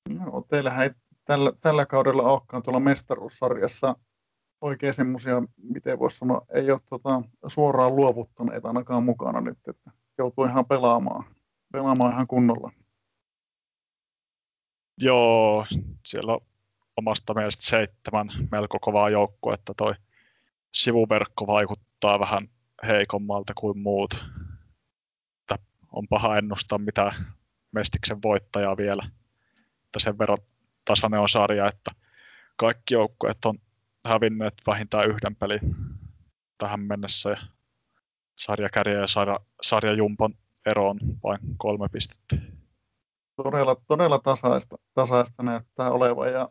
No, 0.09 0.45
teillähän 0.49 0.83
ei 0.83 0.91
tällä, 1.25 1.51
tällä 1.61 1.85
kaudella 1.85 2.23
olekaan 2.23 2.63
tuolla 2.63 2.79
mestaruussarjassa 2.79 3.95
oikein 4.61 4.93
semmoisia, 4.93 5.43
miten 5.57 5.99
voisi 5.99 6.17
sanoa, 6.17 6.45
ei 6.53 6.71
ole 6.71 6.79
tota, 6.89 7.21
suoraan 7.47 7.95
luovuttaneita 7.95 8.67
ainakaan 8.67 9.03
mukana 9.03 9.41
nyt, 9.41 9.57
että 9.67 9.91
joutuu 10.17 10.45
ihan 10.45 10.65
pelaamaan, 10.65 11.23
pelaamaan 11.71 12.13
ihan 12.13 12.27
kunnolla. 12.27 12.71
Joo, 15.01 15.65
siellä 16.05 16.33
on 16.33 16.41
omasta 16.97 17.33
mielestä 17.33 17.65
seitsemän 17.65 18.27
melko 18.51 18.79
kovaa 18.81 19.09
että 19.53 19.73
Toi 19.77 19.93
sivuverkko 20.73 21.47
vaikuttaa 21.47 22.19
vähän 22.19 22.49
heikommalta 22.87 23.53
kuin 23.53 23.77
muut. 23.77 24.25
Että 25.41 25.55
on 25.91 26.07
paha 26.07 26.37
ennustaa 26.37 26.77
mitä 26.77 27.13
Mestiksen 27.71 28.17
voittajaa 28.23 28.77
vielä. 28.77 29.03
Että 29.85 29.99
sen 29.99 30.17
verran 30.17 30.37
tasainen 30.85 31.19
on 31.19 31.29
sarja, 31.29 31.67
että 31.67 31.91
kaikki 32.55 32.93
joukkueet 32.93 33.45
on 33.45 33.59
hävinneet 34.07 34.53
vähintään 34.67 35.09
yhden 35.09 35.35
pelin 35.35 35.75
tähän 36.57 36.79
mennessä. 36.79 37.29
Ja 37.29 37.37
sarjakärjä 38.39 38.99
ja 38.99 39.07
sarja, 39.07 39.39
sarjajumpan 39.61 40.33
ero 40.65 40.89
on 40.89 40.99
vain 41.23 41.39
kolme 41.57 41.89
pistettä. 41.89 42.37
Todella, 43.43 43.75
todella 43.87 44.19
tasaista, 44.19 44.77
tasaista 44.93 45.43
näyttää 45.43 45.91
olevan 45.91 46.31
ja 46.31 46.49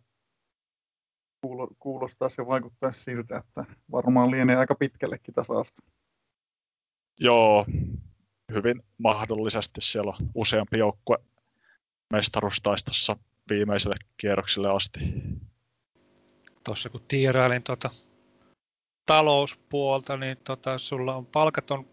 kuulostaa 1.78 2.28
se 2.28 2.46
vaikuttaa 2.46 2.92
siltä, 2.92 3.36
että 3.36 3.64
varmaan 3.92 4.30
lienee 4.30 4.56
aika 4.56 4.74
pitkällekin 4.74 5.34
tasaista. 5.34 5.82
Joo, 7.20 7.64
hyvin 8.52 8.82
mahdollisesti 8.98 9.80
siellä 9.80 10.12
on 10.20 10.30
useampi 10.34 10.78
joukkue 10.78 11.18
mestaruustaistossa 12.12 13.16
viimeiselle 13.50 13.96
kierrokselle 14.16 14.70
asti. 14.70 15.00
Tuossa 16.66 16.88
kun 16.88 17.00
tiirailin 17.08 17.62
tuota 17.62 17.90
talouspuolta, 19.06 20.16
niin 20.16 20.36
tota, 20.44 20.78
sulla 20.78 21.14
on 21.14 21.26
palkat 21.26 21.70
on 21.70 21.88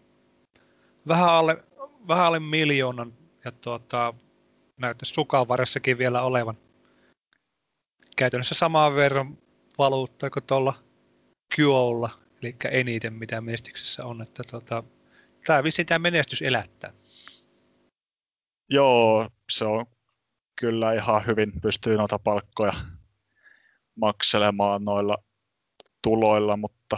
vähän 1.08 1.28
alle, 1.28 1.62
vähän 2.08 2.26
alle 2.26 2.40
miljoonan 2.40 3.12
ja 3.44 3.52
tuota, 3.52 4.14
näyttäisi 4.80 5.14
sukanvarressakin 5.14 5.98
vielä 5.98 6.22
olevan 6.22 6.58
käytännössä 8.16 8.54
samaan 8.54 8.94
verran 8.94 9.38
valuuttaa 9.78 10.30
kuin 10.30 10.44
tuolla 10.44 10.74
Kyolla, 11.56 12.10
eli 12.42 12.56
eniten 12.70 13.12
mitä 13.12 13.40
menestyksessä 13.40 14.04
on. 14.04 14.22
Että 14.22 14.42
tota, 14.50 14.82
tämä 15.46 15.64
vissi 15.64 15.84
tämä 15.84 15.98
menestys 15.98 16.42
elättää. 16.42 16.92
Joo, 18.70 19.28
se 19.50 19.64
on 19.64 19.86
kyllä 20.60 20.92
ihan 20.92 21.26
hyvin 21.26 21.52
pystyy 21.60 21.96
noita 21.96 22.18
palkkoja 22.18 22.72
makselemaan 23.94 24.84
noilla 24.84 25.16
tuloilla, 26.02 26.56
mutta 26.56 26.96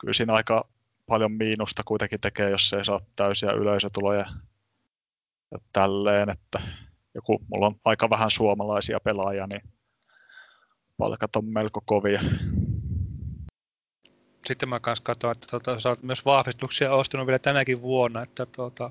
kyllä 0.00 0.12
siinä 0.12 0.34
aika 0.34 0.68
paljon 1.06 1.32
miinusta 1.32 1.82
kuitenkin 1.84 2.20
tekee, 2.20 2.50
jos 2.50 2.72
ei 2.72 2.84
saa 2.84 3.00
täysiä 3.16 3.52
yleisötuloja 3.52 4.26
ja 5.50 5.58
tälleen, 5.72 6.30
että 6.30 6.60
joku, 7.14 7.42
mulla 7.48 7.66
on 7.66 7.74
aika 7.84 8.10
vähän 8.10 8.30
suomalaisia 8.30 9.00
pelaajia, 9.00 9.46
niin 9.46 9.62
palkat 10.96 11.36
on 11.36 11.44
melko 11.44 11.80
kovia. 11.84 12.20
Sitten 14.46 14.68
mä 14.68 14.80
kanssa 14.80 15.04
katsoin, 15.04 15.32
että 15.32 15.46
tuota, 15.50 15.80
sä 15.80 15.88
oot 15.88 16.02
myös 16.02 16.24
vahvistuksia 16.24 16.94
ostanut 16.94 17.26
vielä 17.26 17.38
tänäkin 17.38 17.82
vuonna, 17.82 18.22
että 18.22 18.46
tuota, 18.46 18.90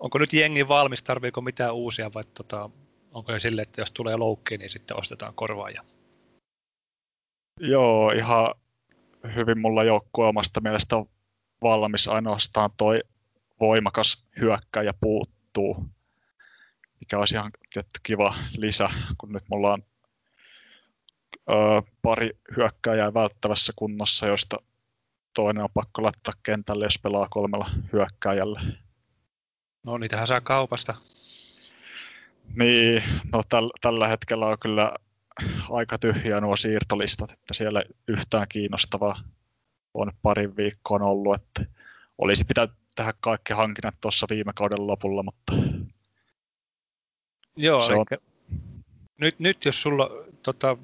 onko 0.00 0.18
nyt 0.18 0.32
jengi 0.32 0.68
valmis, 0.68 1.02
tarviiko 1.02 1.40
mitään 1.40 1.74
uusia 1.74 2.10
vai 2.14 2.24
tuota, 2.34 2.70
onko 3.12 3.32
se 3.32 3.38
sille, 3.38 3.62
että 3.62 3.80
jos 3.80 3.92
tulee 3.92 4.16
loukki, 4.16 4.58
niin 4.58 4.70
sitten 4.70 4.96
ostetaan 4.96 5.34
korvaaja? 5.34 5.84
Joo, 7.60 8.10
ihan 8.10 8.54
hyvin 9.34 9.58
mulla 9.58 9.84
joukkue 9.84 10.26
omasta 10.26 10.60
mielestä 10.60 10.96
on 10.96 11.06
valmis, 11.62 12.08
ainoastaan 12.08 12.70
toi 12.76 13.00
voimakas 13.60 14.24
hyökkäjä 14.40 14.92
puuttuu, 15.00 15.86
mikä 17.00 17.18
olisi 17.18 17.34
ihan 17.34 17.50
kiva 18.02 18.34
lisä, 18.56 18.88
kun 19.18 19.32
nyt 19.32 19.42
mulla 19.50 19.72
on 19.72 19.82
pari 22.02 22.30
hyökkääjää 22.56 23.14
välttävässä 23.14 23.72
kunnossa, 23.76 24.26
joista 24.26 24.56
toinen 25.34 25.64
on 25.64 25.70
pakko 25.74 26.02
laittaa 26.02 26.34
kentälle, 26.42 26.84
jos 26.84 26.98
pelaa 27.02 27.26
kolmella 27.30 27.70
hyökkääjällä. 27.92 28.60
No 29.82 29.98
niitähän 29.98 30.26
saa 30.26 30.40
kaupasta. 30.40 30.94
Niin, 32.60 33.02
no 33.32 33.42
täl, 33.48 33.68
tällä 33.80 34.08
hetkellä 34.08 34.46
on 34.46 34.58
kyllä 34.58 34.92
aika 35.70 35.98
tyhjiä 35.98 36.40
nuo 36.40 36.56
siirtolistat, 36.56 37.30
että 37.30 37.54
siellä 37.54 37.82
yhtään 38.08 38.46
kiinnostavaa 38.48 39.20
on 39.94 40.12
parin 40.22 40.56
viikkoon 40.56 41.02
ollut, 41.02 41.34
että 41.34 41.72
olisi 42.18 42.44
pitänyt 42.44 42.70
tehdä 42.96 43.12
kaikki 43.20 43.52
hankinnat 43.52 43.94
tuossa 44.00 44.26
viime 44.30 44.52
kauden 44.54 44.86
lopulla, 44.86 45.22
mutta 45.22 45.52
Joo, 47.56 47.80
se 47.80 47.92
on... 47.92 48.06
nyt, 49.20 49.38
nyt 49.38 49.64
jos 49.64 49.82
sulla 49.82 50.10
tota, 50.42 50.76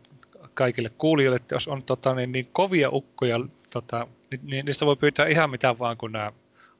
kaikille 0.54 0.88
kuulijoille, 0.88 1.36
että 1.36 1.54
jos 1.54 1.68
on 1.68 1.82
tota, 1.82 2.14
niin, 2.14 2.32
niin 2.32 2.46
kovia 2.52 2.88
ukkoja, 2.90 3.40
tota, 3.72 4.06
niin, 4.30 4.40
niin, 4.44 4.66
niistä 4.66 4.86
voi 4.86 4.96
pyytää 4.96 5.26
ihan 5.26 5.50
mitä 5.50 5.78
vaan, 5.78 5.96
kun 5.96 6.12
nämä 6.12 6.32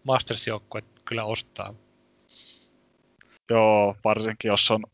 Masters-joukkueet 0.05 0.85
kyllä 1.05 1.25
ostaa. 1.25 1.75
Joo, 3.51 3.97
varsinkin 4.05 4.49
jos 4.49 4.71
on 4.71 4.85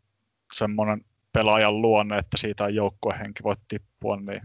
semmoinen 0.52 1.04
pelaajan 1.32 1.82
luonne, 1.82 2.18
että 2.18 2.36
siitä 2.36 2.66
ei 2.66 2.74
joukkuehenki 2.74 3.42
voi 3.42 3.54
tippua, 3.68 4.16
niin 4.16 4.42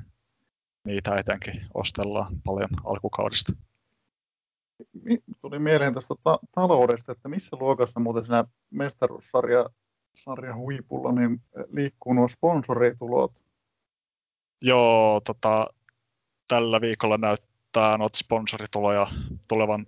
niitä 0.86 1.16
etenkin 1.16 1.66
ostellaan 1.74 2.42
paljon 2.46 2.70
alkukaudesta. 2.84 3.54
Tuli 5.42 5.60
mieleen 5.60 5.94
tuosta 5.94 6.16
ta- 6.24 6.40
taloudesta, 6.52 7.12
että 7.12 7.30
missä 7.30 7.58
luokassa 7.60 8.00
muuten 8.00 8.24
siinä 8.24 8.44
mestaruussarja 8.70 9.70
sarja 10.16 10.56
huipulla 10.56 11.12
niin 11.12 11.42
liikkuu 11.72 12.14
nuo 12.14 12.28
sponsoritulot 12.28 13.46
Joo, 14.62 15.22
tota, 15.26 15.68
tällä 16.48 16.82
viikolla 16.82 17.18
näyttää 17.18 17.98
not 17.98 18.16
sponsorituloja 18.16 19.08
tulevan 19.48 19.88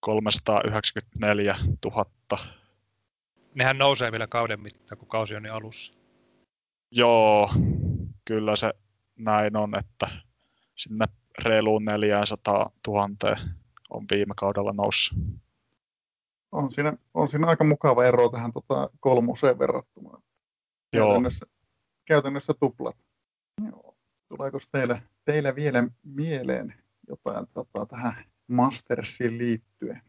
394 0.00 1.56
000. 1.84 2.04
Nehän 3.54 3.78
nousee 3.78 4.12
vielä 4.12 4.26
kauden 4.26 4.60
mittaan, 4.60 4.98
kun 4.98 5.08
kausi 5.08 5.36
on 5.36 5.42
niin 5.42 5.52
alussa. 5.52 6.01
Joo, 6.94 7.50
kyllä 8.24 8.56
se 8.56 8.72
näin 9.18 9.56
on, 9.56 9.78
että 9.78 10.06
sinne 10.74 11.06
reiluun 11.44 11.84
400 11.84 12.70
000 12.88 13.08
on 13.90 14.06
viime 14.10 14.34
kaudella 14.36 14.72
noussut. 14.72 15.18
On 16.52 16.70
siinä, 16.70 16.96
on 17.14 17.28
siinä 17.28 17.46
aika 17.46 17.64
mukava 17.64 18.04
ero 18.04 18.28
tähän 18.28 18.52
tota 18.52 18.90
kolmoseen 19.00 19.58
verrattuna. 19.58 20.22
Käytännössä, 20.90 21.46
Joo. 21.48 21.66
käytännössä 22.04 22.52
tuplat. 22.60 22.96
Joo. 23.70 23.96
Tuleeko 24.28 24.58
teille, 24.72 25.02
teille 25.24 25.54
vielä 25.54 25.88
mieleen 26.02 26.74
jotain 27.08 27.46
tota, 27.54 27.86
tähän 27.86 28.24
Mastersiin 28.46 29.38
liittyen? 29.38 30.02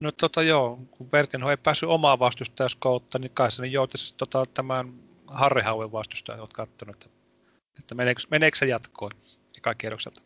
No 0.00 0.12
tota 0.12 0.42
joo, 0.42 0.76
kun 0.90 1.08
Vertino 1.12 1.50
ei 1.50 1.56
päässyt 1.56 1.88
omaa 1.88 2.18
vastustajaskautta, 2.18 3.18
niin 3.18 3.30
kai 3.34 3.50
se 3.50 3.66
joutisi 3.66 4.14
tota, 4.16 4.44
tämän 4.54 5.11
Harry 5.32 5.62
Hauen 5.62 5.92
vastustajan, 5.92 6.40
olet 6.40 6.52
katsonut, 6.52 6.96
että, 6.96 7.16
että 7.78 7.94
meneekö, 7.94 8.20
meneekö 8.30 8.58
se 8.58 8.66
jatkoon 8.66 9.10
eka 9.58 9.74
kierrokselta? 9.74 10.22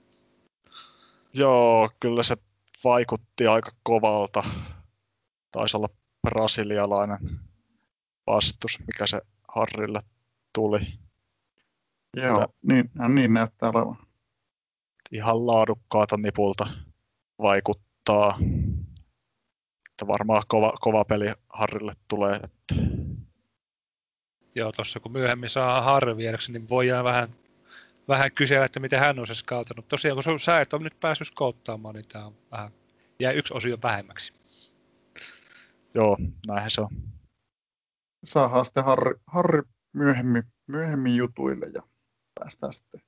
Joo, 1.35 1.91
kyllä 2.01 2.23
se 2.23 2.37
vaikutti 2.85 3.47
aika 3.47 3.71
kovalta. 3.83 4.43
Taisi 5.53 5.77
olla 5.77 5.89
brasilialainen 6.23 7.19
vastus, 8.27 8.79
mikä 8.79 9.07
se 9.07 9.21
Harrille 9.49 10.01
tuli. 10.55 10.79
Joo, 12.17 12.43
Että 12.43 12.57
niin, 12.63 12.91
niin 13.09 13.35
näyttää 13.35 13.71
olevan. 13.71 13.97
Ihan 15.13 15.47
laadukkaata 15.47 16.17
nipulta 16.17 16.67
vaikuttaa. 17.39 18.39
Että 19.91 20.07
varmaan 20.07 20.43
kova, 20.49 20.73
kova 20.81 21.05
peli 21.05 21.27
Harrille 21.49 21.93
tulee. 22.09 22.35
Että... 22.35 22.75
Joo, 24.57 24.73
tuossa 24.73 25.01
kun 25.01 25.13
myöhemmin 25.13 25.49
saa 25.49 25.83
Harri 25.83 26.17
viereksi, 26.17 26.53
niin 26.53 26.69
voidaan 26.69 27.05
vähän, 27.05 27.29
vähän 28.09 28.33
kysellä, 28.33 28.65
että 28.65 28.81
miten 28.81 28.99
hän 28.99 29.19
on 29.19 29.27
se 29.27 29.35
skautanut. 29.35 29.89
Tosiaan, 29.89 30.19
kun 30.25 30.41
sä 30.41 30.61
et 30.61 30.73
ole 30.73 30.83
nyt 30.83 31.01
päässyt 31.01 31.29
skouttaamaan, 31.29 31.95
niin 31.95 32.09
tämä 32.09 32.27
on 32.27 32.35
vähän, 32.51 32.73
jää 33.21 33.33
yksi 33.33 33.55
osio 33.55 33.79
vähemmäksi. 33.83 34.35
Joo, 35.95 36.17
näinhän 36.49 36.71
se 36.71 36.81
on. 36.81 36.89
Saadaan 38.25 38.65
sitten 38.65 38.85
Harri, 38.85 39.15
Harri 39.27 39.63
myöhemmin, 39.93 40.43
myöhemmin 40.67 41.17
jutuille 41.17 41.67
ja 41.75 41.83
päästään 42.35 42.73
sitten 42.73 43.01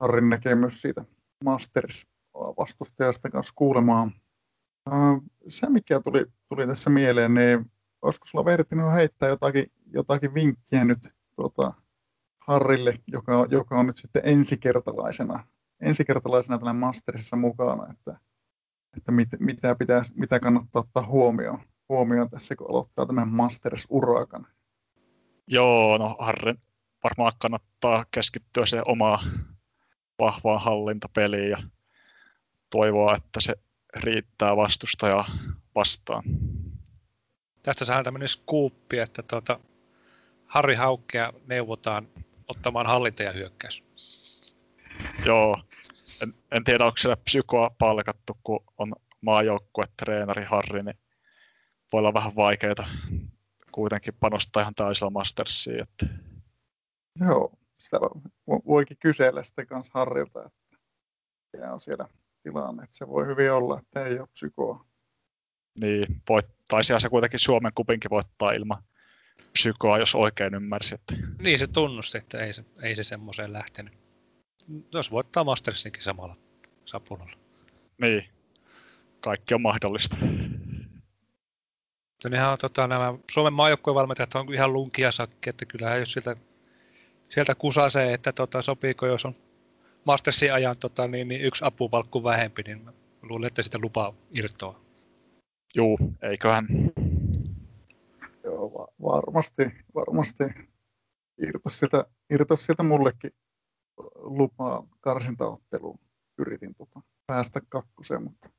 Harrin 0.00 0.28
näkemys 0.28 0.82
siitä 0.82 1.04
Masters 1.44 2.06
vastustajasta 2.34 3.30
kanssa 3.30 3.52
kuulemaan. 3.56 4.12
Se, 5.48 5.70
mikä 5.70 6.00
tuli, 6.00 6.26
tuli 6.48 6.66
tässä 6.66 6.90
mieleen, 6.90 7.34
niin 7.34 7.72
olisiko 8.02 8.26
sulla 8.26 8.44
Vertino 8.44 8.90
heittää 8.90 9.28
jotakin, 9.28 9.72
jotakin 9.92 10.34
vinkkiä 10.34 10.84
nyt 10.84 11.08
tuota, 11.36 11.72
Harrille, 12.40 12.94
joka, 13.06 13.46
joka 13.50 13.78
on 13.78 13.86
nyt 13.86 13.96
sitten 13.96 14.22
ensikertalaisena, 14.24 15.46
ensikertalaisena 15.80 16.58
tällä 16.58 16.72
Mastersissa 16.72 17.36
mukana, 17.36 17.92
että, 17.92 18.20
että 18.96 19.12
mit, 19.12 19.28
mitä, 19.38 19.74
pitäisi, 19.74 20.12
mitä 20.16 20.40
kannattaa 20.40 20.80
ottaa 20.80 21.06
huomioon, 21.06 21.58
huomioon 21.88 22.30
tässä, 22.30 22.56
kun 22.56 22.70
aloittaa 22.70 23.06
tämän 23.06 23.28
Masters-urakan? 23.28 24.46
Joo, 25.46 25.98
no 25.98 26.16
Harren 26.18 26.58
varmaan 27.04 27.32
kannattaa 27.38 28.04
keskittyä 28.10 28.66
se 28.66 28.82
omaa 28.86 29.22
vahvaan 30.18 30.60
hallintapeliin 30.60 31.50
ja 31.50 31.62
toivoa, 32.70 33.16
että 33.16 33.40
se 33.40 33.54
riittää 33.96 34.56
vastustajaa 34.56 35.24
vastaan. 35.74 36.22
Tästä 37.62 37.84
saadaan 37.84 38.04
tämmöinen 38.04 38.28
skuuppi, 38.28 38.98
että 38.98 39.22
tuota, 39.22 39.60
Harri 40.50 40.74
Haukkea 40.74 41.32
neuvotaan 41.46 42.08
ottamaan 42.48 42.86
hallinta 42.86 43.22
ja 43.22 43.32
hyökkäys. 43.32 43.84
Joo, 45.26 45.62
en, 46.22 46.34
en 46.50 46.64
tiedä 46.64 46.84
onko 46.84 46.96
siellä 46.96 47.16
psykoa 47.16 47.70
palkattu, 47.78 48.38
kun 48.42 48.64
on 48.78 48.92
maajoukkuetreenari 49.20 50.44
Harri, 50.44 50.82
niin 50.82 50.98
voi 51.92 51.98
olla 51.98 52.14
vähän 52.14 52.36
vaikeaa 52.36 52.86
kuitenkin 53.72 54.14
panostaa 54.20 54.60
ihan 54.60 54.74
täysillä 54.74 55.10
Mastersiin. 55.10 55.80
Että... 55.80 56.06
Joo, 57.20 57.52
sitä 57.78 57.98
voikin 58.46 58.96
kysellä 59.00 59.44
sitten 59.44 59.66
kanssa 59.66 59.92
Harrilta, 59.94 60.44
että 60.44 60.76
mikä 61.52 61.72
on 61.72 61.80
siellä 61.80 62.08
tilanne. 62.42 62.82
Että 62.84 62.96
se 62.96 63.08
voi 63.08 63.26
hyvin 63.26 63.52
olla, 63.52 63.78
että 63.78 64.04
ei 64.04 64.18
ole 64.18 64.28
psykoa. 64.28 64.86
Niin, 65.80 66.22
voit, 66.28 66.46
taisihan 66.68 67.00
se 67.00 67.08
kuitenkin 67.08 67.40
Suomen 67.40 67.72
kupinkin 67.74 68.10
voittaa 68.10 68.52
ilman 68.52 68.82
psykoa, 69.52 69.98
jos 69.98 70.14
oikein 70.14 70.54
ymmärsi. 70.54 70.94
Että... 70.94 71.14
Niin 71.38 71.58
se 71.58 71.66
tunnusti, 71.66 72.18
että 72.18 72.38
ei 72.38 72.52
se, 72.52 72.64
ei 72.82 72.96
se 72.96 73.04
semmoiseen 73.04 73.52
lähtenyt. 73.52 73.94
Jos 74.92 75.10
voittaa 75.10 75.44
Mastersinkin 75.44 76.02
samalla 76.02 76.36
sapulalla. 76.84 77.32
Niin, 78.00 78.24
kaikki 79.20 79.54
on 79.54 79.62
mahdollista. 79.62 80.16
Nehän 82.28 82.52
on, 82.52 82.58
tota, 82.58 82.86
nämä 82.86 83.14
Suomen 83.30 83.52
maajoukkuevalmentajat 83.52 84.34
on 84.34 84.54
ihan 84.54 84.72
lunkia 84.72 85.12
sakki, 85.12 85.50
että 85.50 85.66
kyllähän 85.66 85.98
jos 85.98 86.12
sieltä, 86.12 86.36
sieltä 87.28 87.54
kusasee, 87.54 88.14
että 88.14 88.32
tota, 88.32 88.62
sopiiko, 88.62 89.06
jos 89.06 89.24
on 89.24 89.36
Mastersin 90.04 90.52
ajan 90.52 90.78
tota, 90.80 91.08
niin, 91.08 91.28
niin 91.28 91.40
yksi 91.40 91.64
apuvalkku 91.64 92.24
vähempi, 92.24 92.62
niin 92.62 92.90
luulen, 93.22 93.46
että 93.46 93.62
sitä 93.62 93.78
lupaa 93.82 94.14
irtoa. 94.30 94.80
Juu, 95.74 95.98
eiköhän. 96.22 96.66
Varmasti, 99.10 99.62
varmasti 99.94 100.44
irtos 101.38 101.78
sieltä, 101.78 102.04
irtos 102.30 102.66
sieltä 102.66 102.82
mullekin 102.82 103.30
lupaa 104.14 104.86
karsintaotteluun. 105.00 105.98
Yritin 106.38 106.74
tota, 106.74 107.00
päästä 107.26 107.60
kakkoseen, 107.68 108.22
mutta 108.22 108.50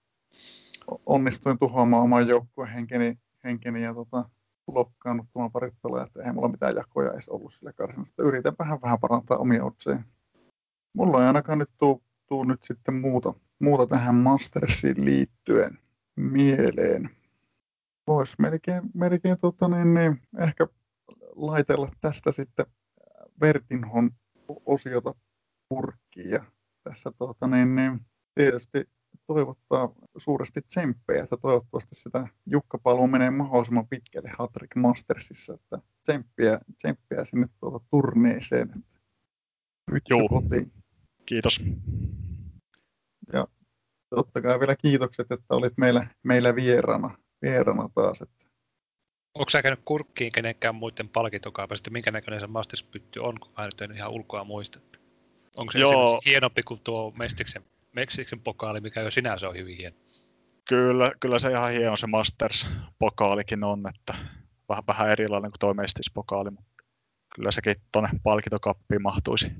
onnistuin 1.06 1.60
tuhoamaan 1.60 2.04
oman 2.04 2.28
joukkueen 2.28 2.74
henkeni, 2.74 3.20
henkeni 3.44 3.84
ja 3.84 3.94
tota, 3.94 4.30
blokkaannuttamaan 4.72 5.52
parit 5.52 5.74
pelaajat. 5.84 6.18
Eihän 6.18 6.36
mulla 6.36 6.48
mitään 6.48 6.76
jakoja 6.76 7.12
edes 7.12 7.30
ollut 7.30 7.54
sillä 7.54 7.74
karsinasta. 7.74 8.24
Yritän 8.24 8.54
vähän, 8.60 8.82
vähän 8.82 9.00
parantaa 9.00 9.38
omia 9.38 9.66
otseja. 9.66 10.04
Mulla 10.94 11.22
ei 11.22 11.28
ainakaan 11.28 11.60
nyt 11.60 11.70
tuu, 11.78 12.04
tuu 12.28 12.44
nyt 12.44 12.64
sitten 12.64 12.94
muuta, 12.94 13.34
muuta 13.60 13.88
tähän 13.88 14.16
Mastersiin 14.16 15.06
liittyen 15.06 15.80
mieleen. 16.16 17.10
Voisi 18.08 18.36
melkein, 18.40 18.82
melkein 18.94 19.38
tota, 19.42 19.68
niin, 19.68 19.94
niin, 19.94 20.22
ehkä 20.40 20.68
laitella 21.36 21.90
tästä 22.02 22.32
sitten 22.32 22.66
Vertinhon 23.42 24.12
osiota 24.66 25.16
purkkiin. 25.70 26.30
Ja 26.32 26.46
tässä 26.84 27.12
tota, 27.18 27.48
niin, 27.48 27.76
niin, 27.76 28.00
tietysti 28.36 28.90
toivottaa 29.28 29.94
suuresti 30.18 30.62
tsemppejä, 30.62 31.24
että 31.24 31.38
toivottavasti 31.38 31.96
sitä 31.96 32.28
Jukka 32.46 32.80
menee 33.12 33.30
mahdollisimman 33.30 33.88
pitkälle 33.88 34.32
Hattrick 34.40 34.76
Mastersissa, 34.76 35.54
että 35.54 35.80
tsemppiä, 36.04 36.60
tsemppiä 36.78 37.26
sinne 37.26 37.48
tuota 37.60 37.86
turneeseen. 37.90 38.84
Nyt 39.92 40.04
Joo. 40.10 40.28
kotiin. 40.30 40.72
Kiitos. 41.26 41.66
Ja 43.34 43.48
totta 44.10 44.42
kai 44.42 44.60
vielä 44.60 44.76
kiitokset, 44.76 45.32
että 45.32 45.56
olit 45.56 45.74
meillä, 45.78 46.08
meillä 46.24 46.56
vieraana, 46.56 47.18
vieraana 47.41 47.89
taas. 47.95 48.21
Että. 48.21 48.45
Onko 49.36 49.49
sä 49.49 49.62
käynyt 49.62 49.82
kurkkiin 49.86 50.32
kenenkään 50.32 50.75
muiden 50.75 51.10
palkintokaupassa, 51.10 51.82
että 51.82 51.89
minkä 51.89 52.12
näköinen 52.12 52.39
se 52.39 52.47
Masters-pytty 52.47 53.19
on, 53.19 53.39
kun 53.39 53.51
mä 53.58 53.65
nyt 53.65 53.82
en 53.82 53.91
ihan 53.91 54.12
ulkoa 54.12 54.43
muista? 54.43 54.80
Onko 55.58 55.71
se 55.71 55.80
Joo. 55.80 56.21
hienompi 56.25 56.63
kuin 56.63 56.80
tuo 56.84 57.13
Mestiksen, 57.17 57.63
Mestiksen 57.93 58.39
pokaali, 58.39 58.82
mikä 58.82 59.01
jo 59.01 59.12
sinänsä 59.12 59.49
on 59.49 59.56
hyvin 59.56 59.77
hieno? 59.77 59.97
Kyllä, 60.69 61.12
kyllä 61.19 61.39
se 61.39 61.51
ihan 61.51 61.71
hieno 61.71 61.95
se 61.95 62.08
Masters-pokaalikin 62.08 63.63
on, 63.63 63.84
että 63.95 64.25
vähän, 64.69 64.84
vähän 64.88 65.10
erilainen 65.10 65.51
kuin 65.51 65.60
tuo 65.60 65.73
Mestis-pokaali, 65.73 66.51
mutta 66.51 66.84
kyllä 67.36 67.51
sekin 67.51 67.75
tuonne 67.91 68.10
palkintokappiin 68.23 69.01
mahtuisi. 69.01 69.51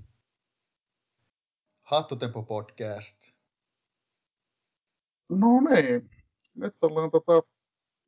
Hattutempo 1.82 2.44
podcast. 2.44 3.18
No 5.30 5.48
niin, 5.70 6.10
nyt 6.56 6.76
ollaan 6.82 7.12
tota 7.12 7.44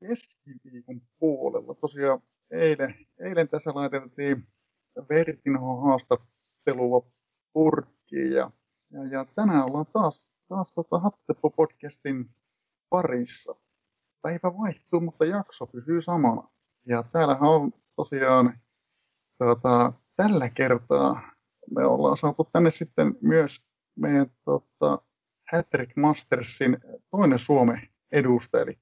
keskiviikon 0.07 1.01
puolella. 1.19 1.75
Tosiaan 1.75 2.21
eilen, 2.51 2.95
eilen 3.19 3.49
tässä 3.49 3.71
laitettiin 3.75 4.47
Vertinho 5.09 5.81
haastattelua 5.81 7.07
purkkiin 7.53 8.31
ja, 8.31 8.51
ja, 8.91 9.03
ja, 9.11 9.25
tänään 9.35 9.65
ollaan 9.65 9.85
taas, 9.93 10.27
taas 10.47 10.73
tota 10.73 10.99
Hattutempo 10.99 11.49
podcastin 11.49 12.29
parissa. 12.89 13.55
Päivä 14.21 14.57
vaihtuu, 14.57 14.99
mutta 14.99 15.25
jakso 15.25 15.67
pysyy 15.67 16.01
samana. 16.01 16.49
Ja 16.87 17.03
täällähän 17.03 17.49
on 17.49 17.71
tosiaan 17.95 18.59
tota, 19.37 19.93
tällä 20.15 20.49
kertaa 20.49 21.33
me 21.71 21.85
ollaan 21.85 22.17
saatu 22.17 22.49
tänne 22.53 22.71
sitten 22.71 23.15
myös 23.21 23.61
meidän 23.95 24.27
tota, 24.45 25.01
Hattrick 25.51 25.95
Mastersin 25.95 26.77
toinen 27.09 27.39
Suomen 27.39 27.87
edustaja, 28.11 28.63
eli 28.63 28.79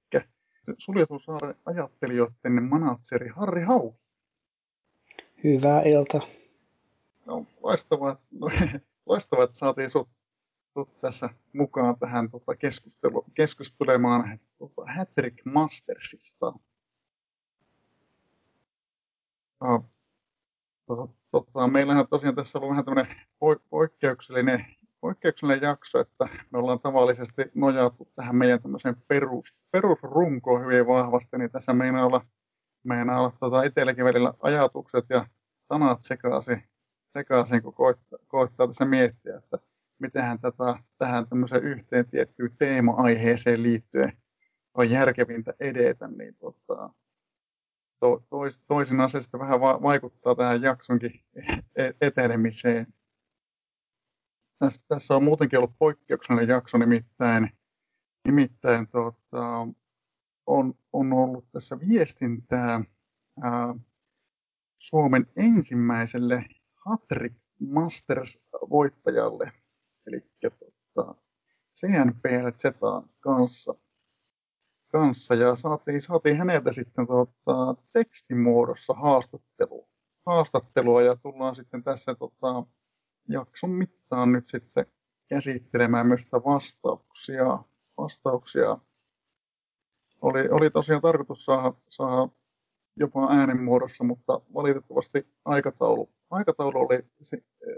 suljetun 0.78 1.20
saaren 1.20 1.56
ajattelijoiden 1.66 2.64
manatseri 2.64 3.28
Harri 3.28 3.64
Hau. 3.64 3.94
Hyvää 5.44 5.82
ilta. 5.82 6.20
No, 7.26 7.46
loistavaa, 7.64 8.16
no, 8.32 8.50
loistavaa 9.06 9.44
että 9.44 9.58
saatiin 9.58 9.90
sut, 9.90 10.10
sut 10.74 11.02
tässä 11.02 11.30
mukaan 11.54 12.00
tähän 12.00 12.32
tota, 12.32 12.56
keskustelu, 12.56 13.26
keskustelemaan 13.34 14.40
tota, 14.60 14.82
Hattrick 14.96 15.46
Mastersista. 15.46 16.54
Uh, 19.66 19.90
tota, 21.32 21.68
meillähän 21.68 22.08
tosiaan 22.08 22.36
tässä 22.36 22.60
on 22.60 22.70
vähän 22.70 22.86
tämmöinen 22.86 23.16
poikkeuksellinen 23.70 24.66
poikkeuksellinen 25.02 25.68
jakso, 25.68 26.00
että 26.00 26.28
me 26.52 26.58
ollaan 26.60 26.80
tavallisesti 26.80 27.42
nojattu 27.56 28.12
tähän 28.16 28.36
meidän 28.36 28.62
tämmöiseen 28.62 28.96
perus, 29.08 29.60
perusrunkoon 29.72 30.62
hyvin 30.62 30.88
vahvasti, 30.88 31.38
niin 31.38 31.52
tässä 31.52 31.74
meinaa 31.74 32.06
olla, 32.06 32.26
meinaa 32.84 33.20
olla 33.20 33.34
tuota 33.40 33.64
itselläkin 33.64 34.06
välillä 34.06 34.34
ajatukset 34.42 35.06
ja 35.10 35.26
sanat 35.64 36.04
sekaisin, 36.04 36.64
sekaisin 37.12 37.62
kun 37.62 37.74
koittaa, 37.74 38.20
koittaa 38.28 38.68
tässä 38.68 38.86
miettiä, 38.86 39.38
että 39.38 39.58
mitenhän 40.00 40.40
tätä, 40.40 40.76
tähän 40.98 41.28
tämmöiseen 41.28 41.64
yhteen 41.64 42.06
tiettyyn 42.06 42.56
teema-aiheeseen 42.58 43.64
liittyen 43.64 44.22
on 44.74 44.90
järkevintä 44.90 45.54
edetä, 45.60 46.08
niin 46.08 46.36
tota, 46.36 46.90
to, 48.00 48.24
tois, 48.30 48.60
toisinaan 48.68 49.10
se 49.10 49.22
sitten 49.22 49.40
vähän 49.40 49.62
va, 49.62 49.82
vaikuttaa 49.82 50.36
tähän 50.36 50.62
jaksonkin 50.62 51.24
e-, 51.76 51.92
etenemiseen. 52.02 52.94
Tässä, 54.62 54.84
tässä 54.88 55.16
on 55.16 55.24
muutenkin 55.24 55.60
ollut 55.60 55.76
poikkeuksellinen 55.80 56.50
jakso, 56.50 56.78
nimittäin, 56.78 57.50
nimittäin 58.26 58.88
tota, 58.88 59.68
on, 60.46 60.74
on 60.94 61.14
ollut 61.14 61.52
tässä 61.52 61.80
viestintää 61.80 62.84
ää, 63.44 63.76
Suomen 64.78 65.28
ensimmäiselle 65.36 66.46
Hattrick 66.76 67.36
Masters-voittajalle, 67.60 69.52
eli 70.08 70.22
tota, 70.96 71.16
CNPL 71.76 72.50
kanssa 73.20 73.76
kanssa. 74.92 75.36
Ja 75.36 75.56
saatiin, 75.56 76.02
saatiin 76.02 76.38
häneltä 76.38 76.72
sitten 76.72 77.08
tota, 77.08 77.76
tekstimuodossa 77.94 78.94
haastattelu, 78.94 79.90
haastattelua 80.26 81.02
ja 81.02 81.16
tullaan 81.16 81.56
sitten 81.56 81.84
tässä 81.84 82.16
tota, 82.16 82.66
jakson 83.32 83.70
mittaan 83.70 84.32
nyt 84.32 84.48
sitten 84.48 84.86
käsittelemään 85.30 86.08
myös 86.08 86.24
sitä 86.24 86.38
vastauksia. 86.38 87.60
vastauksia. 87.98 88.78
Oli, 90.22 90.50
oli 90.50 90.70
tosiaan 90.70 91.02
tarkoitus 91.02 91.46
saada, 91.46 91.74
saada 91.88 92.28
jopa 92.96 93.28
äänen 93.32 93.64
muodossa, 93.64 94.04
mutta 94.04 94.42
valitettavasti 94.54 95.28
aikataulu, 95.46 96.10
aikataulu 96.30 96.80
oli 96.80 97.00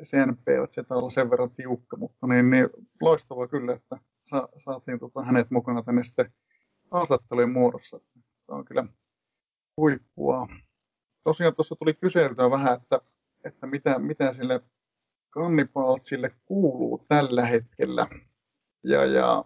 CNP, 0.03 0.47
että 0.63 0.73
se 0.73 0.83
olla 0.89 1.09
sen 1.09 1.29
verran 1.29 1.51
tiukka, 1.51 1.97
mutta 1.97 2.27
niin, 2.27 2.49
niin 2.49 2.69
loistavaa 3.01 3.47
kyllä, 3.47 3.73
että 3.73 3.97
sa, 4.23 4.49
saatiin 4.57 4.99
tota 4.99 5.23
hänet 5.23 5.51
mukana 5.51 5.83
tänne 5.83 6.03
sitten 6.03 6.33
haastattelujen 6.91 7.51
muodossa. 7.51 7.99
Tämä 8.47 8.57
on 8.57 8.65
kyllä 8.65 8.85
huippua. 9.77 10.47
Tosiaan 11.23 11.55
tuossa 11.55 11.75
tuli 11.75 11.93
kyseltyä 11.93 12.51
vähän, 12.51 12.77
että, 12.81 13.01
että 13.43 13.67
mitä, 13.67 13.99
mitä 13.99 14.33
sille 14.33 14.61
kannipaltsille 15.33 16.31
kuuluu 16.45 17.05
tällä 17.07 17.45
hetkellä. 17.45 18.07
Ja, 18.83 19.05
ja 19.05 19.45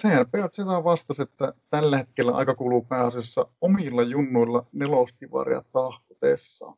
CRP 0.00 0.34
sitä 0.52 0.84
vastasi, 0.84 1.22
että 1.22 1.54
tällä 1.70 1.96
hetkellä 1.96 2.32
aika 2.32 2.54
kuluu 2.54 2.82
pääasiassa 2.82 3.46
omilla 3.60 4.02
junnuilla 4.02 4.66
neloskivaria 4.72 5.62
tahkotessa. 5.72 6.76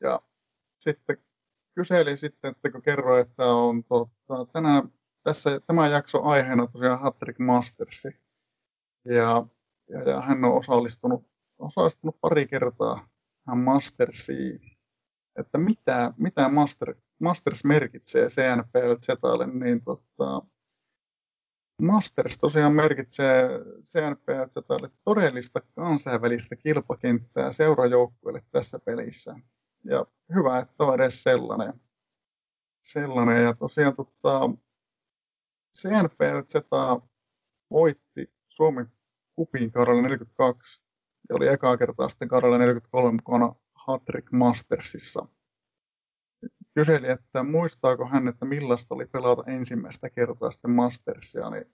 Ja 0.00 0.20
sitten 0.78 1.16
kyseli 1.74 2.16
sitten, 2.16 2.50
että 2.50 2.70
kun 2.70 2.82
kerroin, 2.82 3.20
että 3.20 3.46
on 3.46 3.84
tota, 3.84 4.52
tänään 4.52 4.92
tässä 5.22 5.60
tämä 5.60 5.88
jakso 5.88 6.22
aiheena 6.22 6.66
tosiaan 6.66 7.00
Hattrick 7.00 7.38
Mastersi. 7.38 8.08
Ja, 9.04 9.46
ja, 9.88 10.02
ja, 10.10 10.20
hän 10.20 10.44
on 10.44 10.56
osallistunut, 10.56 11.26
osallistunut 11.58 12.20
pari 12.20 12.46
kertaa 12.46 13.08
hän 13.46 13.58
Mastersiin. 13.58 14.71
Että 15.36 15.58
mitä, 15.58 16.12
mitä 16.16 16.48
Master, 16.48 16.94
Masters 17.20 17.64
merkitsee 17.64 18.28
CNPL 18.28 18.94
Zetalle, 19.06 19.46
niin 19.46 19.84
tota, 19.84 20.42
Masters 21.82 22.38
tosiaan 22.38 22.72
merkitsee 22.72 23.48
CNPL 23.82 24.48
Zetalle 24.50 24.90
todellista 25.04 25.60
kansainvälistä 25.74 26.56
kilpakenttää 26.56 27.52
seurajoukkueelle 27.52 28.42
tässä 28.50 28.78
pelissä. 28.78 29.34
Ja 29.84 30.06
hyvä, 30.34 30.58
että 30.58 30.84
on 30.84 30.94
edes 30.94 31.22
sellainen. 31.22 31.80
sellainen. 32.82 33.44
Ja 33.44 33.54
tosiaan 33.54 33.96
tota, 33.96 34.50
CNPL 35.76 36.38
voitti 37.70 38.32
Suomen 38.48 38.92
kupin 39.36 39.72
kaudella 39.72 40.02
42 40.02 40.82
ja 41.28 41.36
oli 41.36 41.48
ekaa 41.48 41.76
kertaa 41.76 42.08
sitten 42.08 42.28
kaudella 42.28 42.58
43 42.58 43.10
mukana 43.12 43.54
Hattrick 43.86 44.32
Mastersissa. 44.32 45.26
Kyseli, 46.74 47.10
että 47.10 47.42
muistaako 47.42 48.06
hän, 48.06 48.28
että 48.28 48.44
millaista 48.44 48.94
oli 48.94 49.06
pelata 49.06 49.44
ensimmäistä 49.46 50.10
kertaa 50.10 50.50
sitten 50.50 50.70
Mastersia, 50.70 51.50
niin 51.50 51.64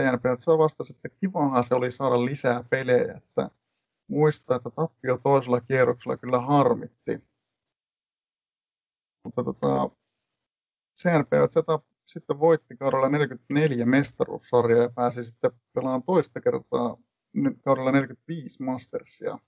CNPL 0.00 0.58
vastasi, 0.58 0.92
että 0.96 1.18
kivahan 1.20 1.64
se 1.64 1.74
oli 1.74 1.90
saada 1.90 2.24
lisää 2.24 2.64
pelejä, 2.70 3.14
että 3.14 3.50
muistaa, 4.08 4.56
että 4.56 4.70
tappio 4.70 5.18
toisella 5.18 5.60
kierroksella 5.60 6.16
kyllä 6.16 6.40
harmitti. 6.40 7.24
Mutta 9.24 9.44
tota, 9.44 9.90
CNPL 10.98 11.44
sitten 12.04 12.40
voitti 12.40 12.76
kaudella 12.76 13.08
44 13.08 13.86
mestaruussarjaa 13.86 14.82
ja 14.82 14.90
pääsi 14.90 15.24
sitten 15.24 15.50
pelaamaan 15.72 16.02
toista 16.02 16.40
kertaa 16.40 16.96
kaudella 17.64 17.92
45 17.92 18.62
Mastersia. 18.62 19.38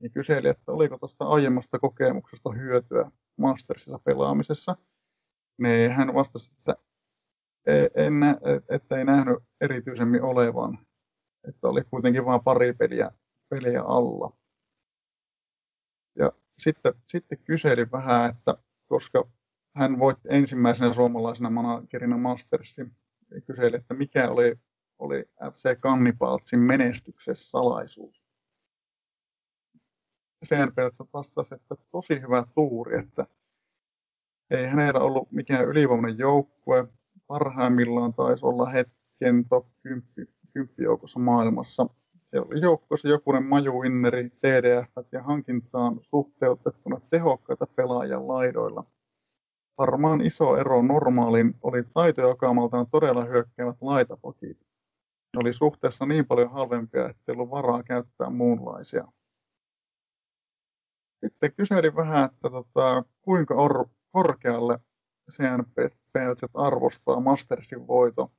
Niin 0.00 0.12
kyseli, 0.12 0.48
että 0.48 0.72
oliko 0.72 0.98
tuosta 0.98 1.24
aiemmasta 1.24 1.78
kokemuksesta 1.78 2.50
hyötyä 2.52 3.10
Mastersissa 3.36 3.98
pelaamisessa. 3.98 4.76
Niin 5.58 5.90
hän 5.90 6.14
vastasi, 6.14 6.54
että 6.58 6.74
e, 7.66 7.72
en, 7.94 8.12
että 8.68 8.96
ei 8.96 9.04
nähnyt 9.04 9.38
erityisemmin 9.60 10.22
olevan. 10.22 10.78
Että 11.48 11.68
oli 11.68 11.84
kuitenkin 11.84 12.24
vain 12.24 12.44
pari 12.44 12.72
peliä, 12.72 13.10
peliä 13.48 13.82
alla. 13.82 14.36
Ja 16.18 16.32
sitten, 16.58 16.94
sitten 17.06 17.38
kyselin 17.38 17.92
vähän, 17.92 18.30
että 18.30 18.54
koska 18.86 19.28
hän 19.76 19.98
voitti 19.98 20.28
ensimmäisenä 20.30 20.92
suomalaisena 20.92 21.50
managerina 21.50 22.18
Mastersin 22.18 22.96
ja 23.30 23.40
kyseli, 23.40 23.76
että 23.76 23.94
mikä 23.94 24.30
oli, 24.30 24.58
oli 24.98 25.24
FC 25.52 25.80
Kannipaltsin 25.80 26.60
menestyksen 26.60 27.36
salaisuus. 27.36 28.29
Seenpeltsä 30.42 31.04
vastasi, 31.12 31.54
että 31.54 31.74
tosi 31.90 32.20
hyvä 32.20 32.44
tuuri, 32.54 32.98
että 32.98 33.26
ei 34.50 34.66
hänellä 34.66 35.00
ollut 35.00 35.32
mikään 35.32 35.64
ylivoimainen 35.64 36.18
joukkue. 36.18 36.88
Parhaimmillaan 37.26 38.14
taisi 38.14 38.46
olla 38.46 38.66
hetken 38.66 39.44
top 39.48 39.66
10, 39.82 40.08
10 40.54 40.74
joukossa 40.78 41.18
maailmassa. 41.18 41.86
Siellä 42.20 42.46
oli 42.50 42.60
joukkueessa 42.60 43.08
jokunen 43.08 43.44
majuinneri, 43.44 44.30
TDF 44.30 45.12
ja 45.12 45.22
hankintaan 45.22 45.98
suhteutettuna 46.02 47.00
tehokkaita 47.10 47.66
pelaajia 47.66 48.28
laidoilla– 48.28 48.84
Varmaan 49.80 50.20
iso 50.20 50.56
ero 50.56 50.82
normaalin 50.82 51.54
oli 51.62 51.82
taitojakaumaltaan 51.94 52.86
todella 52.90 53.24
hyökkäävät 53.24 53.76
laitapokit. 53.80 54.58
Ne 55.34 55.40
oli 55.40 55.52
suhteessa 55.52 56.06
niin 56.06 56.26
paljon 56.26 56.50
halvempia, 56.50 57.08
ettei 57.08 57.32
ollut 57.32 57.50
varaa 57.50 57.82
käyttää 57.82 58.30
muunlaisia. 58.30 59.04
Sitten 61.20 61.52
kyselin 61.52 61.96
vähän, 61.96 62.24
että 62.24 62.50
tota, 62.50 63.04
kuinka 63.22 63.54
or, 63.54 63.88
korkealle 64.10 64.78
CNPLZ 65.32 66.42
arvostaa 66.54 67.20
Mastersin 67.20 67.86
voito. 67.86 68.32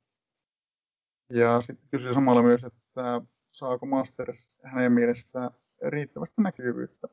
Ja 1.30 1.60
sitten 1.60 1.88
kysyin 1.90 2.14
samalla 2.14 2.42
myös, 2.42 2.64
että 2.64 3.22
saako 3.50 3.86
Masters 3.86 4.52
hänen 4.64 4.92
mielestään 4.92 5.50
riittävästi 5.88 6.42
näkyvyyttä 6.42 7.08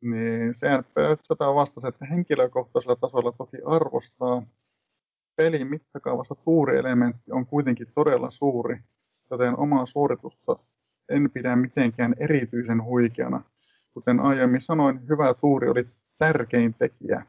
niin 0.00 0.50
CNP100 0.50 1.54
vastasi, 1.54 1.88
että 1.88 2.06
henkilökohtaisella 2.06 2.96
tasolla 2.96 3.32
toki 3.32 3.56
arvostaa. 3.66 4.42
Pelin 5.36 5.66
mittakaavassa 5.66 6.34
tuurielementti 6.34 7.32
on 7.32 7.46
kuitenkin 7.46 7.86
todella 7.94 8.30
suuri, 8.30 8.78
joten 9.30 9.58
omaa 9.58 9.86
suoritusta 9.86 10.56
en 11.08 11.30
pidä 11.30 11.56
mitenkään 11.56 12.14
erityisen 12.20 12.84
huikeana. 12.84 13.42
Kuten 13.98 14.20
aiemmin 14.20 14.60
sanoin, 14.60 15.08
hyvä 15.08 15.34
tuuri 15.34 15.68
oli 15.68 15.88
tärkein 16.18 16.74
tekijä. 16.74 17.26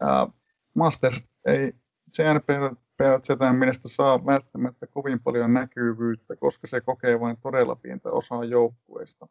Ää, 0.00 0.26
Masters 0.74 1.22
ei 1.46 1.72
CNPZ 2.12 3.58
mielestä 3.58 3.88
saa 3.88 4.26
välttämättä 4.26 4.86
kovin 4.86 5.20
paljon 5.20 5.52
näkyvyyttä, 5.52 6.36
koska 6.36 6.66
se 6.66 6.80
kokee 6.80 7.20
vain 7.20 7.36
todella 7.36 7.76
pientä 7.76 8.10
osaa 8.10 8.44
joukkueista. 8.44 9.28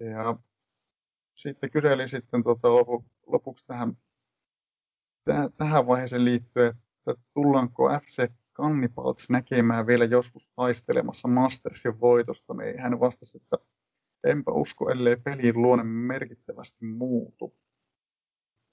Ja 0.00 0.36
sitten 1.34 1.70
kyselin 1.70 2.08
sitten 2.08 2.42
tota 2.44 2.74
lopu, 2.74 3.04
lopuksi 3.26 3.66
tähän, 3.66 3.96
täh, 5.24 5.46
tähän 5.56 5.86
vaiheeseen 5.86 6.24
liittyen, 6.24 6.74
että 7.06 7.22
tullaanko 7.34 7.88
FC 7.88 8.28
Cannibals 8.56 9.30
näkemään 9.30 9.86
vielä 9.86 10.04
joskus 10.04 10.50
taistelemassa 10.56 11.28
Mastersin 11.28 12.00
voitosta, 12.00 12.54
niin 12.54 12.78
hän 12.78 13.00
vastasi, 13.00 13.38
että 13.38 13.56
enpä 14.24 14.52
usko, 14.52 14.90
ellei 14.90 15.16
pelin 15.16 15.62
luonne 15.62 15.84
merkittävästi 15.84 16.84
muutu. 16.84 17.56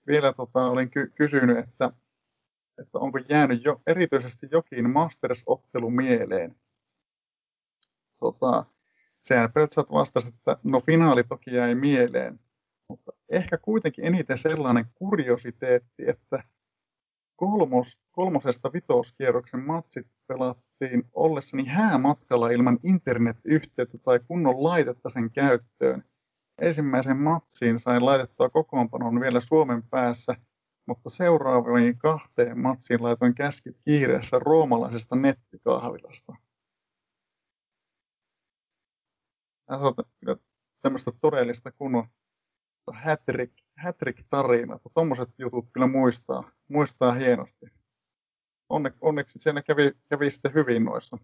Vielä 0.08 0.34
tota, 0.34 0.66
olin 0.66 0.90
ky- 0.92 1.12
kysynyt, 1.16 1.58
että, 1.58 1.92
että 2.78 3.00
onko 3.00 3.20
jäänyt 3.30 3.66
jo, 3.66 3.82
erityisesti 3.88 4.48
jokin 4.52 4.90
Masters-ottelu 4.90 5.90
mieleen. 5.90 6.56
Tota, 8.20 8.66
sehän 9.22 9.52
Peltsat 9.52 9.92
vastasi, 9.92 10.28
että 10.28 10.58
no 10.64 10.80
finaali 10.80 11.24
toki 11.24 11.56
jäi 11.56 11.76
mieleen, 11.76 12.40
Mutta 12.88 13.12
ehkä 13.30 13.58
kuitenkin 13.58 14.06
eniten 14.06 14.38
sellainen 14.38 14.86
kuriositeetti, 14.94 16.10
että 16.10 16.44
kolmos, 17.36 18.00
kolmosesta 18.12 18.74
vitoskierroksen 18.74 19.60
matsit 19.60 20.08
pelattiin 20.28 20.71
ollessani 21.14 21.66
häämatkalla 21.66 22.50
ilman 22.50 22.80
internetyhteyttä 22.84 23.98
tai 23.98 24.20
kunnon 24.20 24.64
laitetta 24.64 25.10
sen 25.10 25.32
käyttöön. 25.32 26.04
Ensimmäisen 26.62 27.18
matsiin 27.18 27.80
sain 27.80 28.06
laitettua 28.06 28.50
kokoonpanon 28.50 29.22
vielä 29.22 29.40
Suomen 29.40 29.84
päässä, 29.84 30.36
mutta 30.86 31.10
seuraaviin 31.10 31.98
kahteen 31.98 32.60
matsiin 32.60 33.04
laitoin 33.04 33.36
käskyt 33.36 33.78
kiireessä 33.86 34.40
roomalaisesta 34.40 35.16
nettikahvilasta. 35.16 36.34
Tässä 39.66 39.88
on 39.88 39.94
tämmöistä 40.82 41.12
todellista 41.22 41.72
kunnon 41.72 42.08
hätrik, 42.94 43.54
hätrik-tarinaa. 43.78 44.80
Tuommoiset 44.94 45.30
jutut 45.38 45.66
kyllä 45.74 45.88
muistaa, 45.88 46.52
muistaa 46.68 47.12
hienosti. 47.12 47.81
Onne, 48.72 48.94
onneksi 49.02 49.40
siellä 49.40 49.62
kävi, 49.62 49.92
kävi 50.10 50.32
sitten 50.32 50.54
hyvin 50.54 50.86
noissa, 50.86 51.18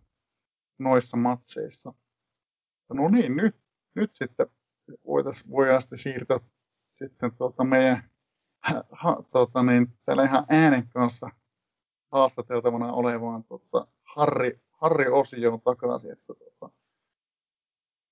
noissa 0.79 1.17
matseissa. 1.17 1.93
No 2.93 3.09
niin, 3.09 3.35
nyt, 3.35 3.55
nyt 3.95 4.13
sitten 4.13 4.47
voitaisiin, 5.05 5.51
voidaan 5.51 5.81
sitten 5.81 5.97
siirtyä 5.97 6.39
sitten 6.95 7.35
tuota 7.35 7.63
meidän 7.63 8.09
ha, 8.91 9.23
tuota 9.31 9.63
niin, 9.63 9.87
täällä 10.05 10.23
ihan 10.23 10.45
äänen 10.49 10.87
kanssa 10.87 11.29
haastateltavana 12.11 12.93
olevaan 12.93 13.43
tuota, 13.43 13.87
Harri, 14.03 14.61
Harri-osioon 14.71 15.61
takaisin, 15.61 16.11
että 16.11 16.33
tuota, 16.33 16.75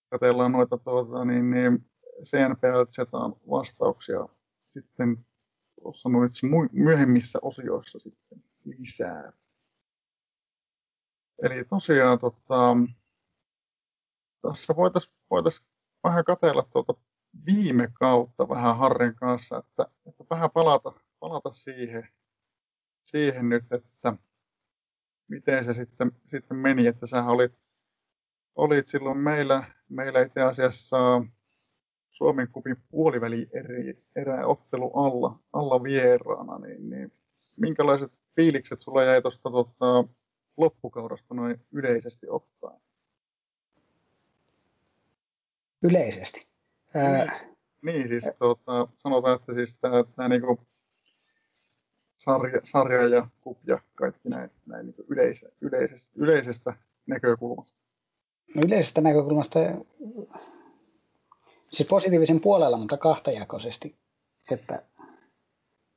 katsellaan 0.10 0.52
noita 0.52 0.78
tuota, 0.78 1.26
niin, 1.26 1.50
niin 1.52 1.90
CNPL-zetaan 2.24 3.36
vastauksia 3.50 4.28
sitten 4.68 5.26
tuossa 5.82 6.10
noissa 6.10 6.48
myöhemmissä 6.72 7.40
osioissa 7.42 8.00
sitten 8.00 8.45
lisää. 8.66 9.32
Eli 11.44 11.64
tosiaan 11.64 12.20
tota, 12.20 12.78
tässä 14.42 14.76
voitaisiin 14.76 15.16
voitais 15.30 15.64
vähän 16.04 16.26
katella 16.26 16.64
tuota 16.64 16.94
viime 17.46 17.88
kautta 17.94 18.50
vähän 18.50 18.78
Harrin 18.78 19.16
kanssa, 19.16 19.58
että, 19.58 19.86
että 20.06 20.24
vähän 20.30 20.52
palata, 20.52 20.92
palata 21.20 21.52
siihen, 21.52 22.10
siihen 23.04 23.50
nyt, 23.50 23.66
että 23.72 24.14
miten 25.28 25.66
se 25.66 25.74
sitten, 25.74 26.12
sitten 26.26 26.58
meni, 26.58 26.88
että 26.88 27.06
sä 27.06 27.24
olit, 27.24 27.54
olit 28.56 28.88
silloin 28.88 29.18
meillä, 29.18 29.64
meillä 29.90 30.22
itse 30.22 30.42
asiassa 30.42 30.98
Suomen 32.10 32.48
kupin 32.52 32.84
puoliväli 32.90 33.50
eri, 33.54 34.04
erää 34.16 34.46
ottelu 34.46 34.92
alla, 34.94 35.40
alla 35.54 35.84
vieraana, 35.84 36.60
niin, 36.60 36.90
niin 36.90 37.12
minkälaiset 37.60 38.12
fiilikset 38.36 38.82
sulla 38.82 39.04
jäi 39.04 39.22
tuosta 39.22 39.52
tota, 39.52 40.04
loppukaudesta 40.58 41.34
noin 41.34 41.62
yleisesti 41.72 42.28
ottaen? 42.30 42.82
Yleisesti? 45.82 46.48
Ää... 46.94 47.26
Niin, 47.26 47.56
niin, 47.82 48.08
siis 48.08 48.32
tuota, 48.40 48.88
sanotaan, 48.96 49.36
että 49.36 49.54
siis 49.54 49.80
tämä, 50.16 50.30
niinku 50.30 50.60
sarja, 52.16 52.62
sarja 52.64 53.08
ja 53.08 53.28
kup 53.42 53.58
ja 53.68 53.80
kaikki 53.96 54.30
näin, 54.30 54.52
näin 54.66 54.86
niin 54.86 54.96
yleis, 55.08 55.46
yleisestä, 55.62 56.12
yleisestä 56.16 56.74
näkökulmasta. 57.08 57.82
No 58.56 58.62
yleisestä 58.66 59.02
näkökulmasta 59.02 59.60
siis 61.72 61.90
positiivisen 61.90 62.42
puolella, 62.42 62.78
mutta 62.78 62.98
kahtajakoisesti. 62.98 63.96
Että 64.52 64.84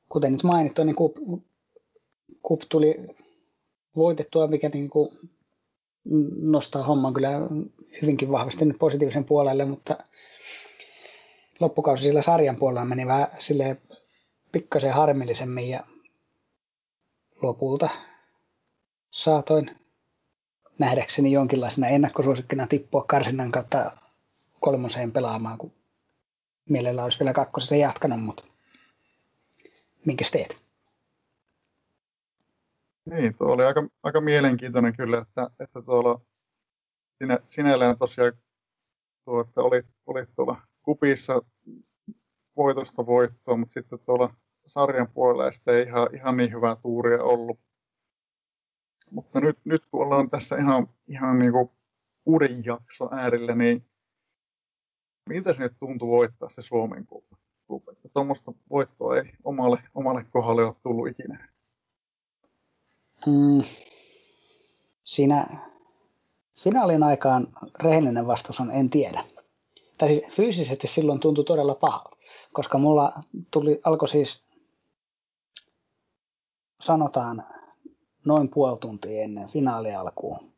kuten 0.09 0.31
nyt 0.31 0.43
mainittu, 0.43 0.83
niin 0.83 0.95
kup, 0.95 1.17
kup 2.43 2.61
tuli 2.69 3.07
voitettua, 3.95 4.47
mikä 4.47 4.69
niin 4.69 4.89
kuin 4.89 5.09
nostaa 6.41 6.83
homman 6.83 7.13
kyllä 7.13 7.29
hyvinkin 8.01 8.31
vahvasti 8.31 8.65
nyt 8.65 8.79
positiivisen 8.79 9.25
puolelle, 9.25 9.65
mutta 9.65 9.97
loppukausi 11.59 12.03
sillä 12.03 12.21
sarjan 12.21 12.55
puolella 12.55 12.85
meni 12.85 13.07
vähän 13.07 13.27
sille 13.39 13.77
pikkasen 14.51 14.93
harmillisemmin 14.93 15.69
ja 15.69 15.83
lopulta 17.41 17.89
saatoin 19.11 19.79
nähdäkseni 20.79 21.31
jonkinlaisena 21.31 21.87
ennakkosuosikkina 21.87 22.67
tippua 22.67 23.03
karsinnan 23.07 23.51
kautta 23.51 23.91
kolmoseen 24.59 25.11
pelaamaan, 25.11 25.57
kun 25.57 25.71
mielellä 26.69 27.03
olisi 27.03 27.19
vielä 27.19 27.33
kakkosessa 27.33 27.75
jatkanut, 27.75 28.23
mutta 28.23 28.43
minkä 30.05 30.25
teet? 30.31 30.68
Niin, 33.09 33.35
tuo 33.35 33.47
oli 33.47 33.63
aika, 33.65 33.87
aika 34.03 34.21
mielenkiintoinen 34.21 34.95
kyllä, 34.97 35.17
että, 35.17 35.49
että 35.59 35.81
tuolla 35.81 36.21
sinä, 37.17 37.39
sinällään 37.49 37.97
tosiaan 37.97 38.33
tuo, 39.25 39.41
että 39.41 39.61
olit, 39.61 39.85
olit 40.05 40.29
tuolla 40.35 40.61
kupissa 40.81 41.41
voitosta 42.55 43.05
voittoa, 43.05 43.57
mutta 43.57 43.73
sitten 43.73 43.99
tuolla 43.99 44.35
sarjan 44.65 45.07
puolella 45.13 45.43
ei 45.67 45.83
ihan, 45.83 46.15
ihan 46.15 46.37
niin 46.37 46.51
hyvää 46.51 46.75
tuuria 46.75 47.23
ollut. 47.23 47.59
Mutta 49.11 49.41
nyt, 49.41 49.59
nyt 49.65 49.85
kun 49.85 50.05
ollaan 50.05 50.29
tässä 50.29 50.57
ihan, 50.57 50.87
ihan 51.07 51.39
niin 51.39 51.51
kuin 51.51 51.69
uuden 52.25 52.65
jakson 52.65 53.09
äärellä, 53.13 53.55
niin 53.55 53.85
miltä 55.29 55.53
se 55.53 55.63
nyt 55.63 55.77
tuntuu 55.79 56.09
voittaa 56.09 56.49
se 56.49 56.61
Suomen 56.61 57.07
kupa? 57.07 57.35
Tuommoista 58.13 58.53
voittoa 58.69 59.17
ei 59.17 59.33
omalle, 59.43 59.83
omalle 59.95 60.23
kohdalle 60.23 60.65
ole 60.65 60.75
tullut 60.83 61.07
ikinä. 61.07 61.48
Hmm. 63.25 63.63
Siinä, 65.03 65.47
siinä 66.55 66.83
olin 66.83 67.03
aikaan 67.03 67.47
rehellinen 67.79 68.27
vastaus 68.27 68.59
on 68.59 68.71
en 68.71 68.89
tiedä. 68.89 69.25
Tai 69.97 70.09
siis 70.09 70.23
fyysisesti 70.29 70.87
silloin 70.87 71.19
tuntui 71.19 71.43
todella 71.43 71.75
pahalta, 71.75 72.17
koska 72.53 72.77
mulla 72.77 73.13
tuli, 73.51 73.81
alkoi 73.83 74.09
siis 74.09 74.43
sanotaan 76.81 77.45
noin 78.25 78.49
puoli 78.49 78.77
tuntia 78.77 79.21
ennen 79.21 79.49
finaali 79.49 79.95
alkuun. 79.95 80.51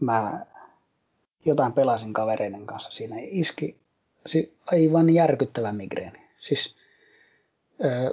Mä 0.00 0.46
jotain 1.44 1.72
pelasin 1.72 2.12
kavereiden 2.12 2.66
kanssa. 2.66 2.90
Siinä 2.90 3.16
iski 3.18 3.80
aivan 4.66 5.10
järkyttävä 5.10 5.72
migreeni. 5.72 6.28
Siis, 6.38 6.76
öö, 7.84 8.10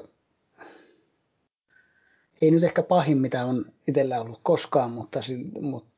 ei 2.42 2.52
nyt 2.52 2.64
ehkä 2.64 2.84
pahin, 2.84 3.18
mitä 3.18 3.46
on 3.46 3.66
itsellä 3.88 4.22
ollut 4.22 4.40
koskaan, 4.44 4.92
mutta, 4.92 5.20
mutta 5.62 5.90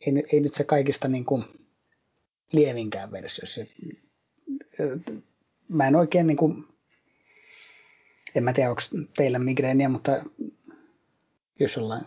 ei, 0.00 0.12
ei 0.32 0.40
nyt 0.40 0.54
se 0.54 0.64
kaikista 0.64 1.08
niin 1.08 1.24
kuin 1.24 1.44
lievinkään 2.52 3.12
versio. 3.12 3.64
Mä 5.68 5.86
en 5.86 5.96
oikein 5.96 6.26
niin 6.26 6.36
kuin, 6.36 6.64
en 8.34 8.44
mä 8.44 8.52
tiedä 8.52 8.70
onko 8.70 8.82
teillä 9.16 9.38
migreeniä, 9.38 9.88
mutta 9.88 10.24
jos 11.60 11.76
jollain 11.76 12.04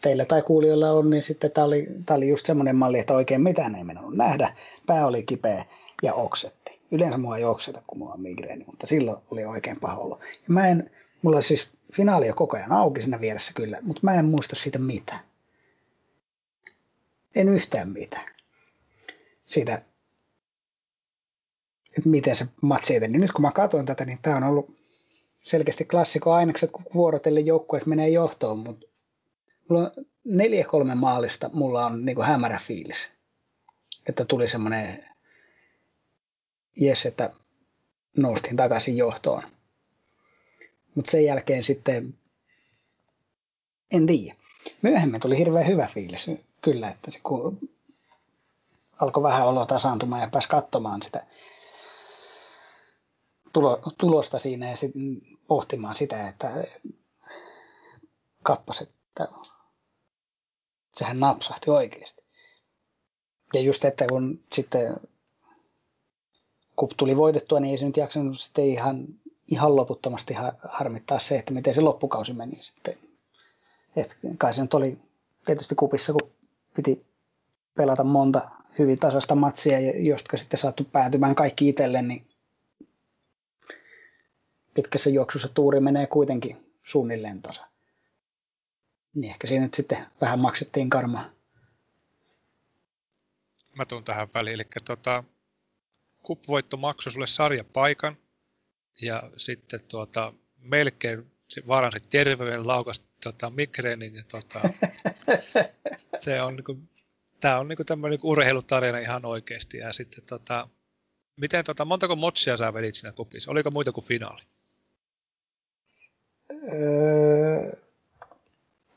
teillä 0.00 0.24
tai 0.24 0.42
kuulijoilla 0.42 0.90
on, 0.90 1.10
niin 1.10 1.22
sitten 1.22 1.50
tämä 1.50 1.64
oli, 1.64 1.86
oli 2.10 2.28
just 2.28 2.46
semmoinen 2.46 2.76
malli, 2.76 2.98
että 2.98 3.14
oikein 3.14 3.42
mitään 3.42 3.74
ei 3.74 3.84
mennyt 3.84 4.16
nähdä. 4.16 4.56
Pää 4.86 5.06
oli 5.06 5.22
kipeä 5.22 5.64
ja 6.02 6.14
oksetti. 6.14 6.80
Yleensä 6.90 7.18
mua 7.18 7.36
ei 7.36 7.44
okseta, 7.44 7.82
kun 7.86 7.98
mulla 7.98 8.14
on 8.14 8.20
migreeni, 8.20 8.64
mutta 8.64 8.86
silloin 8.86 9.22
oli 9.30 9.44
oikein 9.44 9.80
paha 9.80 9.96
olo. 9.96 10.20
Ja 10.22 10.48
mä 10.48 10.68
en, 10.68 10.90
mulla 11.22 11.42
siis 11.42 11.68
finaali 11.92 12.26
jo 12.26 12.34
koko 12.34 12.56
ajan 12.56 12.72
auki 12.72 13.00
siinä 13.00 13.20
vieressä 13.20 13.52
kyllä, 13.52 13.78
mutta 13.82 14.00
mä 14.02 14.14
en 14.14 14.24
muista 14.24 14.56
siitä 14.56 14.78
mitään. 14.78 15.20
En 17.34 17.48
yhtään 17.48 17.88
mitään. 17.88 18.34
Siitä, 19.44 19.74
että 21.98 22.08
miten 22.08 22.36
se 22.36 22.46
matsi 22.62 22.96
eteni. 22.96 23.18
Nyt 23.18 23.32
kun 23.32 23.42
mä 23.42 23.52
katsoin 23.52 23.86
tätä, 23.86 24.04
niin 24.04 24.18
tämä 24.22 24.36
on 24.36 24.44
ollut 24.44 24.76
selkeästi 25.42 25.84
klassikko 25.84 26.32
ainekset, 26.32 26.70
kun 26.70 26.84
vuorotellen 26.94 27.46
joukkueet 27.46 27.86
menee 27.86 28.08
johtoon, 28.08 28.58
mutta 28.58 28.86
mulla 29.68 29.82
on 29.82 30.04
neljä 30.24 30.64
kolme 30.64 30.94
maalista, 30.94 31.50
mulla 31.52 31.86
on 31.86 32.04
niin 32.04 32.14
kuin 32.14 32.26
hämärä 32.26 32.58
fiilis. 32.62 32.98
Että 34.08 34.24
tuli 34.24 34.48
semmoinen, 34.48 35.08
jes, 36.76 37.06
että 37.06 37.30
noustiin 38.16 38.56
takaisin 38.56 38.96
johtoon. 38.96 39.42
Mutta 40.94 41.10
sen 41.10 41.24
jälkeen 41.24 41.64
sitten, 41.64 42.14
en 43.90 44.06
tiedä. 44.06 44.36
Myöhemmin 44.82 45.20
tuli 45.20 45.38
hirveän 45.38 45.66
hyvä 45.66 45.88
fiilis, 45.94 46.26
kyllä, 46.62 46.88
että 46.88 47.10
se 47.10 47.20
kun 47.22 47.70
alkoi 49.00 49.22
vähän 49.22 49.46
olla 49.46 49.66
tasaantumaan 49.66 50.22
ja 50.22 50.28
pääsi 50.32 50.48
katsomaan 50.48 51.02
sitä 51.02 51.26
tulosta 53.98 54.38
siinä 54.38 54.70
ja 54.70 54.76
sitten 54.76 55.20
pohtimaan 55.46 55.96
sitä, 55.96 56.28
että 56.28 56.64
kappas, 58.42 58.80
että 58.80 59.28
sehän 60.94 61.20
napsahti 61.20 61.70
oikeasti. 61.70 62.22
Ja 63.54 63.60
just, 63.60 63.84
että 63.84 64.06
kun 64.08 64.44
sitten 64.52 64.96
kup 66.76 66.90
tuli 66.96 67.16
voitettua, 67.16 67.60
niin 67.60 67.70
ei 67.70 67.78
se 67.78 67.86
nyt 67.86 67.96
jaksanut 67.96 68.40
sitten 68.40 68.64
ihan, 68.64 69.08
ihan 69.52 69.76
loputtomasti 69.76 70.34
harmittaa 70.68 71.18
se, 71.18 71.36
että 71.36 71.52
miten 71.52 71.74
se 71.74 71.80
loppukausi 71.80 72.32
meni 72.32 72.56
sitten. 72.56 72.98
Et 73.96 74.16
kai 74.38 74.54
se 74.54 74.62
nyt 74.62 74.74
oli 74.74 74.98
tietysti 75.46 75.74
kupissa, 75.74 76.12
kun 76.12 76.30
piti 76.76 77.06
pelata 77.74 78.04
monta 78.04 78.50
hyvin 78.78 78.98
tasasta 78.98 79.34
matsia, 79.34 79.80
josta 79.80 80.36
sitten 80.36 80.60
saattu 80.60 80.84
päätymään 80.84 81.34
kaikki 81.34 81.68
itselle, 81.68 82.02
niin 82.02 82.26
pitkässä 84.74 85.10
juoksussa 85.10 85.48
tuuri 85.48 85.80
menee 85.80 86.06
kuitenkin 86.06 86.74
suunnilleen 86.82 87.42
tasa. 87.42 87.66
Niin 89.14 89.30
ehkä 89.30 89.46
siinä 89.46 89.64
nyt 89.64 89.74
sitten 89.74 90.06
vähän 90.20 90.38
maksettiin 90.38 90.90
karmaa. 90.90 91.30
Mä 93.74 93.84
tuun 93.84 94.04
tähän 94.04 94.28
väliin. 94.34 94.54
Eli 94.54 94.64
tota, 94.84 95.24
kupvoitto 96.22 96.76
maksoi 96.76 97.12
sulle 97.12 97.26
sarjapaikan 97.26 98.16
ja 99.02 99.22
sitten 99.36 99.80
tuota, 99.80 100.32
melkein 100.58 101.32
vaaransi 101.68 101.98
terveyden 102.00 102.66
laukas 102.66 103.02
tota, 103.24 103.50
migreenin. 103.50 104.14
Ja, 104.14 104.22
tota, 104.30 104.60
se 106.18 106.42
on, 106.42 106.56
niin 106.56 106.88
tämä 107.40 107.58
on 107.58 107.68
niin 107.68 107.86
tämmöinen 107.86 108.18
niin 108.18 108.30
urheilutarina 108.30 108.98
ihan 108.98 109.24
oikeasti. 109.24 109.78
Ja 109.78 109.92
sitten, 109.92 110.24
tota, 110.24 110.68
miten, 111.36 111.64
tota, 111.64 111.84
montako 111.84 112.16
motsia 112.16 112.56
sä 112.56 112.74
vedit 112.74 112.94
siinä 112.94 113.12
kupissa? 113.12 113.50
Oliko 113.50 113.70
muita 113.70 113.92
kuin 113.92 114.04
finaali? 114.04 114.42
Öö, 116.52 117.72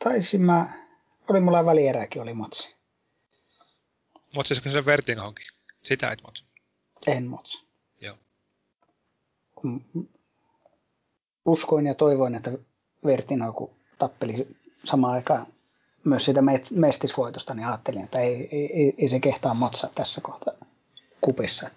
taisin 0.03 0.41
mä, 0.41 0.87
oli 1.29 1.39
mulla 1.39 1.65
välieräkin 1.65 2.21
oli 2.21 2.33
motsi. 2.33 2.75
Motsisiko 4.35 4.69
se 4.69 4.85
Vertinghonkin? 4.85 5.47
Sitä 5.81 6.11
et 6.11 6.21
motsi? 6.21 6.45
En 7.07 7.27
motsi. 7.27 7.64
Kun 9.65 10.09
uskoin 11.45 11.85
ja 11.85 11.93
toivoin, 11.93 12.35
että 12.35 12.51
Vertinho, 13.05 13.53
kun 13.53 13.75
tappeli 13.97 14.47
samaan 14.83 15.13
aikaan 15.13 15.47
myös 16.03 16.25
siitä 16.25 16.41
mestisvoitosta, 16.71 17.53
niin 17.53 17.67
ajattelin, 17.67 18.03
että 18.03 18.19
ei, 18.19 18.47
ei, 18.51 18.93
ei 18.97 19.09
se 19.09 19.19
kehtaa 19.19 19.53
motsa 19.53 19.89
tässä 19.95 20.21
kohtaa 20.21 20.53
kupissa. 21.21 21.69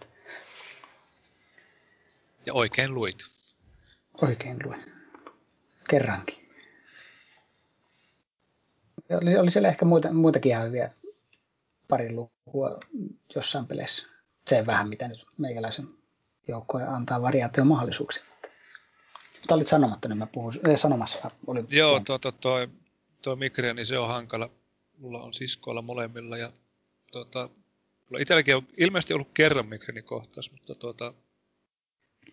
Ja 2.46 2.54
oikein 2.54 2.94
luit. 2.94 3.16
Oikein 4.22 4.58
luin. 4.64 4.92
Kerrankin. 5.90 6.48
Oli, 9.22 9.36
oli 9.36 9.50
siellä 9.50 9.68
ehkä 9.68 9.84
muita, 9.84 10.12
muitakin 10.12 10.52
ihan 10.52 10.66
hyviä 10.66 10.92
pari 11.88 12.12
lukua 12.12 12.80
jossain 13.34 13.66
peleissä. 13.66 14.06
Se 14.48 14.66
vähän, 14.66 14.88
mitä 14.88 15.08
nyt 15.08 15.26
meikäläisen 15.38 15.97
joukkojen 16.48 16.88
antaa 16.88 17.22
variaatiomahdollisuuksia. 17.22 18.24
Mutta 19.40 19.54
olit 19.54 19.68
sanomatta, 19.68 20.08
niin 20.08 20.18
mä 20.18 20.26
puhun, 20.26 20.52
eh, 20.68 20.78
sanomassa. 20.78 21.30
Oli 21.46 21.64
Joo, 21.70 22.00
tuo, 22.00 22.18
tuo, 22.18 22.32
tuo, 22.32 22.66
tuo 23.24 23.36
mikri, 23.36 23.74
niin 23.74 23.86
se 23.86 23.98
on 23.98 24.08
hankala. 24.08 24.50
Mulla 24.98 25.22
on 25.22 25.34
siskoilla 25.34 25.82
molemmilla 25.82 26.36
ja 26.36 26.52
tuota, 27.12 27.48
mulla 28.10 28.22
itselläkin 28.22 28.56
on 28.56 28.66
ilmeisesti 28.76 29.14
ollut 29.14 29.30
kerran 29.34 29.66
mikreni 29.66 30.02
kohtaus, 30.02 30.52
mutta, 30.52 30.74
tuota, 30.74 31.14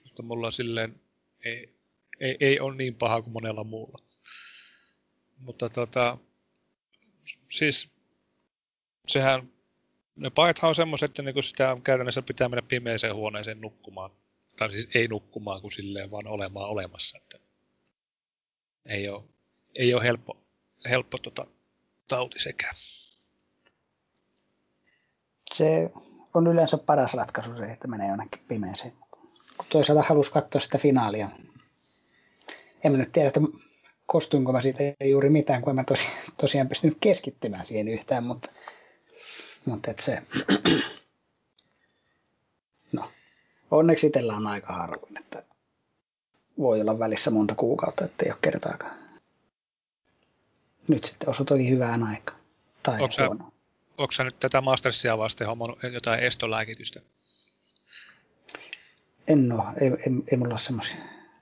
mutta 0.03 0.24
mulla 0.24 0.47
on 0.47 0.53
silleen, 0.53 1.01
ei, 1.45 1.70
ei, 2.20 2.38
ei 2.39 2.59
ole 2.59 2.76
niin 2.76 2.95
paha 2.95 3.22
kuin 3.22 3.34
monella 3.34 3.63
muulla. 3.63 3.97
Mutta 5.38 5.70
tuota, 5.70 6.18
siis 7.51 7.91
sehän, 9.07 9.51
ne 10.16 10.30
paethan 10.30 10.70
on 10.70 10.76
semmoiset, 10.76 11.09
että 11.09 11.24
niinku 11.24 11.41
sitä 11.41 11.78
käytännössä 11.84 12.22
pitää 12.22 12.49
mennä 12.49 12.61
pimeeseen 12.61 13.16
huoneeseen 13.16 13.61
nukkumaan. 13.61 14.11
Tai 14.57 14.70
siis 14.70 14.89
ei 14.93 15.07
nukkumaan 15.07 15.61
kuin 15.61 15.72
silleen, 15.72 16.11
vaan 16.11 16.28
olemaan 16.28 16.70
olemassa. 16.70 17.18
Että 17.18 17.39
ei 18.86 19.09
ole, 19.09 19.24
ei 19.80 19.93
ole 19.93 20.03
helppo, 20.03 20.38
helppo 20.89 21.18
tota, 21.18 21.47
tauti 22.07 22.39
sekään. 22.39 22.76
Se 25.53 25.91
on 26.34 26.47
yleensä 26.47 26.78
paras 26.78 27.13
ratkaisu 27.13 27.57
se, 27.57 27.66
että 27.66 27.88
menee 27.88 28.07
jonnekin 28.07 28.45
pimeeseen. 28.47 28.93
Toisaalta 29.70 30.03
halusi 30.03 30.32
katsoa 30.32 30.61
sitä 30.61 30.78
finaalia. 30.78 31.30
En 32.84 32.91
mä 32.91 32.97
nyt 32.97 33.11
tiedä, 33.11 33.28
että 33.28 33.41
kostuinko 34.05 34.51
mä 34.51 34.61
siitä 34.61 34.84
juuri 35.03 35.30
mitään, 35.30 35.61
kun 35.61 35.70
en 35.70 35.76
mä 35.76 35.84
tosiaan, 35.84 36.13
tosiaan 36.38 36.70
pystynyt 36.70 36.97
keskittymään 37.01 37.66
siihen 37.66 37.88
yhtään, 37.88 38.24
mutta 38.24 38.49
mutta 39.66 39.93
se, 39.99 40.22
no, 42.91 43.11
onneksi 43.72 44.07
itsellä 44.07 44.36
on 44.36 44.47
aika 44.47 44.74
harvoin, 44.74 45.18
että 45.18 45.43
voi 46.57 46.82
olla 46.82 46.99
välissä 46.99 47.32
monta 47.32 47.55
kuukautta, 47.55 48.05
että 48.05 48.26
ei 48.26 48.32
ole 48.32 48.39
kertaakaan. 48.41 49.05
Nyt 50.88 51.05
sitten 51.05 51.30
osui 51.30 51.45
toki 51.45 51.70
hyvään 51.70 52.03
aikaan. 52.03 52.39
Tai 52.84 53.01
onko, 53.01 53.11
sä, 53.11 53.30
onko 53.97 54.11
sä 54.11 54.24
nyt 54.24 54.39
tätä 54.39 54.61
Mastersia 54.61 55.18
vasten 55.18 55.47
hommannut 55.47 55.80
jotain 55.93 56.20
estolääkitystä? 56.20 57.01
En 59.28 59.51
ole, 59.51 59.63
ei, 59.82 59.88
ei, 59.88 60.24
ei 60.32 60.38
mulla 60.38 60.53
ole 60.53 60.59
semmoisia. 60.59 60.95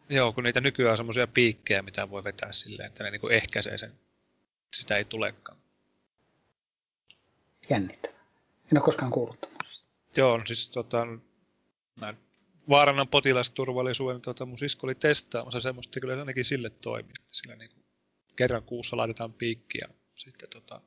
Joo, 0.10 0.34
kun 0.34 0.44
niitä 0.44 0.62
nykyään 0.62 0.92
on 0.92 0.98
semmoisia 0.98 1.28
piikkejä, 1.28 1.82
mitä 1.82 2.10
voi 2.10 2.24
vetää 2.24 2.52
silleen, 2.52 2.88
että 2.88 3.04
ne 3.04 3.12
niin 3.12 3.32
ehkäisee 3.32 3.78
sen. 3.78 3.92
Sitä 4.74 4.98
ei 4.98 5.06
tulekaan. 5.06 5.58
Jännittävää. 7.70 8.13
En 8.72 8.78
ole 8.78 8.86
koskaan 8.86 9.12
kuullut 9.12 9.42
tämmöisestä. 9.42 9.88
Joo, 10.18 10.38
no 10.38 10.46
siis 10.46 10.70
tota, 10.70 11.08
mä 12.00 12.14
vaarannan 12.70 13.08
potilasturvallisuuden, 13.08 14.22
tota, 14.22 14.46
mun 14.46 14.58
sisko 14.58 14.88
oli 14.88 14.96
testaamassa 14.96 15.60
semmoista, 15.60 16.00
kyllä 16.00 16.20
ainakin 16.20 16.46
sille 16.46 16.70
toimii, 16.70 17.14
että 17.22 17.36
sillä 17.36 17.56
niin 17.56 17.72
kerran 18.36 18.64
kuussa 18.64 18.98
laitetaan 18.98 19.34
piikki 19.34 19.78
ja 19.82 19.88
sitten 20.14 20.50
tota, 20.50 20.82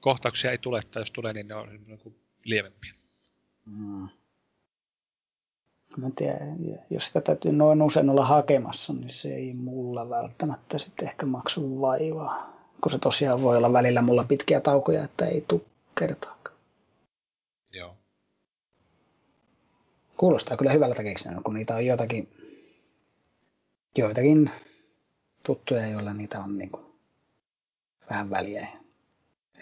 kohtauksia 0.00 0.50
ei 0.50 0.58
tule, 0.58 0.80
tai 0.82 1.00
jos 1.00 1.10
tulee, 1.10 1.32
niin 1.32 1.48
ne 1.48 1.54
on 1.54 1.68
niin 1.86 1.98
kuin 1.98 2.16
lievempiä. 2.44 2.92
Mm. 3.64 4.08
Mä 5.96 6.10
tiedän, 6.16 6.56
jos 6.90 7.06
sitä 7.06 7.20
täytyy 7.20 7.52
noin 7.52 7.82
usein 7.82 8.10
olla 8.10 8.26
hakemassa, 8.26 8.92
niin 8.92 9.10
se 9.10 9.34
ei 9.34 9.54
mulla 9.54 10.08
välttämättä 10.10 10.78
sitten 10.78 11.08
ehkä 11.08 11.26
maksu 11.26 11.80
vaivaa. 11.80 12.56
Kun 12.80 12.92
se 12.92 12.98
tosiaan 12.98 13.42
voi 13.42 13.56
olla 13.56 13.72
välillä 13.72 14.02
mulla 14.02 14.24
pitkiä 14.24 14.60
taukoja, 14.60 15.04
että 15.04 15.26
ei 15.26 15.44
tule 15.48 15.60
kertaakaan. 15.98 16.56
Joo. 17.72 17.96
Kuulostaa 20.16 20.56
kyllä 20.56 20.72
hyvältä 20.72 21.02
keksinnöltä, 21.02 21.44
kun 21.44 21.54
niitä 21.54 21.74
on 21.74 21.86
jotakin, 21.86 22.28
joitakin 23.98 24.50
tuttuja, 25.42 25.86
joilla 25.86 26.14
niitä 26.14 26.40
on 26.40 26.58
niin 26.58 26.70
kuin 26.70 26.86
vähän 28.10 28.30
väliä. 28.30 28.68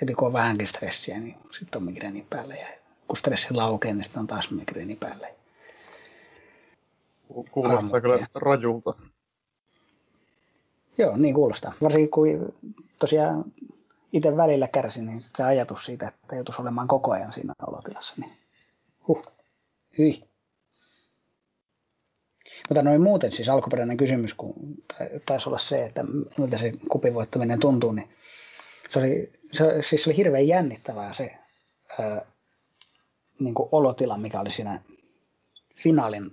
Heti 0.00 0.14
kun 0.14 0.26
on 0.26 0.32
vähänkin 0.32 0.66
stressiä, 0.66 1.20
niin 1.20 1.36
sitten 1.58 1.80
on 1.80 1.84
migreeni 1.84 2.26
päällä. 2.30 2.54
Ja 2.54 2.66
kun 3.08 3.16
stressi 3.16 3.54
laukee, 3.54 3.94
niin 3.94 4.04
sitten 4.04 4.20
on 4.20 4.26
taas 4.26 4.50
migreeni 4.50 4.96
päällä. 4.96 5.28
Kuulostaa 7.50 7.76
Aamuttia. 7.76 8.00
kyllä 8.00 8.26
rajulta. 8.34 8.94
Joo, 10.98 11.16
niin 11.16 11.34
kuulostaa. 11.34 11.72
Varsinkin 11.82 12.10
kun 12.10 12.54
tosiaan 12.98 13.44
itse 14.12 14.36
välillä 14.36 14.68
kärsin, 14.68 15.06
niin 15.06 15.20
se 15.20 15.42
ajatus 15.42 15.86
siitä, 15.86 16.08
että 16.08 16.36
joutuisi 16.36 16.62
olemaan 16.62 16.88
koko 16.88 17.12
ajan 17.12 17.32
siinä 17.32 17.54
olotilassa, 17.66 18.14
niin 18.18 18.32
huh, 19.08 19.22
hyi. 19.98 20.33
Mutta 22.68 22.82
noin 22.82 23.02
muuten 23.02 23.32
siis 23.32 23.48
alkuperäinen 23.48 23.96
kysymys, 23.96 24.34
kun 24.34 24.54
taisi 25.26 25.48
olla 25.48 25.58
se, 25.58 25.82
että 25.82 26.04
miltä 26.38 26.58
se 26.58 26.72
kupivoittaminen 26.90 27.60
tuntuu, 27.60 27.92
niin 27.92 28.08
se 28.88 28.98
oli, 28.98 29.32
se, 29.52 29.82
siis 29.82 30.04
se 30.04 30.10
oli 30.10 30.16
hirveän 30.16 30.48
jännittävää 30.48 31.12
se 31.12 31.34
ää, 32.00 32.26
niin 33.40 33.54
kuin 33.54 33.68
olotila, 33.72 34.18
mikä 34.18 34.40
oli 34.40 34.50
siinä 34.50 34.80
finaalin 35.74 36.30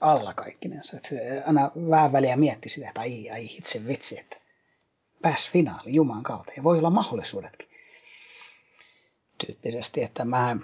alla 0.00 0.34
kaikkinensa. 0.34 0.96
Että 0.96 1.08
aina 1.46 1.70
vähän 1.90 2.12
väliä 2.12 2.36
mietti 2.36 2.68
sitä, 2.68 2.88
että 2.88 3.00
ai, 3.00 3.30
ai 3.30 3.44
itse 3.44 3.86
vitsi, 3.86 4.18
että 4.18 4.36
pääsi 5.22 5.50
finaaliin 5.50 5.94
Juman 5.94 6.22
kautta. 6.22 6.52
Ja 6.56 6.62
voi 6.62 6.78
olla 6.78 6.90
mahdollisuudetkin. 6.90 7.68
Tyyppisesti, 9.46 10.02
että 10.02 10.24
mä, 10.24 10.56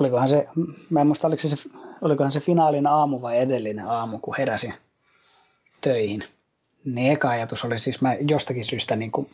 olikohan 0.00 0.28
se, 0.28 0.46
mä 0.90 1.00
en 1.00 1.06
muista, 1.06 1.26
oliko 1.26 1.48
se, 1.48 1.56
olikohan 2.02 2.32
se 2.32 2.40
finaalin 2.40 2.86
aamu 2.86 3.22
vai 3.22 3.38
edellinen 3.38 3.86
aamu, 3.86 4.18
kun 4.18 4.34
heräsin 4.38 4.74
töihin. 5.80 6.24
Niin 6.84 7.12
eka 7.12 7.30
ajatus 7.30 7.64
oli 7.64 7.78
siis, 7.78 8.00
mä 8.00 8.14
jostakin 8.14 8.64
syystä 8.64 8.96
niin 8.96 9.12
kuin 9.12 9.30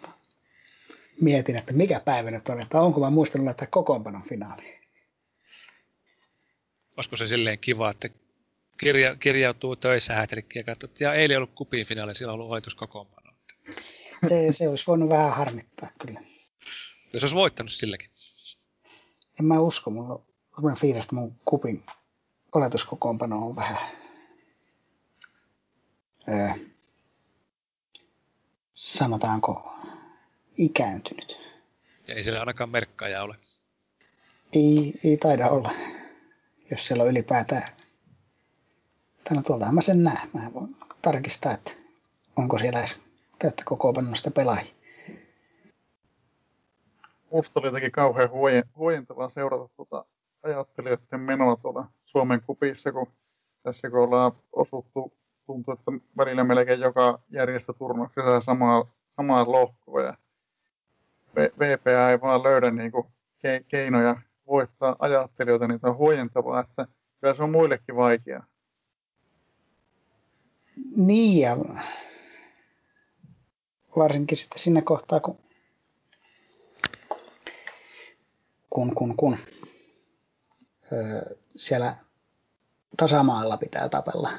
mietin, 1.21 1.57
että 1.57 1.73
mikä 1.73 2.01
päivä 2.01 2.31
nyt 2.31 2.49
on, 2.49 2.61
että 2.61 2.81
onko 2.81 3.01
mä 3.01 3.11
muistanut 3.11 3.45
laittaa 3.45 3.69
kokoonpanon 3.71 4.23
finaaliin. 4.23 4.81
Olisiko 6.97 7.17
se 7.17 7.29
silleen 7.29 7.59
kiva, 7.59 7.91
että 7.91 8.09
kirja, 8.79 9.17
kirjautuu 9.17 9.77
töissä 9.77 10.15
hätrikkiä 10.15 10.61
ja 10.61 10.65
katsoo, 10.65 10.91
että 10.91 11.05
ja 11.05 11.15
eilen 11.15 11.37
ollut 11.37 11.55
kupin 11.55 11.87
finaali, 11.87 12.15
siellä 12.15 12.33
on 12.33 12.41
ollut 12.41 12.53
oletus 12.53 12.75
kokoonpano. 12.75 13.33
Se, 14.29 14.53
se 14.53 14.69
olisi 14.69 14.85
voinut 14.87 15.09
vähän 15.09 15.33
harmittaa 15.33 15.91
kyllä. 16.07 16.21
Jos 17.12 17.23
olisi 17.23 17.37
voittanut 17.37 17.73
silläkin. 17.73 18.11
En 19.41 19.47
mä 19.47 19.61
usko, 19.61 19.91
mulla 19.91 20.34
Mä 20.63 20.75
fiilis, 20.75 21.05
että 21.05 21.15
mun 21.15 21.37
kupin 21.45 21.85
oletuskokoonpano 22.55 23.47
on 23.47 23.57
vähän 23.57 23.91
öö, 26.29 26.49
sanotaanko 28.75 29.73
ikääntynyt. 30.59 31.39
Ja 32.09 32.15
ei 32.15 32.25
siellä 32.25 32.41
ainakaan 32.41 32.71
merkkaaja 32.71 33.23
ole. 33.23 33.37
Ei, 34.53 34.95
ei 35.05 35.17
taida 35.17 35.49
olla, 35.49 35.75
jos 36.71 36.87
siellä 36.87 37.03
on 37.05 37.11
ylipäätään. 37.11 37.69
Tänä 39.25 39.43
tuoltahan 39.43 39.75
mä 39.75 39.81
sen 39.81 40.05
näen. 40.05 40.31
Mä 40.33 40.51
voin 40.55 40.77
tarkistaa, 41.03 41.53
että 41.53 41.71
onko 42.37 42.59
siellä 42.59 42.79
edes 42.79 43.01
täyttä 43.39 43.63
kokoonpanosta 43.67 44.31
pelaajia. 44.31 44.75
Musta 47.33 47.61
oli 47.61 47.69
jotenkin 47.69 47.93
kauhean 47.93 48.31
huojen- 48.31 48.69
huojentavaa 48.77 49.29
seurata 49.29 49.69
tuota 49.77 50.05
ajattelijoiden 50.45 51.20
menoa 51.20 51.57
tuolla 51.57 51.88
Suomen 52.03 52.40
kupissa, 52.47 52.92
kun 52.92 53.07
tässä 53.62 53.90
kun 53.90 54.01
ollaan 54.01 54.32
osuttu, 54.53 55.12
tuntuu, 55.47 55.74
että 55.74 55.92
välillä 56.16 56.45
melkein 56.45 56.80
joka 56.80 57.20
järjestöturnauksessa 57.30 58.40
samaa, 58.40 58.84
samaa 59.09 59.53
lohkoa 59.53 60.03
ja 60.03 60.16
VPA 61.36 62.11
ei 62.11 62.20
vaan 62.20 62.42
löydä 62.42 62.70
niin 62.70 62.92
kuin 62.92 63.07
ke- 63.38 63.64
keinoja 63.68 64.16
voittaa 64.47 64.97
ajattelijoita, 64.99 65.68
niin 65.68 65.80
on 65.82 65.97
huojentavaa, 65.97 66.61
että 66.61 66.86
kyllä 67.20 67.34
se 67.34 67.42
on 67.42 67.51
muillekin 67.51 67.97
vaikeaa. 67.97 68.47
Niin 70.97 71.40
ja 71.40 71.57
varsinkin 73.97 74.38
sitten 74.38 74.59
siinä 74.59 74.82
kohtaa, 74.82 75.20
kun, 75.20 75.38
kun, 78.70 78.95
kun, 78.95 79.16
kun 79.16 79.38
siellä 81.57 81.97
tasamaalla 82.97 83.57
pitää 83.57 83.88
tapella, 83.88 84.30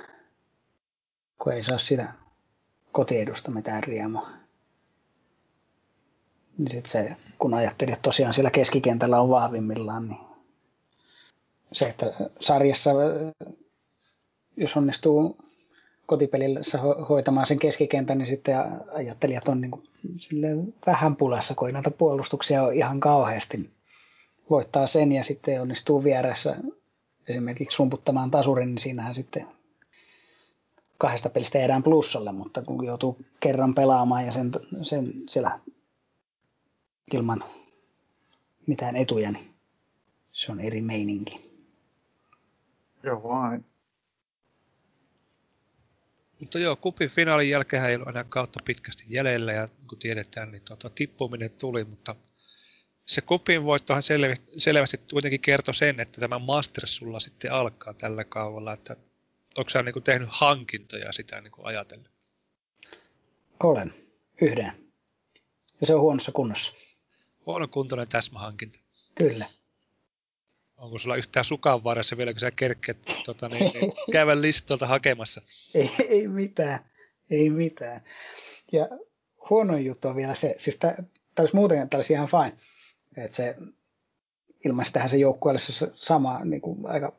kun 1.44 1.54
ei 1.54 1.64
saa 1.64 1.78
sitä 1.78 2.14
kotiedusta 2.92 3.52
mitään 3.52 3.84
riemua. 3.84 4.30
Niin 6.58 6.72
sit 6.72 6.86
se, 6.86 7.16
kun 7.40 7.54
ajattelin, 7.54 7.94
että 7.94 8.04
tosiaan 8.04 8.34
siellä 8.34 8.52
keskikentällä 8.52 9.22
on 9.22 9.30
vahvimmillaan, 9.30 10.08
niin 10.08 10.20
se, 11.72 11.86
että 11.86 12.14
sarjassa, 12.40 12.92
jos 14.58 14.78
onnistuu 14.78 15.38
kotipelissä 16.06 16.78
ho- 16.78 17.06
hoitamaan 17.10 17.48
sen 17.48 17.60
keskikentän, 17.60 18.18
niin 18.18 18.28
sitten 18.28 18.56
ajattelijat 18.94 19.48
on 19.48 19.62
niin 19.62 19.72
kuin 19.72 19.84
vähän 20.86 21.16
pulassa, 21.16 21.56
kun 21.56 21.68
ei 21.68 21.74
näitä 21.74 21.92
puolustuksia 21.92 22.64
ole 22.64 22.76
ihan 22.76 23.00
kauheasti. 23.00 23.70
Voittaa 24.50 24.88
sen 24.88 25.12
ja 25.12 25.24
sitten 25.24 25.62
onnistuu 25.62 26.04
vieressä 26.04 26.56
esimerkiksi 27.28 27.76
sumputtamaan 27.76 28.32
tasurin, 28.32 28.68
niin 28.68 28.78
siinähän 28.78 29.16
sitten 29.16 29.48
kahdesta 30.98 31.30
pelistä 31.30 31.58
jäädään 31.58 31.84
plussalle, 31.84 32.32
mutta 32.32 32.62
kun 32.62 32.86
joutuu 32.86 33.26
kerran 33.40 33.76
pelaamaan 33.76 34.26
ja 34.26 34.32
sen, 34.32 34.52
sen 34.82 35.14
siellä 35.30 35.60
ilman 37.14 37.44
mitään 38.68 38.96
etuja, 38.96 39.32
niin 39.32 39.54
se 40.32 40.52
on 40.52 40.60
eri 40.60 40.82
meininki. 40.82 41.52
Joo 43.04 43.24
vain. 43.24 43.66
Mutta 46.40 46.60
joo, 46.60 46.76
kupin 46.76 47.10
finaalin 47.10 47.50
jälkeen 47.50 47.86
ei 47.86 47.96
ollut 47.96 48.08
enää 48.08 48.24
kautta 48.24 48.60
pitkästi 48.66 49.04
jäljellä 49.08 49.54
ja 49.54 49.66
niin 49.66 49.88
kuin 49.88 50.00
tiedetään, 50.00 50.52
niin 50.52 50.62
tuota, 50.68 50.90
tippuminen 50.90 51.52
tuli, 51.52 51.84
mutta 51.84 52.16
se 53.06 53.22
kupin 53.22 53.64
voittohan 53.64 54.04
selvästi, 54.04 54.52
selvästi 54.58 54.98
kuitenkin 55.12 55.42
kertoi 55.42 55.74
sen, 55.74 56.00
että 56.00 56.22
tämä 56.22 56.40
Masters 56.40 56.98
sulla 56.98 57.20
sitten 57.20 57.54
alkaa 57.54 57.94
tällä 57.94 58.24
kaudella, 58.24 58.74
että 58.74 58.96
onko 59.58 59.70
sä 59.70 59.84
niin 59.84 60.04
tehnyt 60.04 60.30
hankintoja 60.32 61.12
sitä 61.12 61.42
niin 61.42 61.54
ajatellen? 61.64 62.08
Olen. 63.64 63.94
Yhden. 64.42 64.72
Ja 65.82 65.88
se 65.88 65.96
on 65.96 66.02
huonossa 66.02 66.32
kunnossa. 66.32 66.74
Huono 67.46 67.68
kuntoinen 67.68 68.08
täsmähankinta. 68.08 68.80
Kyllä. 69.16 69.46
Onko 70.78 70.98
sulla 70.98 71.16
yhtään 71.16 71.46
sukan 71.46 71.84
varassa 71.84 72.18
vielä, 72.18 72.34
kun 72.34 72.40
sä 72.40 72.52
kerkkeet 72.52 72.98
tota, 73.26 73.50
niin, 73.50 73.72
niin, 73.74 73.94
käydä 74.14 74.42
listolta 74.42 74.88
hakemassa? 74.88 75.42
Ei, 75.74 75.92
ei 76.10 76.28
mitään. 76.28 76.80
Ei 77.30 77.50
mitään. 77.50 78.02
Ja 78.72 78.88
huono 79.50 79.78
juttu 79.78 80.08
on 80.08 80.16
vielä 80.16 80.36
se, 80.36 80.56
siis 80.58 80.80
tämä 80.80 80.96
olisi 81.40 81.56
muuten 81.56 81.90
tää 81.90 81.98
olisi 81.98 82.14
ihan 82.14 82.28
fine. 82.28 82.58
Että 83.18 83.38
se 83.38 83.56
ilman 84.66 84.86
sitähän 84.86 85.10
se 85.10 85.18
joukkueelle 85.18 85.60
se 85.60 85.92
sama 85.96 86.46
niin 86.46 86.62
kuin 86.62 86.88
aika 86.88 87.14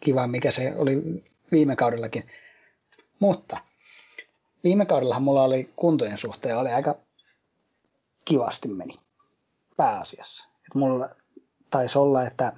kiva, 0.00 0.26
mikä 0.26 0.50
se 0.50 0.72
oli 0.76 1.24
viime 1.52 1.76
kaudellakin. 1.76 2.26
Mutta 3.18 3.56
viime 4.64 4.86
kaudellahan 4.86 5.22
mulla 5.22 5.44
oli 5.44 5.72
kuntojen 5.76 6.18
suhteen 6.18 6.58
oli 6.58 6.68
aika 6.68 6.96
kivasti 8.24 8.68
meni 8.68 9.00
pääasiassa. 9.76 10.44
Et 10.44 10.74
mulla 10.74 11.10
taisi 11.70 11.98
olla, 11.98 12.24
että 12.24 12.52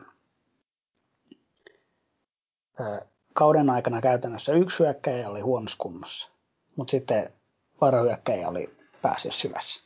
kauden 3.32 3.70
aikana 3.70 4.00
käytännössä 4.00 4.52
yksi 4.52 4.78
hyökkäjä 4.78 5.28
oli 5.28 5.40
huonossa 5.40 5.76
kunnossa, 5.80 6.28
mutta 6.76 6.90
sitten 6.90 7.32
varahyökkäjä 7.80 8.48
oli 8.48 8.76
pääasiassa 9.02 9.40
syvässä. 9.40 9.82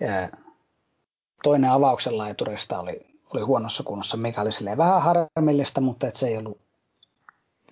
Ja 0.00 0.08
toinen 1.42 1.70
avauksen 1.70 2.18
laiturista 2.18 2.80
oli, 2.80 3.06
oli 3.34 3.42
huonossa 3.42 3.82
kunnossa, 3.82 4.16
mikä 4.16 4.42
oli 4.42 4.76
vähän 4.76 5.02
harmillista, 5.02 5.80
mutta 5.80 6.08
et 6.08 6.16
se 6.16 6.28
ei 6.28 6.36
ollut 6.36 6.60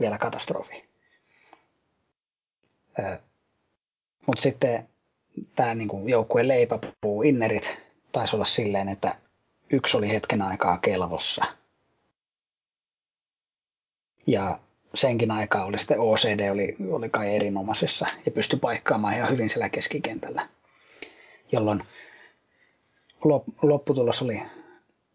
vielä 0.00 0.18
katastrofi. 0.18 0.88
Mutta 4.26 4.42
sitten 4.42 4.88
tämä 5.56 5.74
niinku 5.74 6.08
joukkueen 6.08 6.48
leipäpuu 6.48 7.22
innerit 7.22 7.82
taisi 8.12 8.36
olla 8.36 8.44
silleen, 8.44 8.88
että 8.88 9.14
yksi 9.70 9.96
oli 9.96 10.08
hetken 10.08 10.42
aikaa 10.42 10.78
kelvossa. 10.78 11.44
Ja 14.26 14.58
senkin 14.94 15.30
aikaa 15.30 15.64
oli 15.64 15.78
sitten 15.78 16.00
OCD 16.00 16.50
oli, 16.50 16.76
oli 16.90 17.08
kai 17.08 17.36
erinomaisessa 17.36 18.06
ja 18.26 18.32
pystyi 18.32 18.58
paikkaamaan 18.58 19.14
ihan 19.14 19.30
hyvin 19.30 19.50
siellä 19.50 19.68
keskikentällä. 19.68 20.48
Jolloin 21.52 21.82
lopputulos 23.62 24.22
oli 24.22 24.42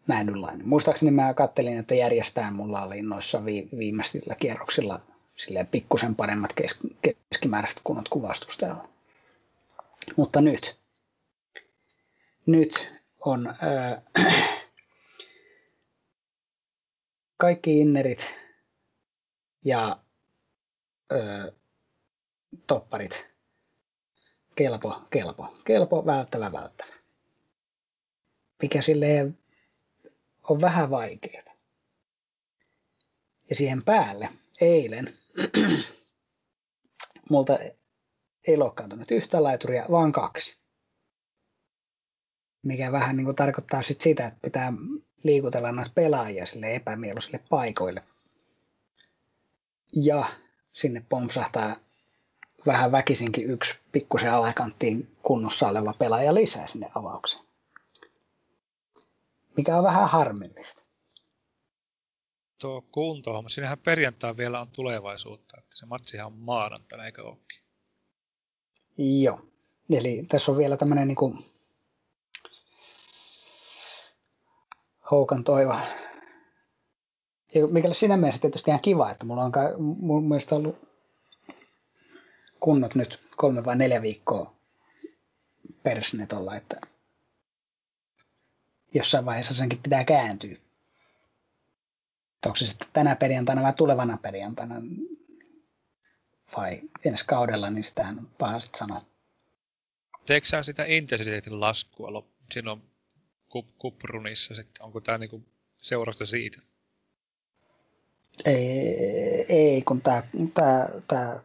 näinlainen. 0.06 0.68
Muistaakseni 0.68 1.10
mä 1.10 1.34
kattelin, 1.34 1.78
että 1.78 1.94
järjestään 1.94 2.54
mulla 2.54 2.82
oli 2.82 3.02
noissa 3.02 3.44
viimeisillä 3.78 4.34
kierroksilla 4.34 5.00
silleen 5.36 5.66
pikkusen 5.66 6.14
paremmat 6.14 6.50
keskimääräiset 7.02 7.80
kunnot 7.84 8.08
kuvastusta. 8.08 8.76
Mutta 10.16 10.40
nyt, 10.40 10.76
nyt 12.46 12.92
on 13.20 13.46
äh, 13.46 14.26
kaikki 17.36 17.80
innerit 17.80 18.34
ja 19.64 19.98
äh, 21.12 21.54
topparit 22.66 23.30
kelpo, 24.54 25.02
kelpo, 25.10 25.54
kelpo, 25.64 26.06
välttävä, 26.06 26.52
välttävä. 26.52 27.01
Mikä 28.62 28.82
silleen 28.82 29.38
on 30.42 30.60
vähän 30.60 30.90
vaikeaa. 30.90 31.52
Ja 33.50 33.56
siihen 33.56 33.82
päälle 33.82 34.28
eilen 34.60 35.18
multa 37.30 37.58
ei 38.46 38.56
loukkaantunut 38.56 39.10
yhtä 39.10 39.42
laituria, 39.42 39.86
vaan 39.90 40.12
kaksi. 40.12 40.58
Mikä 42.62 42.92
vähän 42.92 43.16
niin 43.16 43.24
kuin 43.24 43.36
tarkoittaa 43.36 43.82
sit 43.82 44.00
sitä, 44.00 44.26
että 44.26 44.38
pitää 44.42 44.72
liikutella 45.24 45.72
noita 45.72 45.90
pelaajia 45.94 46.46
sille 46.46 46.74
epämieluisille 46.74 47.40
paikoille. 47.48 48.02
Ja 49.92 50.24
sinne 50.72 51.04
pompsahtaa 51.08 51.76
vähän 52.66 52.92
väkisinkin 52.92 53.50
yksi 53.50 53.78
pikkusen 53.92 54.32
alakanttiin 54.32 55.16
kunnossa 55.22 55.68
oleva 55.68 55.92
pelaaja 55.92 56.34
lisää 56.34 56.66
sinne 56.66 56.88
avaukseen. 56.94 57.51
Mikä 59.56 59.76
on 59.76 59.84
vähän 59.84 60.08
harmillista. 60.08 60.82
Tuo 62.60 62.82
kuntohomma, 62.82 63.48
siinähän 63.48 63.78
perjantai 63.78 64.36
vielä 64.36 64.60
on 64.60 64.68
tulevaisuutta, 64.68 65.56
että 65.58 65.76
se 65.76 65.86
matsihan 65.86 66.26
on 66.26 66.38
maanantaina, 66.38 67.04
eikö 67.04 67.22
olekin? 67.22 67.62
Joo. 68.98 69.40
Eli 69.90 70.26
tässä 70.28 70.52
on 70.52 70.58
vielä 70.58 70.76
tämmöinen 70.76 71.08
niin 71.08 71.16
kuin 71.16 71.52
Houkan 75.10 75.44
toiva. 75.44 75.80
Mikä 77.70 77.94
siinä 77.94 78.16
mielessä 78.16 78.40
tietysti 78.40 78.70
ihan 78.70 78.80
kiva, 78.80 79.10
että 79.10 79.24
mulla 79.24 79.44
on 79.44 79.52
mun 79.78 80.28
mielestä 80.28 80.54
ollut 80.54 80.88
kunnot 82.60 82.94
nyt 82.94 83.20
kolme 83.36 83.64
vai 83.64 83.76
neljä 83.76 84.02
viikkoa 84.02 84.54
persnetolla, 85.82 86.56
että 86.56 86.80
jossain 88.94 89.24
vaiheessa 89.24 89.54
senkin 89.54 89.82
pitää 89.82 90.04
kääntyä. 90.04 90.56
Onko 92.46 92.56
se 92.56 92.66
sitten 92.66 92.88
tänä 92.92 93.16
perjantaina 93.16 93.62
vai 93.62 93.72
tulevana 93.72 94.18
perjantaina 94.18 94.74
vai 96.56 96.80
ensi 97.04 97.24
kaudella, 97.26 97.70
niin 97.70 97.84
sitähän 97.84 98.18
on 98.18 98.30
paha 98.38 98.60
sitten 98.60 98.78
sanoa. 98.78 99.04
Teekö 100.26 100.46
sä 100.46 100.62
sitä 100.62 100.84
intensiteetin 100.86 101.60
laskua 101.60 102.24
silloin 102.50 102.82
kup, 103.48 103.68
kuprunissa 103.78 104.54
sitten? 104.54 104.86
Onko 104.86 105.00
tämä 105.00 105.18
niinku 105.18 105.42
seurasta 105.76 106.26
siitä? 106.26 106.62
Ei, 108.44 109.46
ei 109.48 109.82
kun 109.82 110.00
tämä, 110.00 110.22
tämä, 110.54 110.88
tämä 111.08 111.40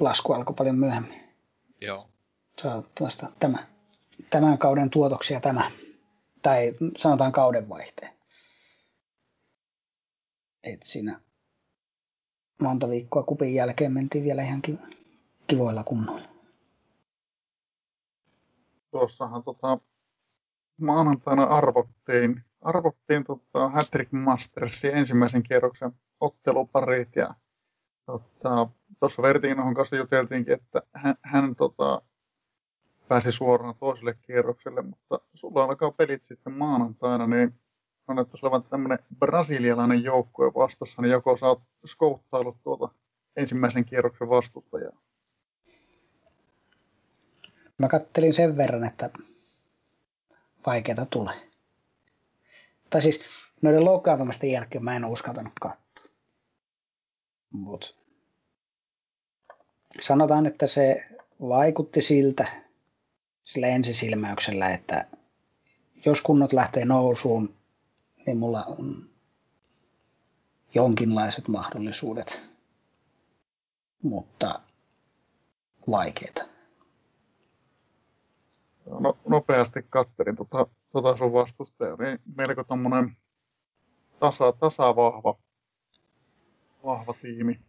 lasku 0.00 0.32
alkoi 0.32 0.54
paljon 0.54 0.78
myöhemmin. 0.78 1.20
Joo. 1.80 2.10
Se 2.62 2.68
on 2.68 2.88
tämä, 3.38 3.66
tämän 4.30 4.58
kauden 4.58 4.90
tuotoksia 4.90 5.40
tämä, 5.40 5.70
tai 6.42 6.74
sanotaan 6.96 7.32
kauden 7.32 7.68
vaihteen. 7.68 8.12
Et 10.62 10.82
siinä 10.82 11.20
monta 12.62 12.88
viikkoa 12.88 13.22
kupin 13.22 13.54
jälkeen 13.54 13.92
mentiin 13.92 14.24
vielä 14.24 14.42
ihan 14.42 14.62
kivoilla 15.46 15.84
kunnoilla. 15.84 16.28
Tuossahan 18.90 19.42
tota, 19.42 19.78
maanantaina 20.80 21.44
arvottiin, 21.44 22.44
arvottiin 22.60 23.24
tota, 23.24 23.68
Hattrick 23.68 24.12
Mastersin 24.12 24.94
ensimmäisen 24.94 25.42
kierroksen 25.42 25.92
otteluparit 26.20 27.16
ja 27.16 27.28
tota, 28.06 28.68
tuossa 29.00 29.22
Vertiinohon 29.22 29.74
kanssa 29.74 29.96
juteltiinkin, 29.96 30.54
että 30.54 30.82
hän, 30.94 31.14
hän 31.22 31.56
tota, 31.56 32.02
pääsi 33.10 33.32
suoraan 33.32 33.74
toiselle 33.74 34.14
kierrokselle, 34.22 34.82
mutta 34.82 35.20
sulla 35.34 35.64
alkaa 35.64 35.90
pelit 35.90 36.24
sitten 36.24 36.52
maanantaina, 36.52 37.26
niin 37.26 37.60
annettaisiin 38.06 38.46
olevan 38.48 38.70
tämmöinen 38.70 38.98
brasilialainen 39.18 40.04
joukkue 40.04 40.54
vastassa, 40.54 41.02
niin 41.02 41.10
joko 41.10 41.36
saat 41.36 41.58
skouttailut 41.86 42.62
tuota 42.62 42.88
ensimmäisen 43.36 43.84
kierroksen 43.84 44.28
vastustajaa? 44.28 45.00
Mä 47.78 47.88
kattelin 47.88 48.34
sen 48.34 48.56
verran, 48.56 48.84
että 48.84 49.10
vaikeata 50.66 51.06
tulee. 51.06 51.50
Tai 52.90 53.02
siis 53.02 53.24
noiden 53.62 53.84
loukkaantumisten 53.84 54.50
jälkeen 54.50 54.84
mä 54.84 54.96
en 54.96 55.04
uskaltanut 55.04 55.52
katsoa. 55.60 56.10
Mut 57.50 57.96
sanotaan, 60.00 60.46
että 60.46 60.66
se 60.66 61.06
vaikutti 61.40 62.02
siltä 62.02 62.69
sillä 63.50 63.66
ensisilmäyksellä, 63.66 64.68
että 64.68 65.06
jos 66.04 66.22
kunnot 66.22 66.52
lähtee 66.52 66.84
nousuun, 66.84 67.54
niin 68.26 68.38
mulla 68.38 68.64
on 68.64 69.10
jonkinlaiset 70.74 71.48
mahdollisuudet, 71.48 72.48
mutta 74.02 74.60
vaikeita. 75.90 76.44
No, 79.00 79.18
nopeasti 79.28 79.86
kattelin 79.90 80.36
tota, 80.36 80.66
tota 80.92 81.16
sun 81.16 81.32
vastustaja, 81.32 81.96
niin 81.96 82.18
melko 82.36 82.64
tommonen 82.64 83.16
tasa, 84.20 84.52
tasa 84.52 84.96
vahva, 84.96 85.38
vahva 86.84 87.14
tiimi. 87.22 87.60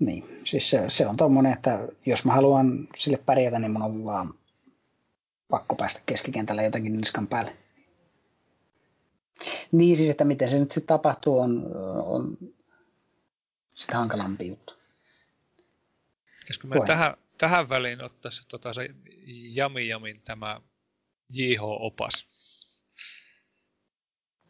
Niin, 0.00 0.40
siis 0.44 0.70
se, 0.70 0.84
se 0.88 1.06
on 1.06 1.16
tommonen, 1.16 1.52
että 1.52 1.88
jos 2.06 2.24
mä 2.24 2.32
haluan 2.32 2.88
sille 2.98 3.16
pärjätä, 3.16 3.58
niin 3.58 3.72
mun 3.72 3.82
on 3.82 4.04
vaan 4.04 4.34
pakko 5.48 5.76
päästä 5.76 6.00
keskikentällä 6.06 6.62
jotenkin 6.62 6.96
niskan 6.96 7.26
päälle. 7.26 7.56
Niin 9.72 9.96
siis, 9.96 10.10
että 10.10 10.24
miten 10.24 10.50
se 10.50 10.58
nyt 10.58 10.72
sitten 10.72 10.88
tapahtuu, 10.88 11.38
on, 11.38 11.76
on 12.04 12.38
sitä 13.74 13.96
hankalampi 13.96 14.48
juttu. 14.48 14.74
Pitäisikö 16.40 16.66
me 16.66 16.76
tähän, 16.86 17.14
tähän 17.38 17.68
väliin 17.68 18.04
ottaa 18.04 18.30
se, 18.30 18.42
tota, 18.50 18.72
se 18.72 18.88
Jami 19.26 19.88
Jamin 19.88 20.20
tämä 20.24 20.60
JH-opas? 21.34 22.28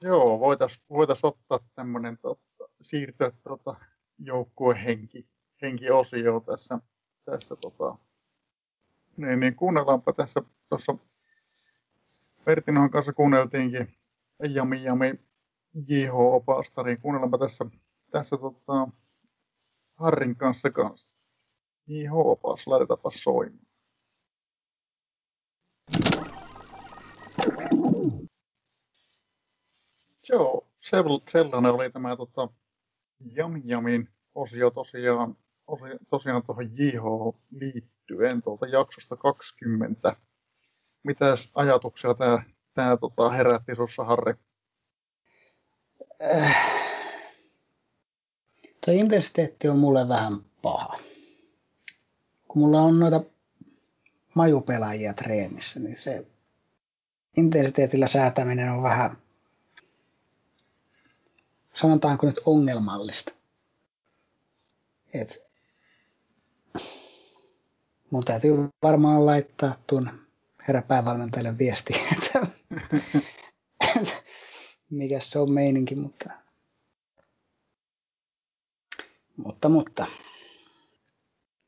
Joo, 0.02 0.40
voitaisiin 0.40 0.84
voitais 0.90 1.24
ottaa 1.24 1.58
tämmöinen 1.74 2.18
tota, 2.18 2.68
siirtyä 2.80 3.32
tota, 3.44 3.74
joukkuehenki 4.18 5.26
henkiosio 5.62 6.40
tässä, 6.40 6.78
tässä 7.24 7.56
tota, 7.56 7.98
niin, 9.16 9.40
niin 9.40 9.54
kuunnellaanpa 9.54 10.12
tässä 10.12 10.42
tuossa 10.68 10.94
Pertinohan 12.44 12.90
kanssa 12.90 13.12
kuunneltiinkin 13.12 13.98
Jami 14.50 14.82
Jami 14.82 15.14
JH-opasta, 15.74 16.82
niin 16.82 17.00
kuunnellaanpa 17.00 17.38
tässä, 17.38 17.66
tässä 18.10 18.36
tota, 18.36 18.88
Harrin 19.94 20.36
kanssa 20.36 20.70
kanssa. 20.70 21.14
JH-opas, 21.86 22.66
laitetaanpa 22.66 23.10
soimaan. 23.10 23.68
Joo, 30.28 30.66
sellainen 31.26 31.72
oli 31.72 31.90
tämä 31.90 32.16
tota, 32.16 32.48
Jami 33.20 33.62
Jamin 33.64 34.08
osio 34.34 34.70
tosiaan, 34.70 35.36
tosiaan 36.10 36.42
tuohon 36.42 36.70
JH 36.72 37.02
liittyen 37.50 38.42
tuolta 38.42 38.66
jaksosta 38.66 39.16
20 39.16 40.16
mitäs 41.02 41.50
ajatuksia 41.54 42.14
tämä, 42.14 42.42
tämä 42.74 42.96
tota, 42.96 43.30
herätti 43.30 43.74
sinussa, 43.74 44.04
Harri? 44.04 44.34
Äh, 46.22 46.56
tuo 48.84 48.94
intensiteetti 48.94 49.68
on 49.68 49.78
mulle 49.78 50.08
vähän 50.08 50.44
paha. 50.62 50.98
Kun 52.48 52.62
mulla 52.62 52.80
on 52.80 52.98
noita 52.98 53.20
majupelaajia 54.34 55.14
treenissä, 55.14 55.80
niin 55.80 55.96
se 55.96 56.26
intensiteetillä 57.36 58.06
säätäminen 58.06 58.70
on 58.72 58.82
vähän, 58.82 59.16
sanotaanko 61.74 62.26
nyt 62.26 62.40
ongelmallista. 62.44 63.32
Et 65.12 65.47
mun 68.10 68.24
täytyy 68.24 68.68
varmaan 68.82 69.26
laittaa 69.26 69.74
tuon 69.86 70.10
herra 70.68 70.82
päävalmentajalle 70.82 71.58
viesti, 71.58 71.94
että 72.16 72.46
mikä 74.90 75.20
se 75.20 75.38
on 75.38 75.52
meininki, 75.52 75.94
mutta, 75.94 76.30
mutta, 79.36 79.68
mutta 79.68 80.06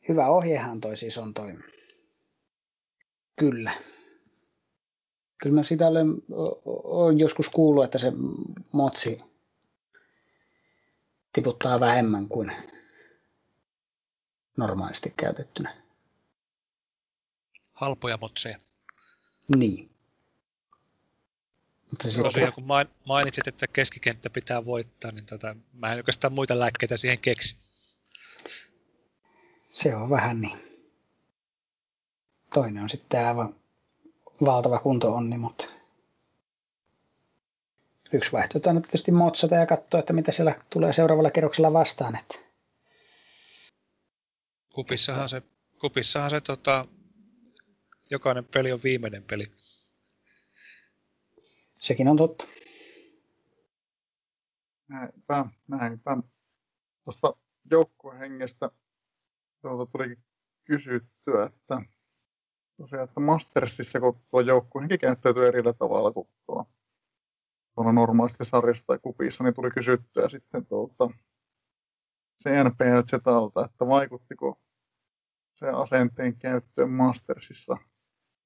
hyvä 0.09 0.29
ohjehan 0.29 0.81
toi 0.81 0.97
siis 0.97 1.19
on 1.19 1.35
toi. 1.35 1.55
Kyllä. 3.39 3.73
Kyllä 5.43 5.55
mä 5.55 5.63
sitä 5.63 5.89
olen, 5.89 6.09
olen 6.65 7.19
joskus 7.19 7.49
kuullut, 7.49 7.85
että 7.85 7.99
se 7.99 8.13
motsi 8.73 9.19
tiputtaa 11.33 11.81
vähemmän 11.81 12.29
kuin 12.29 12.53
normaalisti 14.57 15.15
käytettynä. 15.17 15.77
Halpoja 17.73 18.19
motseja. 18.21 18.59
Niin. 19.57 19.91
Mutta 21.91 22.11
se 22.11 22.23
Tosiaan 22.23 22.53
kun 22.53 22.65
mainitsit, 23.05 23.47
että 23.47 23.67
keskikenttä 23.67 24.31
pitää 24.31 24.65
voittaa, 24.65 25.13
niin 25.13 25.27
tota, 25.27 25.57
mä 25.73 25.93
en 25.93 25.97
oikeastaan 25.97 26.33
muita 26.33 26.59
lääkkeitä 26.59 26.97
siihen 26.97 27.19
keksi. 27.19 27.57
Se 29.73 29.97
on 29.97 30.11
vähän 30.11 30.41
niin. 30.41 30.87
Toinen 32.55 32.83
on 32.83 32.91
sitten 32.91 33.27
aivan 33.27 33.55
valtava 34.45 34.79
kunto-onni, 34.79 35.39
mutta 35.39 35.65
yksi 38.13 38.33
vaihtoehto 38.33 38.71
on 38.71 38.83
tietysti 38.83 39.13
motsata 39.13 39.55
ja 39.55 39.67
katsoa, 39.67 40.01
että 40.01 40.13
mitä 40.13 40.33
siellä 40.33 40.61
tulee 40.71 40.93
seuraavalla 40.93 41.31
kerroksella 41.31 41.73
vastaan. 41.73 42.19
Että... 42.19 42.50
Kupissahan 44.75 45.29
se, 45.29 45.43
kupissahan 45.81 46.31
se 46.31 46.41
tota, 46.41 46.87
jokainen 48.11 48.45
peli 48.45 48.73
on 48.73 48.79
viimeinen 48.85 49.25
peli. 49.25 49.45
Sekin 51.81 52.09
on 52.09 52.17
totta. 52.17 52.45
Näinpä, 54.89 55.47
näinpä. 55.69 56.17
Tuosta 57.05 57.37
joukkuehengestä 57.71 58.71
tuolta 59.63 59.93
tuli 59.93 60.17
kysyttyä, 60.65 61.45
että 61.45 61.83
tosiaan, 62.77 63.05
että 63.05 63.21
Mastersissa, 63.21 64.01
kun 64.01 64.21
tuo 64.31 64.41
joukkuehenki 64.41 64.99
käyttäytyy 64.99 65.47
eri 65.47 65.63
tavalla 65.79 66.13
kuin 66.13 66.29
tuolla, 66.47 66.67
tuolla 67.75 67.93
normaalisti 67.93 68.45
sarjassa 68.45 68.87
tai 68.87 68.99
kupissa, 68.99 69.45
niin 69.45 69.55
tuli 69.55 69.71
kysyttyä 69.71 70.29
sitten 70.29 70.67
tuolta 70.67 71.11
CNPL 72.43 73.01
Zetalta, 73.11 73.65
että 73.65 73.87
vaikuttiko 73.87 74.61
se 75.55 75.69
asenteen 75.69 76.37
käyttöön 76.37 76.91
Mastersissa 76.91 77.77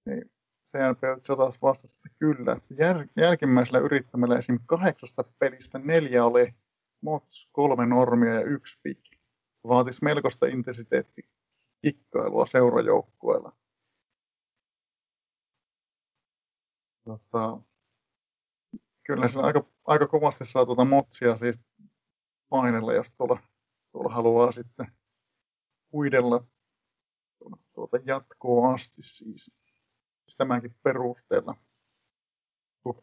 niin 0.06 0.30
CNP 0.64 1.00
taas 1.36 1.62
vastasi, 1.62 1.96
että 1.96 2.08
kyllä. 2.18 2.52
Että 2.52 2.74
jär, 2.78 3.06
jälkimmäisellä 3.16 3.78
yrittämällä 3.78 4.38
esim. 4.38 4.58
kahdeksasta 4.66 5.24
pelistä 5.38 5.78
neljä 5.78 6.24
oli 6.24 6.54
mods, 7.00 7.48
kolme 7.52 7.86
normia 7.86 8.34
ja 8.34 8.42
yksi 8.42 8.80
pik. 8.82 9.00
Vaatisi 9.68 10.04
melkoista 10.04 10.46
intensiteettikikkailua 10.46 12.46
seurajoukkueella. 12.46 13.52
Tota, 17.04 17.60
kyllä 19.06 19.28
se 19.28 19.40
aika, 19.40 19.64
aika 19.86 20.06
kovasti 20.06 20.44
saa 20.44 20.66
tuota 20.66 20.84
motsia 20.84 21.36
siis 21.36 21.58
painella, 22.48 22.92
jos 22.92 23.12
tuolla, 23.12 23.38
tuolla 23.94 24.14
haluaa 24.14 24.52
sitten 24.52 24.86
huidella 25.92 26.44
tuota 27.72 27.98
jatkoa 28.06 28.74
asti 28.74 29.02
siis. 29.02 29.50
Tämänkin 30.36 30.74
perusteella 30.82 31.54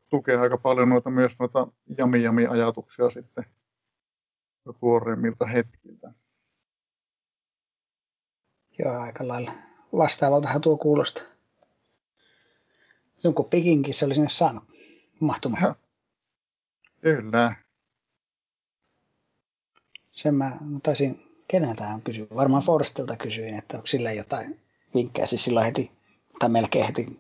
tukee 0.10 0.38
aika 0.38 0.58
paljon 0.58 0.90
noita, 0.90 1.10
myös 1.10 1.40
noita 1.40 1.68
jami-jami-ajatuksia 1.98 3.10
sitten 3.10 3.44
tuoreimmilta 4.80 5.46
hetkiltä. 5.46 6.14
Joo, 8.80 9.00
aika 9.00 9.28
lailla 9.28 9.54
vastaavaltahan 9.98 10.62
tuo 10.62 10.78
kuulostaa. 10.78 11.24
Jonkun 13.24 13.50
pikinkin 13.50 13.94
se 13.94 14.06
oli 14.06 14.14
sinne 14.14 14.30
saanut 14.30 14.64
mahtumaan. 15.20 15.76
Kyllä. 17.02 17.56
Sen 20.22 20.36
mä 20.36 20.58
taisin, 20.84 21.38
on 21.94 22.02
kysyä. 22.02 22.28
Varmaan 22.36 22.64
Forstilta 22.64 23.18
kysyin, 23.18 23.58
että 23.58 23.78
onko 23.78 23.88
sillä 23.88 24.12
jotain 24.12 24.60
vinkkejä. 24.96 25.28
Siis 25.28 25.44
silloin 25.44 25.66
heti, 25.66 25.92
tai 26.40 26.50
melkein 26.50 26.86
heti 26.86 27.20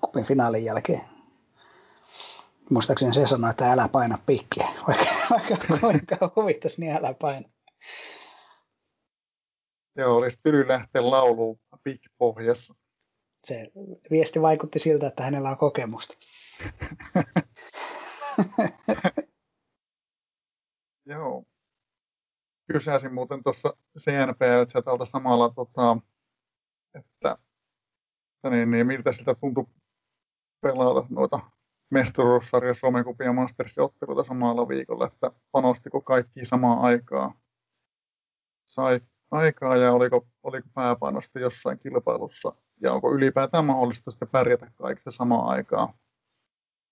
kupin 0.00 0.24
finaalin 0.24 0.64
jälkeen. 0.64 1.00
Muistaakseni 2.70 3.14
se 3.14 3.26
sanoi, 3.26 3.50
että 3.50 3.72
älä 3.72 3.88
paina 3.88 4.18
pikkiä, 4.26 4.68
vaikka, 4.88 5.06
vaikka 5.30 5.78
kuinka 5.80 6.32
huvittaisi, 6.36 6.80
niin 6.80 6.92
älä 6.92 7.14
paina. 7.14 7.48
Joo, 9.96 10.16
olisi 10.16 10.38
tyly 10.42 10.68
lähteä 10.68 11.10
lauluun 11.10 11.60
pikkipohjassa. 11.84 12.74
Se 13.44 13.72
viesti 14.10 14.42
vaikutti 14.42 14.78
siltä, 14.78 15.06
että 15.06 15.22
hänellä 15.22 15.50
on 15.50 15.58
kokemusta. 15.58 16.14
Joo. 21.06 21.44
Kysäsin 22.72 23.14
muuten 23.14 23.42
tuossa 23.42 23.76
CNPL-chatalta 23.98 25.04
samalla, 25.04 25.50
tota, 25.50 25.96
että, 26.94 27.38
että 28.34 28.50
niin, 28.50 28.70
niin, 28.70 28.86
miltä 28.86 29.12
sitä 29.12 29.34
tuntui 29.34 29.66
pelata 30.60 31.06
noita 31.10 31.40
mestaruussarja 31.90 32.74
Suomen 32.74 33.04
kupia 33.04 33.32
Mastersin 33.32 33.82
otteluita 33.82 34.24
samalla 34.24 34.68
viikolla, 34.68 35.06
että 35.06 35.30
panostiko 35.52 36.00
kaikki 36.00 36.44
samaan 36.44 36.78
aikaan. 36.78 37.34
Sai 38.64 39.00
aikaa 39.30 39.76
ja 39.76 39.92
oliko, 39.92 40.26
oliko 40.42 40.68
pääpainosta 40.74 41.38
jossain 41.38 41.78
kilpailussa 41.78 42.52
ja 42.82 42.92
onko 42.92 43.14
ylipäätään 43.14 43.64
mahdollista 43.64 44.10
sitten 44.10 44.28
pärjätä 44.28 44.70
kaikista 44.78 45.10
samaan 45.10 45.48
aikaan 45.48 45.94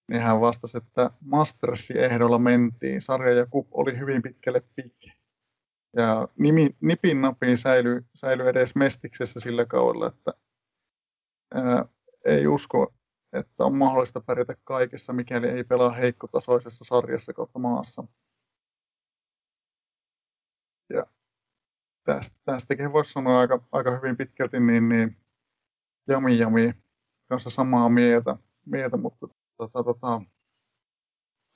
niin 0.08 0.22
hän 0.22 0.40
vastasi, 0.40 0.78
että 0.78 1.10
Mastersin 1.20 1.96
ehdolla 1.96 2.38
mentiin. 2.38 3.02
Sarja 3.02 3.34
ja 3.34 3.46
kup 3.46 3.68
oli 3.70 3.98
hyvin 3.98 4.22
pitkälle 4.22 4.62
pikki. 4.76 5.21
Ja 5.96 6.28
nimi, 6.38 6.76
nipin 6.80 7.20
napiin 7.20 7.58
säilyi, 7.58 8.00
säilyi 8.14 8.48
edes 8.48 8.74
Mestiksessä 8.74 9.40
sillä 9.40 9.66
kaudella, 9.66 10.06
että 10.06 10.32
ää, 11.54 11.84
ei 12.24 12.46
usko, 12.46 12.94
että 13.32 13.64
on 13.64 13.76
mahdollista 13.76 14.20
pärjätä 14.20 14.54
kaikessa, 14.64 15.12
mikäli 15.12 15.48
ei 15.48 15.64
pelaa 15.64 15.90
heikkotasoisessa 15.90 16.84
sarjassa 16.84 17.32
kautta 17.32 17.58
maassa. 17.58 18.04
Ja 20.90 21.06
tästä, 22.04 22.36
tästäkin 22.44 22.92
voisi 22.92 23.12
sanoa 23.12 23.38
aika, 23.38 23.66
aika 23.72 23.90
hyvin 23.90 24.16
pitkälti 24.16 24.60
niin, 24.60 24.88
niin 24.88 25.16
jami 26.08 26.38
jami 26.38 26.74
kanssa 27.28 27.50
samaa 27.50 27.88
mieltä, 27.88 28.36
mieltä 28.66 28.96
mutta 28.96 29.26
tota, 29.56 29.84
tota, 29.84 30.22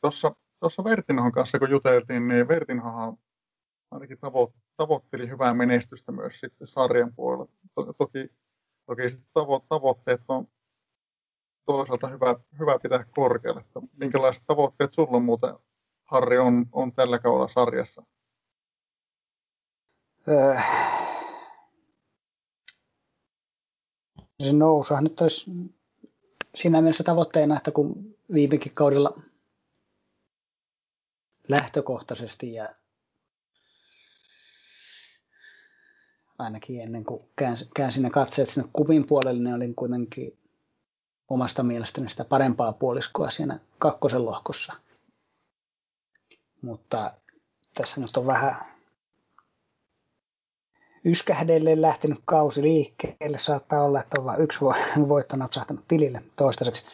tuossa, 0.00 0.36
tuossa 0.60 0.84
Vertinhan 0.84 1.32
kanssa 1.32 1.58
kun 1.58 1.70
juteltiin, 1.70 2.28
niin 2.28 2.48
Vertinhan 2.48 3.18
ainakin 3.90 4.18
tavo, 4.18 4.54
tavoitteli 4.76 5.28
hyvää 5.28 5.54
menestystä 5.54 6.12
myös 6.12 6.40
sitten 6.40 6.66
sarjan 6.66 7.14
puolella. 7.14 7.52
To, 7.74 7.92
toki, 7.92 8.28
toki 8.86 9.10
sitten 9.10 9.30
tavo, 9.34 9.66
tavoitteet 9.68 10.20
on 10.28 10.48
toisaalta 11.66 12.08
hyvä, 12.08 12.36
hyvä 12.58 12.78
pitää 12.78 13.04
korkealle. 13.04 13.64
Minkälaiset 13.92 14.44
tavoitteet 14.46 14.92
sulla 14.92 15.20
muuten, 15.20 15.54
Harri, 16.04 16.38
on, 16.38 16.66
on 16.72 16.92
tällä 16.92 17.18
kaudella 17.18 17.48
sarjassa? 17.48 18.02
Öö. 20.28 20.56
Se 24.42 24.52
nousuhan 24.52 25.04
nyt 25.04 25.20
olisi 25.20 25.50
siinä 26.54 26.80
mielessä 26.80 27.04
tavoitteena, 27.04 27.56
että 27.56 27.70
kun 27.70 28.16
viimekin 28.32 28.74
kaudella 28.74 29.22
lähtökohtaisesti 31.48 32.52
ja 32.52 32.74
ainakin 36.38 36.80
ennen 36.80 37.04
kuin 37.04 37.22
käänsin 37.76 38.02
ne 38.02 38.10
katseet 38.10 38.48
sinne 38.48 38.68
kupin 38.72 39.06
puolelle, 39.06 39.42
niin 39.42 39.54
olin 39.54 39.74
kuitenkin 39.74 40.38
omasta 41.28 41.62
mielestäni 41.62 42.08
sitä 42.08 42.24
parempaa 42.24 42.72
puoliskoa 42.72 43.30
siinä 43.30 43.58
kakkosen 43.78 44.24
lohkossa. 44.24 44.72
Mutta 46.62 47.14
tässä 47.74 48.00
nyt 48.00 48.16
on 48.16 48.26
vähän 48.26 48.56
yskähdelle 51.04 51.82
lähtenyt 51.82 52.18
kausi 52.24 52.62
liikkeelle. 52.62 53.38
Saattaa 53.38 53.84
olla, 53.84 54.00
että 54.00 54.20
on 54.20 54.24
vain 54.24 54.40
yksi 54.40 54.58
voitto 55.08 55.36
napsahtanut 55.36 55.84
tilille 55.88 56.22
toistaiseksi. 56.36 56.86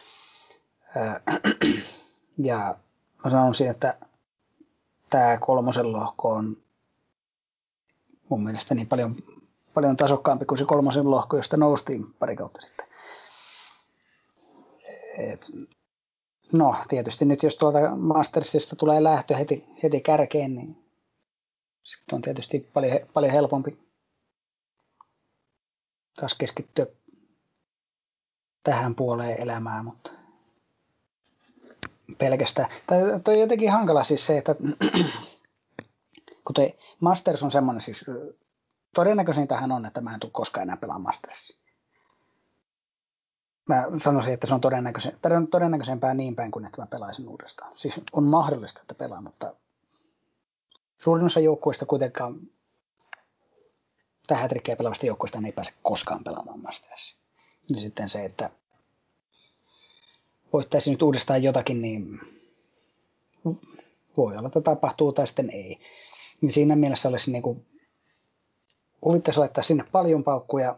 Ja 2.37 2.75
mä 3.23 3.31
sanoisin, 3.31 3.69
että 3.69 3.97
tämä 5.09 5.37
kolmosen 5.37 5.91
lohko 5.91 6.29
on 6.29 6.57
mun 8.29 8.43
mielestä 8.43 8.75
niin 8.75 8.87
paljon, 8.87 9.15
paljon 9.73 9.97
tasokkaampi 9.97 10.45
kuin 10.45 10.57
se 10.57 10.65
kolmosen 10.65 11.11
lohko, 11.11 11.37
josta 11.37 11.57
noustiin 11.57 12.13
pari 12.13 12.35
kautta 12.35 12.61
sitten. 12.61 12.85
Et, 15.17 15.51
no 16.51 16.75
tietysti 16.87 17.25
nyt 17.25 17.43
jos 17.43 17.55
tuolta 17.55 17.95
Mastersista 17.95 18.75
tulee 18.75 19.03
lähtö 19.03 19.35
heti, 19.35 19.65
heti 19.83 20.01
kärkeen, 20.01 20.55
niin 20.55 20.83
sitten 21.83 22.15
on 22.15 22.21
tietysti 22.21 22.69
paljon, 22.73 22.99
paljon 23.13 23.33
helpompi 23.33 23.79
taas 26.15 26.33
keskittyä 26.33 26.85
tähän 28.63 28.95
puoleen 28.95 29.41
elämää, 29.41 29.83
mutta 29.83 30.11
pelkästään. 32.17 32.69
Tai 32.87 32.99
toi 33.23 33.33
on 33.33 33.41
jotenkin 33.41 33.71
hankala 33.71 34.03
siis 34.03 34.27
se, 34.27 34.37
että 34.37 34.55
kun 36.45 36.53
toi 36.53 36.73
Masters 36.99 37.43
on 37.43 37.51
semmoinen 37.51 37.81
siis, 37.81 38.05
todennäköisintähän 38.93 39.71
on, 39.71 39.85
että 39.85 40.01
mä 40.01 40.13
en 40.13 40.19
tule 40.19 40.31
koskaan 40.31 40.61
enää 40.63 40.77
pelaamaan 40.77 41.15
Masters. 41.15 41.57
Mä 43.69 43.85
sanoisin, 43.97 44.33
että 44.33 44.47
se 44.47 44.53
on 44.53 44.61
todennäköisen, 44.61 45.17
todennäköisempää 45.51 46.13
niin 46.13 46.35
päin 46.35 46.51
kuin 46.51 46.65
että 46.65 46.81
mä 46.81 46.87
pelaisin 46.87 47.29
uudestaan. 47.29 47.71
Siis 47.75 48.01
on 48.13 48.23
mahdollista, 48.23 48.81
että 48.81 48.95
pelaan, 48.95 49.23
mutta 49.23 49.55
suurin 50.97 51.25
osa 51.25 51.39
joukkueista 51.39 51.85
kuitenkaan 51.85 52.39
tai 54.27 54.41
hätrikkejä 54.41 54.75
pelaavasta 54.75 55.05
joukkueesta 55.05 55.39
ei 55.45 55.51
pääse 55.51 55.73
koskaan 55.83 56.23
pelaamaan 56.23 56.61
Mastersia. 56.61 57.17
Ja 57.69 57.81
sitten 57.81 58.09
se, 58.09 58.25
että 58.25 58.49
voittaisi 60.53 60.91
nyt 60.91 61.01
uudestaan 61.01 61.43
jotakin, 61.43 61.81
niin 61.81 62.19
voi 64.17 64.37
olla, 64.37 64.47
että 64.47 64.61
tapahtuu 64.61 65.11
tai 65.11 65.27
sitten 65.27 65.49
ei. 65.49 65.79
Niin 66.41 66.53
siinä 66.53 66.75
mielessä 66.75 67.09
olisi 67.09 67.31
niin 67.31 67.43
kuin, 67.43 67.65
huvittaisi 69.05 69.39
laittaa 69.39 69.63
sinne 69.63 69.83
paljon 69.91 70.23
paukkuja, 70.23 70.77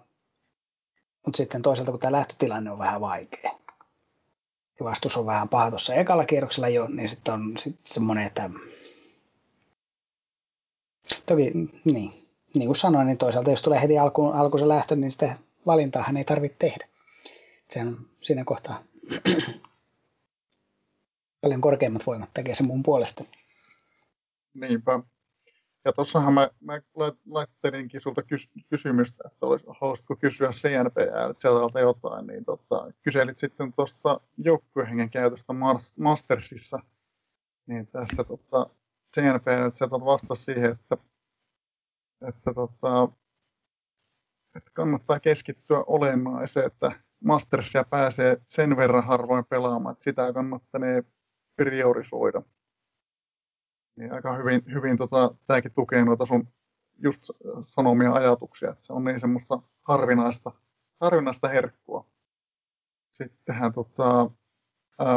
mutta 1.25 1.37
sitten 1.37 1.61
toisaalta 1.61 1.91
kun 1.91 1.99
tämä 1.99 2.11
lähtötilanne 2.11 2.71
on 2.71 2.79
vähän 2.79 3.01
vaikea 3.01 3.51
ja 4.79 4.85
vastus 4.85 5.17
on 5.17 5.25
vähän 5.25 5.49
paha 5.49 5.69
tuossa 5.69 5.93
ekalla 5.93 6.25
kierroksella 6.25 6.69
jo, 6.69 6.87
niin 6.87 7.09
sitten 7.09 7.33
on 7.33 7.57
sit 7.57 7.79
semmoinen, 7.83 8.25
että 8.25 8.49
toki 11.25 11.51
niin, 11.85 12.27
niin 12.53 12.65
kuin 12.65 12.75
sanoin, 12.75 13.07
niin 13.07 13.17
toisaalta 13.17 13.49
jos 13.49 13.61
tulee 13.61 13.81
heti 13.81 13.99
alkuun, 13.99 14.33
alku 14.33 14.57
se 14.57 14.67
lähtö, 14.67 14.95
niin 14.95 15.11
sitä 15.11 15.35
valintaahan 15.65 16.17
ei 16.17 16.23
tarvitse 16.23 16.57
tehdä. 16.59 16.87
Se 17.69 17.79
on 17.79 18.05
siinä 18.21 18.45
kohtaa 18.45 18.83
paljon 21.41 21.61
korkeimmat 21.61 22.07
voimat 22.07 22.29
tekee 22.33 22.55
sen 22.55 22.67
mun 22.67 22.83
puolesta. 22.83 23.23
Niinpä. 24.53 24.99
Ja 25.85 25.93
tuossahan 25.93 26.33
mä, 26.33 26.49
mä 26.61 26.81
laittelinkin 27.25 28.01
sulta 28.01 28.23
kys, 28.23 28.49
kysymystä, 28.69 29.23
että 29.31 29.45
olisi, 29.45 29.65
haluaisitko 29.81 30.15
kysyä 30.15 30.49
CNPL 30.49 31.79
jotain, 31.79 32.27
niin 32.27 32.45
tota, 32.45 32.91
kyselit 33.01 33.39
sitten 33.39 33.73
tuosta 33.73 34.21
joukkuehengen 34.37 35.09
käytöstä 35.09 35.53
Mastersissa, 35.99 36.79
niin 37.67 37.87
tässä 37.87 38.23
tota, 38.23 38.69
CNPL 39.15 40.05
vastasi 40.05 40.43
siihen, 40.43 40.71
että, 40.71 40.97
että, 42.27 42.53
tota, 42.53 43.09
että 44.55 44.71
kannattaa 44.73 45.19
keskittyä 45.19 45.83
olennaiseen, 45.87 46.65
että 46.65 46.91
Mastersia 47.23 47.83
pääsee 47.83 48.37
sen 48.47 48.77
verran 48.77 49.03
harvoin 49.03 49.45
pelaamaan, 49.45 49.93
että 49.93 50.03
sitä 50.03 50.33
kannattaa 50.33 50.81
priorisoida. 51.55 52.41
Niin 53.95 54.13
aika 54.13 54.33
hyvin, 54.33 54.61
hyvin 54.73 54.97
tota, 54.97 55.35
tämäkin 55.47 55.73
tukee 55.73 56.05
noita 56.05 56.25
sun 56.25 56.47
just 56.97 57.23
sanomia 57.61 58.13
ajatuksia, 58.13 58.69
että 58.69 58.85
se 58.85 58.93
on 58.93 59.03
niin 59.03 59.19
semmoista 59.19 59.59
harvinaista, 59.81 60.51
harvinaista 61.01 61.47
herkkua. 61.47 62.07
Sittenhän 63.11 63.73
tota, 63.73 64.31
ää, 64.99 65.07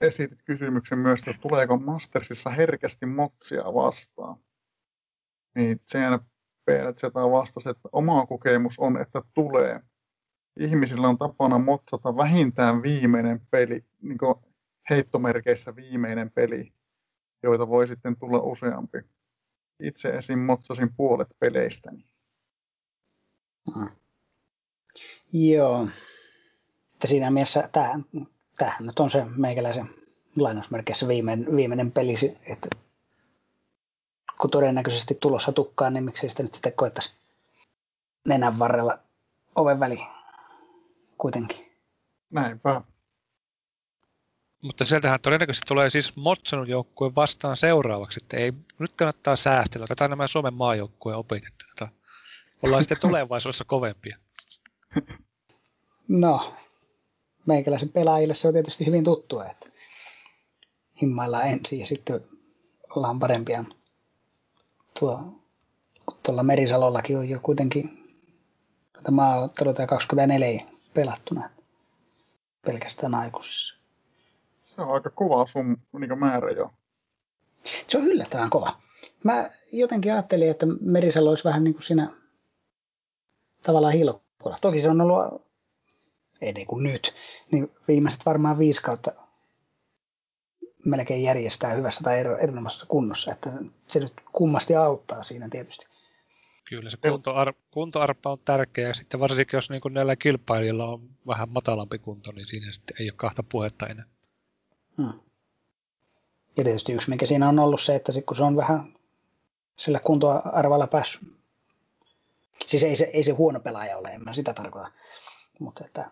esitit 0.00 0.42
kysymyksen 0.42 0.98
myös, 0.98 1.20
että 1.20 1.42
tuleeko 1.42 1.78
Mastersissa 1.78 2.50
herkästi 2.50 3.06
motsia 3.06 3.64
vastaan. 3.64 4.36
Niin 5.54 5.80
CNPLZ 5.80 7.14
vastasi, 7.14 7.70
että 7.70 7.88
oma 7.92 8.26
kokemus 8.26 8.78
on, 8.78 9.00
että 9.00 9.22
tulee. 9.34 9.80
Ihmisillä 10.60 11.08
on 11.08 11.18
tapana 11.18 11.58
motsata 11.58 12.16
vähintään 12.16 12.82
viimeinen 12.82 13.40
peli, 13.50 13.84
niin 14.02 14.18
heittomerkeissä 14.90 15.76
viimeinen 15.76 16.30
peli, 16.30 16.72
joita 17.44 17.68
voi 17.68 17.86
sitten 17.86 18.16
tulla 18.16 18.38
useampi. 18.38 18.98
Itse 19.80 20.08
esim. 20.08 20.38
motsasin 20.38 20.94
puolet 20.96 21.28
peleistäni. 21.38 22.06
Hmm. 23.74 23.88
Joo. 25.32 25.88
Että 26.92 27.06
siinä 27.06 27.30
mielessä 27.30 27.68
tämähän, 27.72 28.04
tämähän 28.58 28.86
nyt 28.86 29.00
on 29.00 29.10
se 29.10 29.24
meikäläisen 29.24 29.90
lainausmerkeissä 30.36 31.08
viimeinen, 31.08 31.56
viimeinen 31.56 31.92
peli, 31.92 32.14
että 32.42 32.68
kun 34.40 34.50
todennäköisesti 34.50 35.14
tulossa 35.14 35.52
tukkaan, 35.52 35.94
niin 35.94 36.04
miksei 36.04 36.30
sitä 36.30 36.42
nyt 36.42 36.54
sitten 36.54 36.72
koettaisi 36.72 37.12
nenän 38.28 38.58
varrella 38.58 38.98
oven 39.54 39.80
väliin 39.80 40.06
kuitenkin. 41.18 41.72
Näinpä. 42.30 42.82
Mutta 44.64 44.84
sieltähän 44.84 45.20
todennäköisesti 45.20 45.66
tulee 45.66 45.90
siis 45.90 46.16
Motsonun 46.16 46.68
joukkue 46.68 47.14
vastaan 47.14 47.56
seuraavaksi, 47.56 48.20
että 48.22 48.36
ei, 48.36 48.52
nyt 48.78 48.92
kannattaa 48.92 49.36
säästellä. 49.36 49.86
Tätä 49.86 50.04
on 50.04 50.10
nämä 50.10 50.26
Suomen 50.26 50.54
maajoukkueen 50.54 51.18
opit, 51.18 51.44
että 51.46 51.88
ollaan 52.62 52.82
sitten 52.82 53.00
tulevaisuudessa 53.08 53.64
kovempia. 53.64 54.16
No, 56.08 56.54
meikäläisen 57.46 57.88
pelaajille 57.88 58.34
se 58.34 58.48
on 58.48 58.54
tietysti 58.54 58.86
hyvin 58.86 59.04
tuttua, 59.04 59.46
että 59.46 59.66
himmaillaan 61.02 61.46
ensin 61.46 61.80
ja 61.80 61.86
sitten 61.86 62.20
ollaan 62.96 63.18
parempia. 63.18 63.64
Tuo, 64.98 65.42
tuolla 66.22 66.42
Merisalollakin 66.42 67.18
on 67.18 67.28
jo 67.28 67.40
kuitenkin 67.40 68.14
maaotteluita 69.10 69.86
24 69.86 70.64
pelattuna 70.94 71.50
pelkästään 72.66 73.14
aikuisissa. 73.14 73.73
Se 74.74 74.82
on 74.82 74.94
aika 74.94 75.10
kova 75.10 75.46
sun 75.46 75.76
niin 75.98 76.18
määrä 76.18 76.50
jo. 76.50 76.70
Se 77.88 77.98
on 77.98 78.06
yllättävän 78.06 78.50
kova. 78.50 78.80
Mä 79.24 79.50
jotenkin 79.72 80.12
ajattelin, 80.12 80.50
että 80.50 80.66
Merisalo 80.80 81.30
olisi 81.30 81.44
vähän 81.44 81.64
niin 81.64 81.74
kuin 81.74 81.82
siinä 81.82 82.10
tavallaan 83.62 83.92
hilkkuilla. 83.92 84.58
Toki 84.60 84.80
se 84.80 84.90
on 84.90 85.00
ollut, 85.00 85.46
ei 86.40 86.52
niin 86.52 86.66
kuin 86.66 86.82
nyt, 86.82 87.14
niin 87.52 87.72
viimeiset 87.88 88.26
varmaan 88.26 88.58
viisi 88.58 88.82
kautta 88.82 89.12
melkein 90.84 91.22
järjestää 91.22 91.72
hyvässä 91.72 92.00
tai 92.04 92.18
erinomaisessa 92.40 92.86
kunnossa. 92.86 93.32
Että 93.32 93.52
se 93.88 94.00
nyt 94.00 94.12
kummasti 94.32 94.76
auttaa 94.76 95.22
siinä 95.22 95.48
tietysti. 95.48 95.86
Kyllä 96.68 96.90
se 96.90 96.96
kuntoar- 96.96 97.54
kuntoarpa 97.70 98.32
on 98.32 98.38
tärkeä 98.44 98.88
ja 98.88 98.94
sitten 98.94 99.20
varsinkin 99.20 99.58
jos 99.58 99.70
niin 99.70 99.80
näillä 99.90 100.16
kilpailijilla 100.16 100.84
on 100.84 101.10
vähän 101.26 101.48
matalampi 101.48 101.98
kunto, 101.98 102.32
niin 102.32 102.46
siinä 102.46 102.72
sitten 102.72 102.96
ei 103.00 103.10
ole 103.10 103.14
kahta 103.16 103.42
puhetta 103.42 103.86
enää. 103.86 104.13
Hmm. 104.96 105.20
Ja 106.56 106.64
tietysti 106.64 106.92
yksi 106.92 107.10
mikä 107.10 107.26
siinä 107.26 107.48
on 107.48 107.58
ollut 107.58 107.80
se, 107.80 107.94
että 107.94 108.12
sit 108.12 108.26
kun 108.26 108.36
se 108.36 108.42
on 108.42 108.56
vähän 108.56 108.94
sillä 109.76 110.00
kuntoarvalla 110.00 110.86
päässyt, 110.86 111.28
siis 112.66 112.84
ei 112.84 112.96
se, 112.96 113.04
ei 113.04 113.22
se 113.22 113.32
huono 113.32 113.60
pelaaja 113.60 113.98
ole, 113.98 114.08
en 114.08 114.24
mä 114.24 114.34
sitä 114.34 114.54
tarkoita, 114.54 114.90
mutta 115.58 115.84
että 115.84 116.10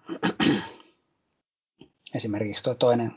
esimerkiksi 2.15 2.65
tuo 2.65 2.75
toinen, 2.75 3.15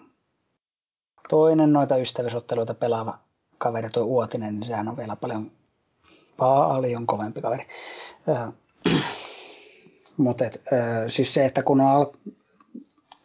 toinen 1.30 1.74
noita 1.74 1.97
ystävyysotteluita 1.97 2.74
pelaava 2.74 3.18
kaveri, 3.57 3.89
tuo 3.89 4.03
Uotinen, 4.03 4.53
niin 4.53 4.66
sehän 4.66 4.88
on 4.88 4.97
vielä 4.97 5.16
paljon 5.16 5.51
paljon 6.38 7.07
kovempi 7.07 7.41
kaveri. 7.41 7.68
Mutta 10.18 10.45
et, 10.45 10.61
siis 11.07 11.34
se, 11.34 11.45
että 11.45 11.63
kun 11.63 11.82
on 11.82 12.11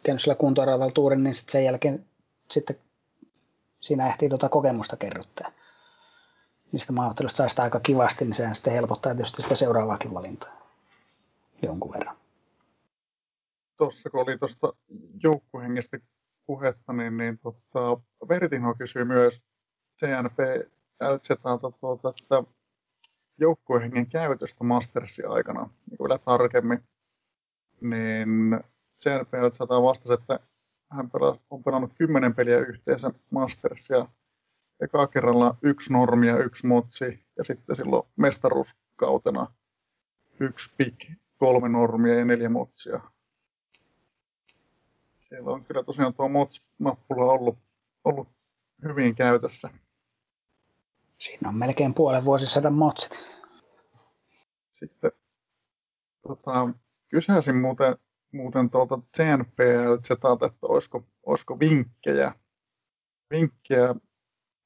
käynyt 0.03 0.21
sillä 0.21 0.35
kuntoarvalla 0.35 0.91
tuurin, 0.91 1.23
niin 1.23 1.35
sit 1.35 1.49
sen 1.49 1.63
jälkeen 1.63 2.05
sitten 2.51 2.75
siinä 3.79 4.07
ehtii 4.07 4.29
tuota 4.29 4.49
kokemusta 4.49 4.97
kerrottaa. 4.97 5.51
Niistä 6.71 6.93
maaottelusta 6.93 7.37
saa 7.37 7.49
sitä 7.49 7.63
aika 7.63 7.79
kivasti, 7.79 8.25
niin 8.25 8.35
sehän 8.35 8.55
sitten 8.55 8.73
helpottaa 8.73 9.15
tietysti 9.15 9.41
sitä 9.41 9.55
seuraavaakin 9.55 10.13
valintaa 10.13 10.61
jonkun 11.61 11.93
verran. 11.93 12.17
Tuossa 13.77 14.09
kun 14.09 14.21
oli 14.21 14.37
tuosta 14.37 14.73
joukkuhengestä 15.23 15.97
puhetta, 16.45 16.93
niin, 16.93 17.17
niin 17.17 17.39
tota, 17.39 18.01
Vertino 18.29 18.75
kysyi 18.75 19.05
myös 19.05 19.43
CNP 19.99 20.39
LZltä, 21.01 21.77
tuota, 21.79 22.09
että 22.09 22.43
joukkuehengen 23.39 24.07
käytöstä 24.07 24.63
Mastersin 24.63 25.29
aikana 25.29 25.61
niin 25.61 25.97
vielä 25.99 26.17
tarkemmin, 26.17 26.83
niin 27.81 28.59
CNPL 29.03 29.49
100 29.51 29.81
vastasi, 29.81 30.13
että 30.13 30.39
hän 30.91 31.09
on 31.49 31.63
pelannut 31.63 31.91
kymmenen 31.95 32.35
peliä 32.35 32.59
yhteensä 32.59 33.11
Mastersia. 33.29 34.07
Eka 34.81 35.07
kerralla 35.07 35.57
yksi 35.61 35.93
normi 35.93 36.27
ja 36.27 36.37
yksi 36.37 36.67
motsi, 36.67 37.25
ja 37.37 37.43
sitten 37.43 37.75
silloin 37.75 38.07
mestaruuskautena 38.15 39.47
yksi 40.39 40.71
pik, 40.77 41.11
kolme 41.37 41.69
normia 41.69 42.13
ja 42.13 42.25
neljä 42.25 42.49
motsia. 42.49 43.01
Siellä 45.19 45.51
on 45.51 45.65
kyllä 45.65 45.83
tosiaan 45.83 46.13
tuo 46.13 46.27
mots-nappula 46.27 47.25
ollut, 47.25 47.57
ollut 48.03 48.27
hyvin 48.83 49.15
käytössä. 49.15 49.69
Siinä 51.17 51.49
on 51.49 51.55
melkein 51.55 51.93
puolen 51.93 52.25
vuosisadan 52.25 52.73
motsit. 52.73 53.11
Sitten 54.71 55.11
tota, 56.27 56.69
kysäisin 57.09 57.55
muuten, 57.55 57.95
muuten 58.31 58.69
tuolta 58.69 58.99
CNPL-zetalta, 59.17 60.45
että 60.45 60.67
olisiko, 60.67 61.03
olisiko 61.25 61.59
vinkkejä, 61.59 62.35
vinkkejä 63.31 63.95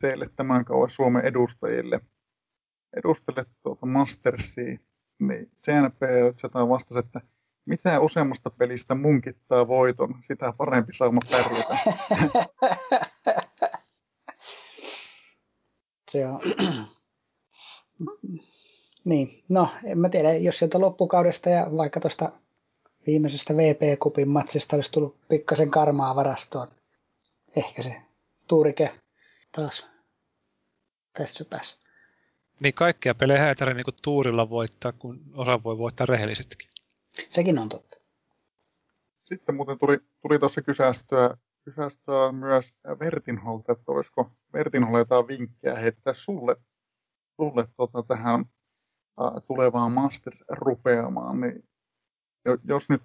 teille 0.01 0.30
tämän 0.36 0.66
kauan 0.66 0.89
Suomen 0.89 1.26
edustajille. 1.26 2.01
Edustajille 2.97 3.45
tuolta 3.63 3.86
Mastersia, 3.86 4.78
niin 5.20 5.51
CNPL 5.66 6.70
vastasi, 6.70 6.99
että 6.99 7.22
mitä 7.66 7.99
useammasta 7.99 8.49
pelistä 8.49 8.95
munkittaa 8.95 9.68
voiton, 9.68 10.16
sitä 10.22 10.53
parempi 10.57 10.93
sauma 10.93 11.22
pärjätä. 11.32 11.76
Se 16.11 16.28
on... 16.28 16.41
niin, 19.05 19.43
no 19.49 19.70
en 19.84 19.97
mä 19.97 20.09
tiedä, 20.09 20.34
jos 20.34 20.59
sieltä 20.59 20.80
loppukaudesta 20.80 21.49
ja 21.49 21.68
vaikka 21.78 21.99
tuosta 21.99 22.32
viimeisestä 23.08 23.53
VP-kupin 23.53 24.30
matsista 24.30 24.76
olisi 24.76 24.91
tullut 24.91 25.18
pikkasen 25.30 25.72
karmaa 25.72 26.16
varastoon. 26.16 26.68
Ehkä 27.56 27.84
se 27.84 28.01
tuurike 28.47 28.99
taas 29.51 29.88
tässä 31.18 31.45
päässä. 31.49 31.78
Niin 32.60 32.74
kaikkia 32.74 33.16
pelejä 33.16 33.49
ei 33.49 33.56
tarvitse 33.56 33.91
niin 33.91 33.99
tuurilla 34.03 34.49
voittaa, 34.49 34.91
kun 34.91 35.22
osa 35.34 35.64
voi 35.64 35.78
voittaa 35.78 36.06
rehellisestikin. 36.10 36.70
Sekin 37.30 37.60
on 37.60 37.70
totta. 37.70 37.97
Sitten 39.24 39.56
muuten 39.56 39.80
tuli, 39.80 39.99
tuli 40.22 40.39
tuossa 40.39 40.62
kysästöä 40.62 41.38
kysästä 41.66 42.12
myös 42.32 42.74
Vertinholta, 42.99 43.72
että 43.72 43.91
olisiko 43.91 44.32
Vertinholle 44.53 44.99
jotain 44.99 45.28
vinkkejä 45.28 45.76
heittää 45.76 46.14
sulle, 46.14 46.56
sulle 47.36 47.68
tota, 47.78 48.03
tähän 48.03 48.45
tulevaan 49.47 49.91
Masters 49.91 50.43
rupeamaan, 50.49 51.41
niin 51.41 51.70
jos 52.64 52.89
nyt 52.89 53.02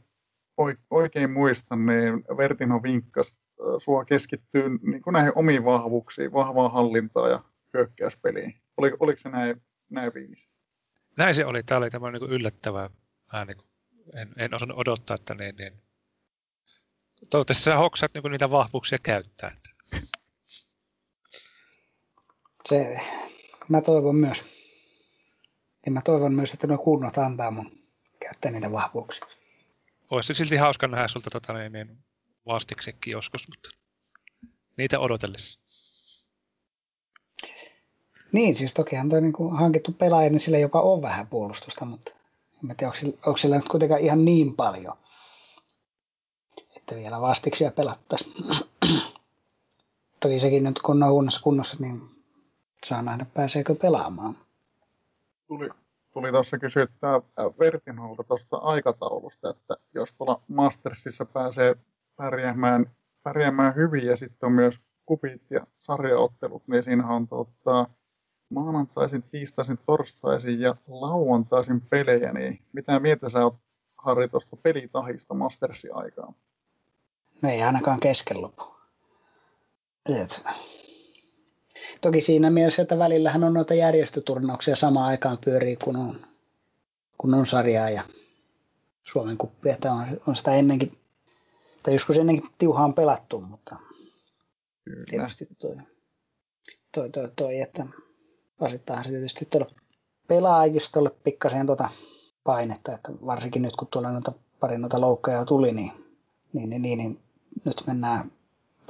oikein 0.91 1.31
muistan, 1.31 1.87
niin 1.87 2.25
Vertinho 2.37 2.83
vinkkas 2.83 3.37
sua 3.79 4.05
keskittyy 4.05 4.69
niin 4.69 5.03
näihin 5.13 5.33
omiin 5.35 5.65
vahvuuksiin, 5.65 6.33
vahvaan 6.33 6.73
hallintaan 6.73 7.31
ja 7.31 7.45
hyökkäyspeliin. 7.75 8.63
Oli, 8.77 8.93
oliko 9.01 9.19
se 9.19 9.29
näin, 9.29 9.63
näin 9.91 10.15
viimeisen? 10.15 10.53
Näin 11.17 11.35
se 11.35 11.45
oli. 11.45 11.63
Tämä 11.63 11.79
oli 11.79 11.91
tämmöinen 11.91 12.21
niin 12.21 12.31
yllättävä. 12.31 12.91
Mä 13.33 13.45
niin 13.45 13.57
kuin, 13.57 13.69
en, 14.15 14.33
en 14.37 14.55
osannut 14.55 14.79
odottaa, 14.79 15.15
että 15.15 15.35
niin, 15.35 15.57
niin. 15.57 15.73
Toivottavasti 17.31 17.65
sä 17.65 17.77
hoksaat 17.77 18.15
niin 18.15 18.33
niitä 18.33 18.51
vahvuuksia 18.51 18.99
käyttää. 19.03 19.57
Se, 22.69 23.01
mä 23.69 23.81
toivon 23.81 24.17
myös. 24.17 24.45
Ja 25.87 25.93
mä 25.93 26.01
toivon 26.05 26.35
myös, 26.35 26.55
että 26.55 26.67
nuo 26.67 26.79
kunnot 26.79 27.19
antaa 27.19 27.51
mun 27.51 27.80
käyttää 28.21 28.51
niitä 28.51 28.73
vahvuuksia. 28.73 29.27
Olisi 30.11 30.35
silti 30.35 30.57
hauska 30.57 30.89
nähdä 30.89 31.09
sulta 31.09 31.31
tota, 31.31 31.53
niin, 31.53 31.73
niin, 31.73 31.99
vastiksekin 32.47 33.13
joskus, 33.15 33.49
mutta 33.49 33.69
niitä 34.77 35.01
odotellessa. 35.01 35.61
Niin, 38.33 38.57
siis 38.57 38.75
tokihan 38.75 39.09
toi 39.09 39.21
niin 39.21 39.53
hankittu 39.53 39.93
pelaaja, 39.93 40.31
niin 40.31 40.41
sillä 40.41 40.59
jopa 40.59 40.81
on 40.81 41.03
vähän 41.03 41.27
puolustusta, 41.27 41.85
mutta 41.85 42.13
en 42.65 42.77
tiedä, 42.77 42.87
onko 42.87 42.97
sillä, 42.97 43.19
onko 43.27 43.37
sillä 43.37 43.57
nyt 43.57 43.69
kuitenkaan 43.69 44.01
ihan 44.01 44.25
niin 44.25 44.57
paljon, 44.57 44.97
että 46.77 46.95
vielä 46.97 47.21
vastiksia 47.21 47.71
pelattaisiin. 47.71 48.35
Toki 50.21 50.41
sekin 50.41 50.65
nyt 50.65 50.79
kun 50.79 51.03
on 51.03 51.11
huonossa 51.11 51.41
kunnossa, 51.43 51.77
niin 51.81 52.01
saa 52.87 53.03
nähdä 53.03 53.27
pääseekö 53.35 53.75
pelaamaan. 53.75 54.39
Tuli, 55.49 55.71
tuli 56.13 56.33
tuossa 56.33 56.59
kysyttää 56.59 57.21
Vertinholta 57.59 58.25
tuosta 58.25 58.57
aikataulusta, 58.57 59.51
että 59.51 59.77
jos 59.95 60.15
tuolla 60.15 60.43
Mastersissa 60.49 61.25
pääsee 61.25 61.77
pärjäämään, 62.17 62.91
pärjäämään 63.23 63.75
hyvin 63.75 64.07
ja 64.07 64.17
sitten 64.17 64.47
on 64.47 64.53
myös 64.53 64.81
kupit 65.07 65.43
ja 65.51 65.67
sarjaottelut, 65.79 66.63
niin 66.69 66.83
siinä 66.83 67.07
on 67.07 67.29
tuota, 67.29 67.87
maanantaisin, 68.51 69.23
tiistaisin, 69.23 69.79
torstaisin 69.87 70.61
ja 70.61 70.75
lauantaisin 70.89 71.81
pelejä, 71.81 72.33
niin 72.33 72.63
mitä 72.73 73.01
mieltä 73.01 73.29
sä 73.29 73.45
oot 73.45 73.57
Harri 73.97 74.29
tuosta 74.29 74.57
pelitahista 74.57 75.35
Mastersin 75.35 75.95
aikaan? 75.95 76.35
No 77.43 77.49
ei 77.49 77.63
ainakaan 77.63 78.01
kesken 78.01 78.43
lopu. 78.43 78.65
Toki 82.01 82.21
siinä 82.21 82.51
mielessä, 82.51 82.83
että 82.83 82.99
välillähän 82.99 83.45
on 83.45 83.55
noita 83.55 83.75
järjestöturnauksia 83.75 84.77
samaan 84.77 85.07
aikaan 85.07 85.39
pyörii, 85.45 85.77
kun 85.77 85.97
on, 85.97 86.27
kun 87.19 87.35
on 87.35 87.47
sarjaa 87.47 87.91
ja 87.91 88.03
Suomen 89.03 89.39
kuppi, 89.39 89.71
että 89.71 89.93
on, 89.93 90.21
on 90.27 90.37
sitä 90.37 90.55
ennenkin, 90.55 90.99
tai 91.83 91.95
joskus 91.95 92.19
ennenkin 92.19 92.51
tiuhaan 92.59 92.95
pelattu, 92.95 93.41
mutta 93.41 93.77
Kyllä. 94.85 95.05
tietysti 95.11 95.49
toi, 95.59 95.77
toi, 96.95 97.11
toi, 97.11 97.31
toi 97.37 97.61
että 97.61 97.87
osittainhan 98.61 99.05
se 99.05 99.11
tietysti 99.11 99.45
tuolla 99.45 99.71
pelaajistolle 100.29 101.11
pikkasen 101.25 101.67
tuota 101.67 101.89
painetta, 102.45 102.95
että 102.95 103.13
varsinkin 103.27 103.63
nyt 103.63 103.77
kun 103.77 103.89
tuolla 103.89 104.11
noita, 104.11 104.33
pari 104.61 104.79
noita 104.79 105.01
loukkoja 105.01 105.45
tuli, 105.45 105.73
niin, 105.73 105.93
niin, 106.53 106.71
niin, 106.71 106.83
niin, 106.83 106.99
niin 106.99 107.21
nyt 107.65 107.83
mennään, 107.87 108.33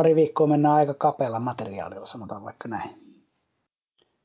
pari 0.01 0.15
viikkoa 0.15 0.47
mennään 0.47 0.75
aika 0.75 0.95
kapealla 0.95 1.41
materiaalilla, 1.41 2.07
sanotaan 2.07 2.45
vaikka 2.45 2.69
näin. 2.69 3.21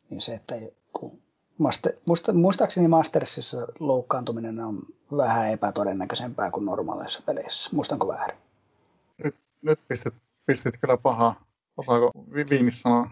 Niin 0.09 0.21
se, 0.21 0.33
että 0.33 0.55
kun 0.93 1.21
Master, 1.57 1.93
muista, 2.05 2.33
muistaakseni 2.33 2.87
Mastersissa 2.87 3.67
loukkaantuminen 3.79 4.59
on 4.59 4.81
vähän 5.17 5.51
epätodennäköisempää 5.51 6.51
kuin 6.51 6.65
normaaleissa 6.65 7.21
peleissä. 7.25 7.69
Muistanko 7.73 8.07
väärin? 8.07 8.37
Nyt, 9.23 9.35
nyt 9.61 9.79
pistit, 9.87 10.13
pistit 10.45 10.77
kyllä 10.77 10.97
pahaa. 10.97 11.43
Osaako 11.77 12.11
Viimis 12.49 12.81
sanoa? 12.81 13.09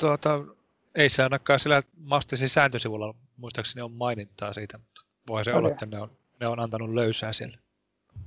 Tuota, 0.00 0.40
ei 0.94 1.08
se 1.08 1.22
ainakaan 1.22 1.60
sillä 1.60 1.82
Mastersin 2.04 2.48
sääntösivulla 2.48 3.14
muistaakseni 3.36 3.82
on 3.82 3.92
mainintaa 3.92 4.52
siitä, 4.52 4.78
mutta 4.78 5.00
voi 5.28 5.44
se 5.44 5.50
okay. 5.50 5.58
olla, 5.58 5.68
että 5.68 5.86
ne 5.86 6.00
on, 6.00 6.10
ne 6.40 6.48
on 6.48 6.60
antanut 6.60 6.90
löysää 6.90 7.32
siellä. 7.32 7.58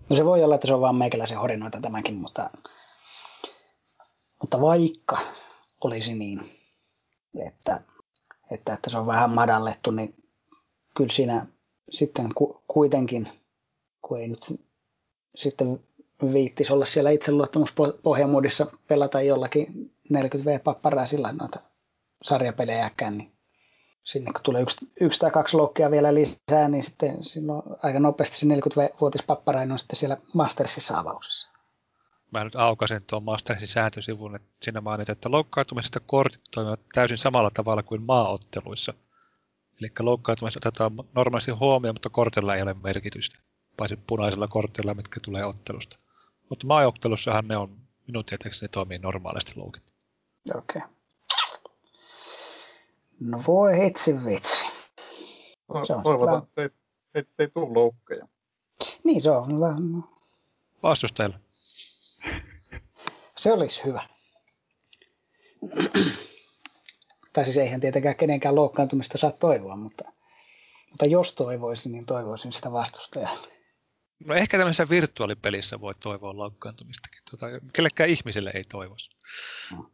No 0.10 0.16
se 0.16 0.26
voi 0.26 0.44
olla, 0.44 0.56
että 0.56 0.68
se 0.68 0.74
on 0.74 0.82
vaan 0.82 0.96
meikäläisen 0.96 1.38
horinoita 1.38 1.82
tämäkin, 1.82 2.16
mutta, 2.16 2.50
mutta 4.44 4.62
vaikka 4.62 5.18
olisi 5.84 6.14
niin, 6.14 6.40
että, 7.48 7.82
että, 8.52 8.74
että 8.74 8.90
se 8.90 8.98
on 8.98 9.08
vähän 9.08 9.30
madallettu, 9.30 9.92
niin 9.92 10.16
kyllä 10.98 11.12
siinä 11.12 11.46
sitten 11.90 12.34
ku, 12.36 12.64
kuitenkin, 12.68 13.30
kun 14.02 14.20
ei 14.20 14.28
nyt 14.28 14.62
sitten 15.36 15.80
viittisi 16.34 16.74
olla 16.74 16.86
siellä 16.86 17.10
itseluottamuspohjamuodissa 17.10 18.68
pelata 18.88 19.22
jollakin 19.22 19.92
40 20.10 20.52
V-papparaa 20.52 21.06
sillä 21.06 21.32
noita 21.32 21.60
sarjapelejäkään, 22.24 23.18
niin 23.18 23.32
sinne 24.04 24.32
kun 24.32 24.44
tulee 24.44 24.62
yksi, 24.62 24.92
yksi 25.02 25.20
tai 25.20 25.32
kaksi 25.32 25.58
loukkia 25.58 25.92
vielä 25.92 26.14
lisää, 26.14 26.70
niin 26.70 26.84
sitten 26.84 27.24
silloin 27.24 27.64
aika 27.84 28.00
nopeasti 28.00 28.38
se 28.38 28.46
40-vuotis 28.46 29.24
papparainen 29.28 29.72
on 29.72 29.80
sitten 29.80 30.00
siellä 30.00 30.18
Mastersissa 30.34 31.00
avauksessa. 31.00 31.53
Mä 32.34 32.44
nyt 32.44 32.56
aukasin 32.56 33.04
tuon 33.04 33.24
Mastersin 33.24 33.68
sääntösivun, 33.68 34.36
että 34.36 34.48
siinä 34.62 34.82
mainit, 34.82 35.10
että 35.10 35.32
loukkaantumisesta 35.32 36.00
kortit 36.00 36.42
toimivat 36.52 36.80
täysin 36.94 37.18
samalla 37.18 37.50
tavalla 37.54 37.84
kuin 37.84 38.02
maaotteluissa. 38.02 38.94
Eli 39.82 39.92
loukkaantumisesta 40.00 40.70
otetaan 40.70 40.92
normaalisti 41.16 41.52
huomioon, 41.52 41.96
mutta 41.96 42.10
kortilla 42.10 42.56
ei 42.56 42.62
ole 42.62 42.76
merkitystä, 42.84 43.40
paitsi 43.78 44.00
punaisella 44.08 44.48
kortilla, 44.48 44.94
mitkä 44.94 45.20
tulee 45.20 45.46
ottelusta. 45.46 46.00
Mutta 46.50 46.68
maaottelussahan 46.68 47.48
ne 47.48 47.58
on, 47.58 47.78
minun 48.08 48.26
tietääkseni 48.26 48.68
ne 48.68 48.72
toimii 48.72 48.98
normaalisti 48.98 49.54
loukit. 49.56 49.84
Okei. 50.56 50.82
Okay. 50.82 50.94
No 53.20 53.44
voi 53.48 53.78
hitsi 53.78 54.26
vitsi. 54.26 54.66
Toivotaan, 56.04 56.44
että 56.44 56.62
ei, 56.62 56.70
ei, 57.16 57.24
ei 57.40 57.48
tule 57.48 57.74
loukkeja. 57.74 58.28
Niin 59.04 59.22
se 59.22 59.32
on 59.32 59.60
vähän. 59.60 60.04
Se 63.38 63.52
olisi 63.52 63.82
hyvä. 63.86 64.08
tai 67.34 67.44
siis 67.44 67.58
eihän 67.58 67.82
tietenkään 67.82 68.16
kenenkään 68.16 68.56
loukkaantumista 68.56 69.18
saa 69.18 69.32
toivoa, 69.32 69.76
mutta, 69.76 70.04
mutta 70.90 71.06
jos 71.06 71.36
toivoisin, 71.36 71.92
niin 71.92 72.06
toivoisin 72.06 72.54
sitä 72.54 72.72
vastustajalle. 72.72 73.54
No 74.28 74.36
ehkä 74.36 74.58
tämmöisessä 74.58 74.90
virtuaalipelissä 74.90 75.82
voi 75.82 75.94
toivoa 75.96 76.38
loukkaantumistakin. 76.38 77.22
Tota, 77.32 77.46
kellekään 77.74 78.10
ihmiselle 78.10 78.52
ei 78.54 78.64
toivoisi. 78.64 79.10
No. 79.76 79.90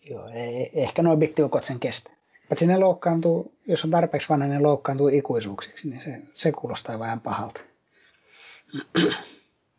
Joo, 0.00 0.28
ei, 0.28 0.70
ehkä 0.74 1.02
noin 1.02 1.18
bittiukot 1.18 1.64
sen 1.64 1.80
kestä. 1.80 2.10
Että 2.42 2.58
sinne 2.58 2.78
loukkaantuu, 2.78 3.54
jos 3.66 3.84
on 3.84 3.90
tarpeeksi 3.90 4.28
vanha, 4.28 4.46
niin 4.46 4.62
loukkaantuu 4.62 5.08
ikuisuuksiksi, 5.08 5.88
niin 5.88 6.02
se, 6.02 6.20
se 6.34 6.52
kuulostaa 6.52 6.98
vähän 6.98 7.20
pahalta. 7.20 7.60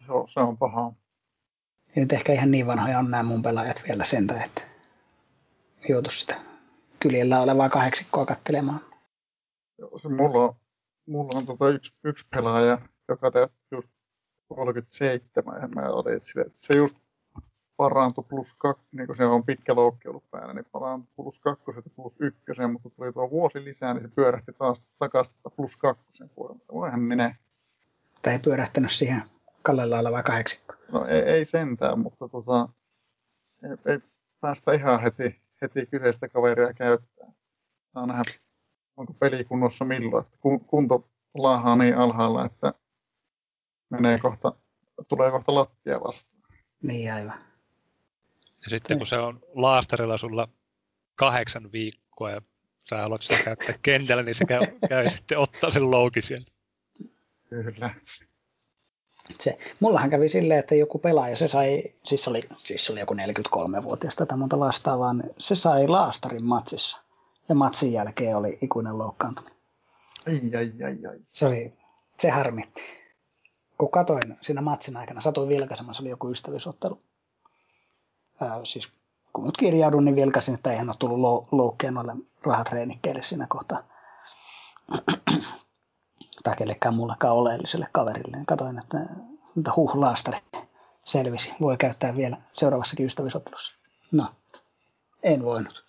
Joo, 0.08 0.28
se 0.28 0.40
on 0.40 0.58
pahaa. 0.58 0.94
Ja 1.96 2.02
nyt 2.02 2.14
ehkä 2.14 2.34
ihan 2.34 2.52
niin 2.52 2.68
vanhoja 2.68 3.00
on 3.00 3.12
nämä 3.12 3.24
mun 3.24 3.42
pelaajat 3.42 3.84
vielä 3.88 4.06
sentä, 4.06 4.44
että 4.44 4.62
joutu 5.90 6.10
sitä 6.10 6.42
kyljellä 7.00 7.40
olevaa 7.40 7.70
kahdeksikkoa 7.70 8.26
kattelemaan. 8.26 8.86
Joo, 9.78 9.98
se 9.98 10.10
mulla 10.10 10.44
on, 10.44 10.56
mulla 11.06 11.38
on 11.38 11.46
tota 11.46 11.70
yksi, 11.70 11.94
yksi 12.04 12.28
pelaaja, 12.36 12.78
joka 13.08 13.32
täytti 13.32 13.58
just 13.72 13.92
37, 14.48 15.62
ja 15.62 15.68
mä 15.68 15.82
olin, 15.82 16.16
että 16.16 16.32
se 16.60 16.76
just 16.76 16.98
parantui 17.78 18.24
plus 18.30 18.54
kaksi, 18.54 18.88
niin 18.92 19.08
kuin 19.08 19.18
se 19.18 19.26
on 19.26 19.46
pitkä 19.46 19.76
loukki 19.76 20.08
ollut 20.08 20.32
päällä, 20.32 20.54
niin 20.54 20.66
parantui 20.72 21.14
plus 21.16 21.40
kakkosen 21.40 21.84
ja 21.86 21.92
plus 21.96 22.18
ykkösen, 22.20 22.72
mutta 22.72 22.90
tuli 22.90 23.14
tuo 23.14 23.30
vuosi 23.30 23.64
lisää, 23.64 23.94
niin 23.94 24.04
se 24.04 24.08
pyörähti 24.16 24.54
taas 24.54 24.84
takaisin 25.00 25.36
plus 25.56 25.78
kakkosen 25.78 26.30
puolella. 26.30 26.62
Voihan 26.74 27.00
minä. 27.00 27.36
Tai 28.22 28.34
ei 28.34 28.40
pyörähtänyt 28.40 28.92
siihen 28.92 29.24
kallella 29.62 30.00
olevaa 30.00 30.24
kahdeksikko. 30.24 30.71
No 30.92 31.06
ei, 31.06 31.22
ei 31.22 31.46
sentään, 31.46 32.00
mutta 32.00 32.28
tota, 32.28 32.70
ei, 33.64 33.94
ei 33.94 34.00
päästä 34.42 34.74
ihan 34.74 35.02
heti, 35.02 35.42
heti 35.62 35.86
kyseistä 35.86 36.30
kaveria 36.30 36.74
käyttää. 36.74 37.32
Saa 37.94 38.06
nähdä, 38.06 38.32
onko 38.98 39.14
pelikunnossa 39.14 39.86
milloin. 39.86 40.26
Kunto 40.68 41.10
laahaa 41.34 41.76
niin 41.76 41.98
alhaalla, 41.98 42.46
että 42.46 42.74
menee 43.90 44.20
kohta, 44.20 44.54
tulee 45.08 45.32
kohta 45.32 45.56
lattia 45.56 46.00
vastaan. 46.00 46.44
Niin 46.82 47.14
aivan. 47.14 47.40
Ja 48.64 48.70
sitten 48.70 48.98
kun 48.98 49.08
se 49.08 49.18
on 49.18 49.40
laastarilla 49.54 50.18
sulla 50.18 50.48
kahdeksan 51.16 51.72
viikkoa 51.72 52.32
ja 52.32 52.42
sä 52.80 52.98
haluat 52.98 53.22
sitä 53.22 53.44
käyttää 53.44 53.76
kentällä, 53.82 54.24
niin 54.24 54.36
se 54.36 54.46
käy, 54.46 54.62
käy 54.90 55.10
sitten 55.10 55.40
ottaa 55.40 55.72
sen 55.72 55.92
louki 55.92 56.22
sieltä. 56.22 56.52
Kyllä. 57.50 57.96
Se, 59.40 59.58
mullahan 59.80 60.10
kävi 60.10 60.30
silleen, 60.30 60.60
että 60.60 60.76
joku 60.76 61.00
pelaaja, 61.00 61.36
se 61.36 61.48
sai, 61.48 61.84
siis 62.04 62.28
oli, 62.28 62.44
siis 62.58 62.90
oli 62.90 63.00
joku 63.00 63.14
43-vuotias 63.14 64.16
tätä 64.16 64.38
monta 64.38 64.60
vastaavaa, 64.60 65.14
niin 65.14 65.30
se 65.38 65.56
sai 65.56 65.88
laastarin 65.88 66.46
matsissa. 66.46 66.98
Ja 67.50 67.56
matsin 67.56 67.94
jälkeen 67.94 68.38
oli 68.38 68.58
ikuinen 68.62 68.98
loukkaantuminen. 68.98 69.58
Ai, 70.28 70.58
ai, 70.58 70.86
ai, 70.86 70.98
ai. 71.10 71.20
Se 71.32 71.46
oli, 71.46 71.74
se 72.20 72.30
harmitti. 72.30 72.82
Kun 73.78 73.92
katoin 73.92 74.38
siinä 74.42 74.62
matsin 74.62 74.98
aikana, 74.98 75.22
satuin 75.22 75.50
vilkaisemaan, 75.50 75.96
se 75.96 76.02
oli 76.02 76.10
joku 76.10 76.30
ystävyysottelu 76.30 77.02
ää, 78.42 78.60
siis 78.64 78.92
kun 79.34 79.46
nyt 79.46 79.58
kirjaudun, 79.58 80.06
niin 80.06 80.16
vilkasin, 80.16 80.56
että 80.56 80.72
eihän 80.72 80.90
ole 80.90 80.96
tullut 81.00 81.48
loukkeen 81.52 81.94
noille 81.94 82.16
rahatreenikkeille 82.44 83.24
siinä 83.24 83.48
kohtaa. 83.50 83.84
Tai 86.44 86.56
kellekään 86.56 86.94
mullekaan 86.94 87.36
oleelliselle 87.36 87.88
kaverille. 87.92 88.38
Niin 88.38 88.46
katoin, 88.46 88.80
että, 88.80 88.98
että 89.58 89.72
huh, 89.76 89.96
laastari 89.96 90.38
selvisi. 91.06 91.52
Voi 91.62 91.78
käyttää 91.78 92.18
vielä 92.18 92.38
seuraavassakin 92.54 93.06
ystävyysottelussa. 93.06 93.76
No, 94.12 94.36
en 95.24 95.44
voinut. 95.44 95.86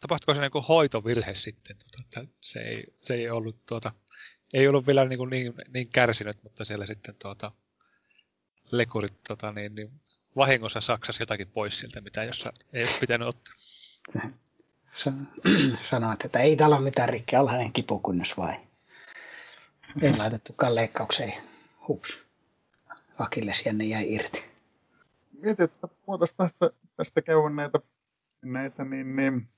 Tapahtuiko 0.00 0.34
se 0.34 0.40
niin 0.40 0.64
hoitovirhe 0.68 1.34
sitten? 1.34 1.76
Tuota, 1.76 2.20
että 2.20 2.36
se, 2.40 2.60
ei, 2.60 2.84
se 3.00 3.14
ei 3.14 3.30
ollut, 3.30 3.56
tuota, 3.68 3.92
ei 4.52 4.68
ollut 4.68 4.86
vielä 4.86 5.04
niin, 5.04 5.30
niin, 5.30 5.54
niin 5.74 5.88
kärsinyt, 5.88 6.42
mutta 6.42 6.64
siellä 6.64 6.86
sitten 6.86 7.14
tuota, 7.22 7.52
lekurit 8.70 9.22
tuota, 9.26 9.52
niin, 9.52 9.74
niin 9.74 9.90
vahingossa 10.36 10.80
saksasi 10.80 11.22
jotakin 11.22 11.48
pois 11.48 11.78
siltä, 11.78 12.00
mitä 12.00 12.24
jos 12.24 12.48
ei 12.72 12.82
olisi 12.82 12.98
pitänyt 13.00 13.28
ottaa. 13.28 13.54
Sanoit, 15.90 16.24
että 16.24 16.38
ei 16.38 16.56
täällä 16.56 16.76
ole 16.76 16.84
mitään 16.84 17.08
rikki, 17.08 17.36
alhainen 17.36 17.72
kipukunnus 17.72 18.36
vai? 18.36 18.67
Ei 20.02 20.16
laitettukaan 20.16 20.74
leikkaukseen. 20.74 21.32
Hups. 21.88 22.20
Akilles 23.18 23.66
jänne 23.66 23.84
jäi 23.84 24.14
irti. 24.14 24.44
Mietin, 25.32 25.64
että 25.64 25.88
voitaisiin 26.06 26.36
tästä, 26.36 26.70
tästä 26.96 27.22
käydä 27.22 27.50
näitä, 27.50 27.78
näitä 28.42 28.84
niin, 28.84 29.16
niin, 29.16 29.48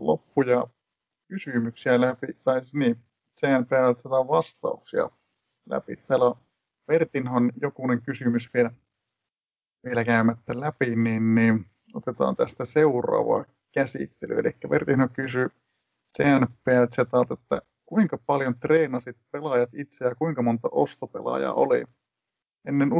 loppuja 0.00 0.66
kysymyksiä 1.28 2.00
läpi, 2.00 2.26
tai 2.44 2.60
siis 2.60 2.74
niin, 2.74 2.96
sen 3.36 3.66
saadaan 3.96 4.28
vastauksia 4.28 5.10
läpi. 5.66 5.96
Täällä 5.96 6.24
on 6.24 6.36
Vertinhan 6.88 7.52
jokunen 7.62 8.02
kysymys 8.02 8.54
vielä, 8.54 8.70
vielä 9.84 10.04
käymättä 10.04 10.60
läpi, 10.60 10.96
niin, 10.96 11.34
niin 11.34 11.66
otetaan 11.94 12.36
tästä 12.36 12.64
seuraava 12.64 13.44
käsittely. 13.72 14.38
Eli 14.38 14.70
Vertinhan 14.70 15.10
kysyy 15.10 15.48
CNPLZalta, 16.18 17.34
että 17.34 17.62
kuinka 17.90 18.18
paljon 18.26 18.58
treenasit 18.60 19.16
pelaajat 19.30 19.70
itse 19.72 20.04
ja 20.04 20.14
kuinka 20.14 20.42
monta 20.42 20.68
ostopelaajaa 20.72 21.54
oli? 21.54 21.84
Ennen 22.68 22.90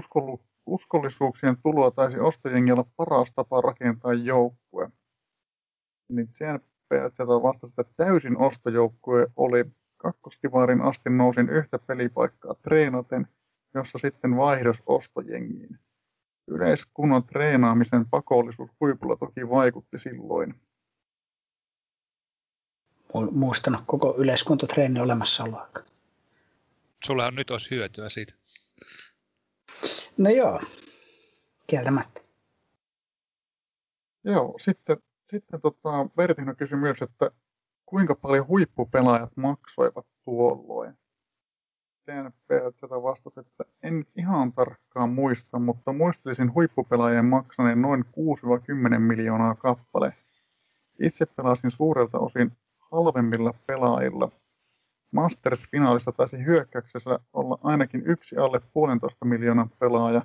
uskollisuuksien 0.66 1.56
tuloa 1.62 1.90
taisi 1.90 2.20
ostojengi 2.20 2.72
olla 2.72 2.84
paras 2.96 3.32
tapa 3.32 3.60
rakentaa 3.60 4.12
joukkue. 4.12 4.90
Niin 6.12 6.28
CNPLZ 6.28 7.18
vastasi, 7.42 7.74
että 7.78 7.94
täysin 7.96 8.38
ostojoukkue 8.38 9.26
oli 9.36 9.64
kakkoskivaarin 9.96 10.80
asti 10.80 11.10
nousin 11.10 11.48
yhtä 11.48 11.78
pelipaikkaa 11.78 12.54
treenaten, 12.54 13.28
jossa 13.74 13.98
sitten 13.98 14.36
vaihdos 14.36 14.82
ostojengiin. 14.86 15.78
Yleiskunnon 16.48 17.24
treenaamisen 17.24 18.06
pakollisuus 18.10 18.70
huipulla 18.80 19.16
toki 19.16 19.48
vaikutti 19.48 19.98
silloin. 19.98 20.54
Muistanut 23.30 23.82
koko 23.86 24.14
yleiskuntotreeni 24.18 25.00
olemassaoloa. 25.00 25.68
Sullahan 27.04 27.34
nyt 27.34 27.50
olisi 27.50 27.70
hyötyä 27.70 28.08
siitä. 28.08 28.34
No 30.18 30.30
joo, 30.30 30.60
kieltämättä. 31.66 32.20
Joo, 34.24 34.54
sitten, 34.58 34.96
sitten 35.26 35.60
tota, 35.60 36.06
Vertino 36.16 36.54
kysyi 36.54 36.78
myös, 36.78 37.02
että 37.02 37.30
kuinka 37.86 38.14
paljon 38.14 38.46
huippupelaajat 38.46 39.36
maksoivat 39.36 40.06
tuolloin? 40.24 40.98
TNP 42.04 42.50
vastasi, 43.02 43.40
että 43.40 43.64
en 43.82 44.06
ihan 44.16 44.52
tarkkaan 44.52 45.10
muista, 45.10 45.58
mutta 45.58 45.92
muistelisin 45.92 46.54
huippupelaajien 46.54 47.24
maksaneen 47.24 47.82
noin 47.82 48.04
6-10 48.96 48.98
miljoonaa 48.98 49.54
kappale. 49.54 50.14
Itse 51.00 51.26
pelasin 51.26 51.70
suurelta 51.70 52.18
osin 52.18 52.52
halvemmilla 52.90 53.54
pelaajilla. 53.66 54.30
Masters-finaalissa 55.12 56.12
taisi 56.12 56.44
hyökkäyksessä 56.44 57.20
olla 57.32 57.58
ainakin 57.62 58.02
yksi 58.06 58.36
alle 58.36 58.60
puolentoista 58.72 59.24
miljoonan 59.24 59.70
pelaaja. 59.70 60.22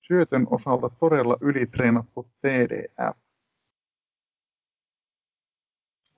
Syötön 0.00 0.46
osalta 0.50 0.90
todella 1.00 1.36
ylitreenattu 1.40 2.28
TDF. 2.40 3.16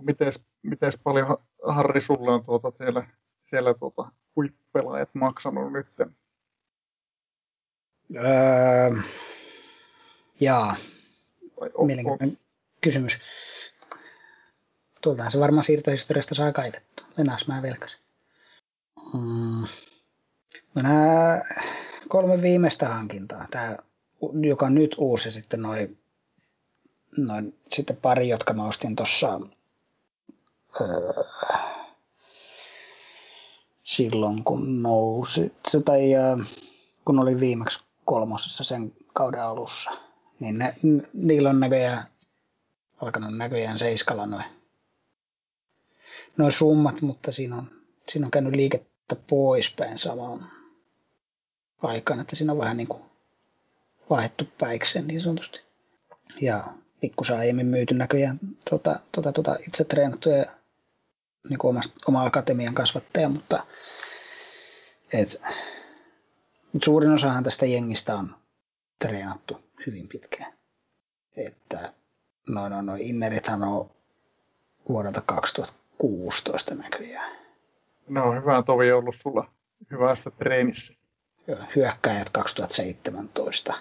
Mites, 0.02 0.44
mites 0.62 0.98
paljon, 0.98 1.36
Harri, 1.66 2.00
sulla 2.00 2.34
on 2.34 2.44
tuota 2.44 2.72
siellä, 2.78 3.06
siellä 3.44 3.74
tuota 3.74 4.10
huippelaajat 4.36 5.14
maksanut 5.14 5.72
nyt? 5.72 5.86
Öö, 8.16 9.02
jaa. 10.40 10.76
Mielenkiintoinen 11.86 12.38
kysymys. 12.80 13.18
Tuoltahan 15.06 15.32
se 15.32 15.40
varmaan 15.40 15.64
siirtohistoriasta 15.64 16.34
saa 16.34 16.52
kaivettu. 16.52 17.02
Venäs 17.18 17.46
mä 17.46 17.62
velkasin. 17.62 18.00
Mm. 19.14 19.66
Nämä 20.74 21.42
kolme 22.08 22.42
viimeistä 22.42 22.88
hankintaa. 22.88 23.46
Tämä, 23.50 23.76
joka 24.40 24.66
on 24.66 24.74
nyt 24.74 24.94
uusi, 24.98 25.28
ja 25.28 25.32
sitten 25.32 25.62
noin 25.62 25.98
noin, 27.16 27.58
sitten 27.72 27.96
pari, 27.96 28.28
jotka 28.28 28.52
mä 28.52 28.64
ostin 28.64 28.96
tuossa 28.96 29.40
öö, 30.80 31.24
silloin, 33.82 34.44
kun 34.44 34.82
nousi, 34.82 35.52
se, 35.68 35.80
tai 35.80 36.14
öö, 36.14 36.36
kun 37.04 37.18
oli 37.18 37.40
viimeksi 37.40 37.84
kolmosessa 38.04 38.64
sen 38.64 38.92
kauden 39.14 39.42
alussa, 39.42 39.90
niin 40.40 40.58
ne, 40.58 40.74
niillä 41.12 41.50
on 41.50 41.60
näköjään 41.60 42.06
alkanut 43.00 43.36
näköjään 43.36 43.78
seiskalla 43.78 44.26
noin 44.26 44.55
noi 46.38 46.52
summat, 46.52 47.02
mutta 47.02 47.32
siinä 47.32 47.56
on, 47.56 47.70
siinä 48.08 48.26
on 48.26 48.30
käynyt 48.30 48.56
liikettä 48.56 49.16
poispäin 49.26 49.98
samaan 49.98 50.50
aikaan, 51.82 52.20
että 52.20 52.36
siinä 52.36 52.52
on 52.52 52.58
vähän 52.58 52.76
niin 52.76 52.88
kuin 52.88 53.02
vaihdettu 54.10 54.44
päikseen 54.58 55.06
niin 55.06 55.20
sanotusti. 55.20 55.60
Ja 56.40 56.64
pikkusen 57.00 57.38
aiemmin 57.38 57.66
myyty 57.66 57.94
näköjään 57.94 58.38
tota, 58.70 59.00
tota, 59.12 59.32
tota 59.32 59.56
itse 59.68 59.84
treenattuja 59.84 60.44
niin 61.48 61.58
kuin 61.58 61.68
omasta, 61.68 61.94
oma 62.08 62.24
akatemian 62.24 62.74
kasvattaja, 62.74 63.28
mutta 63.28 63.66
et, 65.12 65.42
mutta 66.72 66.84
suurin 66.84 67.10
osahan 67.10 67.44
tästä 67.44 67.66
jengistä 67.66 68.16
on 68.16 68.36
treenattu 68.98 69.60
hyvin 69.86 70.08
pitkään. 70.08 70.52
Että 71.36 71.92
noin, 72.48 72.70
noin, 72.70 72.86
noin 72.86 73.02
innerithän 73.02 73.62
on 73.62 73.90
vuodelta 74.88 75.20
2016 75.98 76.74
näköjään. 76.74 77.36
No 78.08 78.32
hyvä 78.32 78.62
tovi 78.62 78.92
ollut 78.92 79.14
sulla 79.14 79.50
hyvässä 79.90 80.30
treenissä. 80.30 80.94
Hyökkäjät 81.76 82.30
2017 82.30 83.74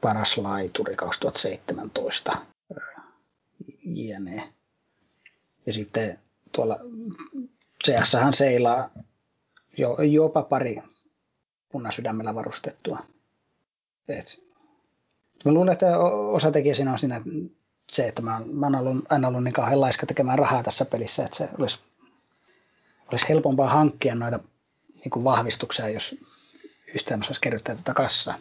paras 0.00 0.38
laituri 0.38 0.96
2017 0.96 2.36
jne. 3.84 4.52
Ja 5.66 5.72
sitten 5.72 6.18
tuolla 6.52 6.78
CS-hän 7.84 8.34
seilaa 8.34 8.90
jo, 9.76 9.96
jopa 10.02 10.42
pari 10.42 10.82
punasydämellä 11.72 12.34
varustettua. 12.34 12.98
Et, 14.08 14.42
mä 15.44 15.52
luulen, 15.52 15.72
että 15.72 15.98
osa 16.32 16.50
tekee 16.50 16.74
siinä 16.74 16.92
on 16.92 16.98
siinä 16.98 17.20
se, 17.92 18.06
että 18.06 18.22
mä, 18.22 18.40
mä 18.52 18.66
oon 18.66 18.74
ollut, 18.74 19.04
aina 19.08 19.28
ollut 19.28 19.44
niin 19.44 19.54
kauhean 19.54 19.80
laiska 19.80 20.06
tekemään 20.06 20.38
rahaa 20.38 20.62
tässä 20.62 20.84
pelissä, 20.84 21.24
että 21.24 21.36
se 21.36 21.48
olisi, 21.58 21.78
olisi 23.12 23.28
helpompaa 23.28 23.68
hankkia 23.68 24.14
noita 24.14 24.40
niin 24.94 25.10
kuin 25.10 25.24
vahvistuksia, 25.24 25.88
jos 25.88 26.16
yhtään 26.94 27.20
osaisi 27.20 27.40
kerryttää 27.40 27.74
tuota 27.74 27.94
kassaa 27.94 28.38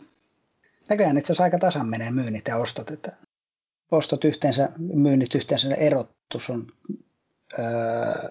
näköjään 0.90 1.18
itse 1.18 1.28
asiassa 1.28 1.44
aika 1.44 1.60
tasan 1.60 1.90
menee 1.90 2.12
myynnit 2.12 2.48
ja 2.48 2.58
ostot. 2.58 2.92
Että 2.92 3.12
ostot 3.92 4.24
yhteensä, 4.24 4.70
myynnit 4.78 5.36
yhteensä, 5.36 5.68
ne 5.68 5.76
erotus 5.76 6.50
on 6.50 6.68
öö, 7.60 8.30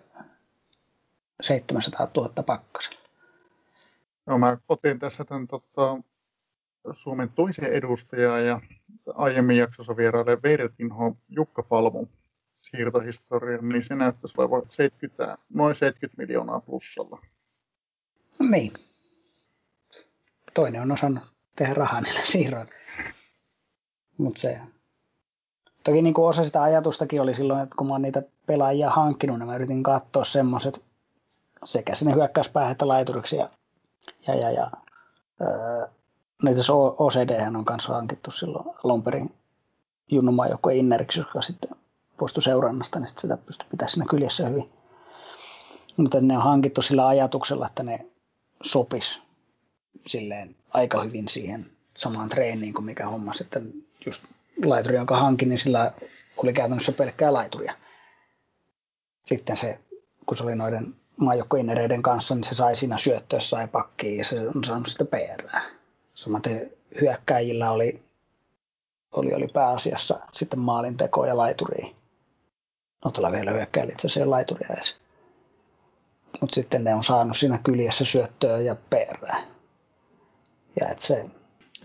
700 1.43 2.09
000 2.17 2.43
pakkasella. 2.43 3.01
No 4.27 4.39
mä 4.39 4.59
otin 4.69 4.99
tässä 4.99 5.25
tämän 5.25 5.47
tota, 5.47 5.97
Suomen 6.93 7.29
toisen 7.31 7.73
edustajan 7.73 8.47
ja 8.47 8.61
aiemmin 9.15 9.57
jaksossa 9.57 9.97
vierailee 9.97 10.39
Vertinho 10.43 11.17
Jukka 11.29 11.63
Palmu 11.63 12.07
siirtohistorian, 12.61 13.69
niin 13.69 13.83
se 13.83 13.95
näyttäisi 13.95 14.41
olevan 14.41 14.63
70, 14.69 15.39
noin 15.55 15.75
70 15.75 16.23
miljoonaa 16.23 16.61
plussalla. 16.61 17.21
No 18.39 18.47
niin. 18.51 18.73
Toinen 20.55 20.83
on 20.83 20.93
osannut 20.93 21.25
tehdä 21.57 21.75
rahaa 21.75 22.01
niillä 22.01 22.21
siirroilla. 22.25 22.73
Mutta 24.19 24.41
se... 24.41 24.61
Toki 25.85 26.03
niin 26.03 26.15
kuin 26.15 26.29
osa 26.29 26.45
sitä 26.45 26.63
ajatustakin 26.63 27.21
oli 27.21 27.35
silloin, 27.35 27.63
että 27.63 27.75
kun 27.79 27.87
mä 27.87 27.95
oon 27.95 28.03
niitä 28.03 28.23
pelaajia 28.47 28.91
hankkinut, 28.91 29.39
niin 29.39 29.47
mä 29.47 29.57
yritin 29.57 29.83
katsoa 29.83 30.25
semmoiset 30.25 30.85
sekä 31.65 31.95
sinne 31.95 32.15
hyökkäyspäähän 32.15 32.73
että 32.73 32.89
laituriksi. 32.89 33.37
Ja, 33.37 33.51
ja, 34.27 34.35
ja, 34.35 34.51
ja 34.51 34.71
öö, 35.41 35.87
no 36.43 36.51
itse 36.51 36.73
OCD 36.73 37.47
on 37.57 37.65
kanssa 37.65 37.93
hankittu 37.93 38.31
silloin 38.31 38.77
alun 38.85 39.03
perin 39.03 39.35
junnumaan 40.11 40.51
joku 40.51 40.69
inneriksi, 40.69 41.21
joka 41.21 41.43
sitten 41.43 41.71
poistui 42.17 42.43
seurannasta, 42.43 43.01
niin 43.01 43.09
sitä 43.09 43.37
pystyi 43.37 43.67
pitämään 43.71 43.91
siinä 43.91 44.07
kyljessä 44.11 44.49
hyvin. 44.49 44.71
Mutta 45.97 46.21
ne 46.21 46.37
on 46.37 46.45
hankittu 46.45 46.83
sillä 46.83 47.07
ajatuksella, 47.09 47.67
että 47.67 47.83
ne 47.83 48.07
sopis 48.63 49.21
silleen 50.07 50.57
aika 50.71 51.03
hyvin 51.03 51.29
siihen 51.29 51.71
samaan 51.97 52.29
treeniin 52.29 52.75
kuin 52.75 52.85
mikä 52.85 53.09
hommas, 53.09 53.41
että 53.41 53.61
just 54.07 54.25
laituri, 54.65 54.97
jonka 54.97 55.17
hankin, 55.17 55.49
niin 55.49 55.59
sillä 55.59 55.93
oli 56.37 56.53
käytännössä 56.53 56.93
pelkkää 56.93 57.33
laituria. 57.33 57.75
Sitten 59.27 59.57
se, 59.57 59.79
kun 60.27 60.37
se 60.37 60.45
oli 60.45 60.55
noiden 60.55 60.95
maajoukkoinereiden 61.17 62.03
kanssa, 62.03 62.35
niin 62.35 62.45
se 62.45 62.55
sai 62.55 62.77
siinä 62.77 62.99
syöttöä, 62.99 63.41
sai 63.41 63.69
pakkiin 63.69 64.19
ja 64.19 64.25
se 64.25 64.49
on 64.49 64.65
saanut 64.65 64.87
sitä 64.87 65.05
PR. 65.05 65.61
Samaten 66.15 66.71
hyökkäjillä 67.01 67.71
oli, 67.71 68.03
oli, 69.13 69.35
oli 69.35 69.49
pääasiassa 69.49 70.21
sitten 70.33 70.59
maalinteko 70.59 71.27
ja 71.27 71.37
laituri. 71.37 71.95
No 73.05 73.11
tällä 73.11 73.33
vielä 73.33 73.51
hyökkäjillä 73.51 73.93
itse 73.93 74.07
asiassa 74.07 74.31
laituria 74.31 74.69
edes. 74.71 74.97
Mutta 76.41 76.55
sitten 76.55 76.85
ne 76.85 76.95
on 76.95 77.05
saanut 77.05 77.37
siinä 77.37 77.59
kyljessä 77.65 78.05
syöttöä 78.05 78.61
ja 78.61 78.77
PR. 78.91 79.27
Ja 80.81 80.89
et 80.89 81.01
se 81.01 81.27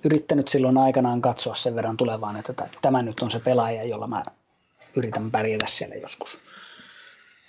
yrittänyt 0.03 0.47
silloin 0.47 0.77
aikanaan 0.77 1.21
katsoa 1.21 1.55
sen 1.55 1.75
verran 1.75 1.97
tulevaan, 1.97 2.37
että 2.37 2.53
tämä 2.81 3.01
nyt 3.01 3.19
on 3.19 3.31
se 3.31 3.39
pelaaja, 3.39 3.83
jolla 3.83 4.07
mä 4.07 4.23
yritän 4.95 5.31
pärjätä 5.31 5.65
siellä 5.69 5.95
joskus 5.95 6.37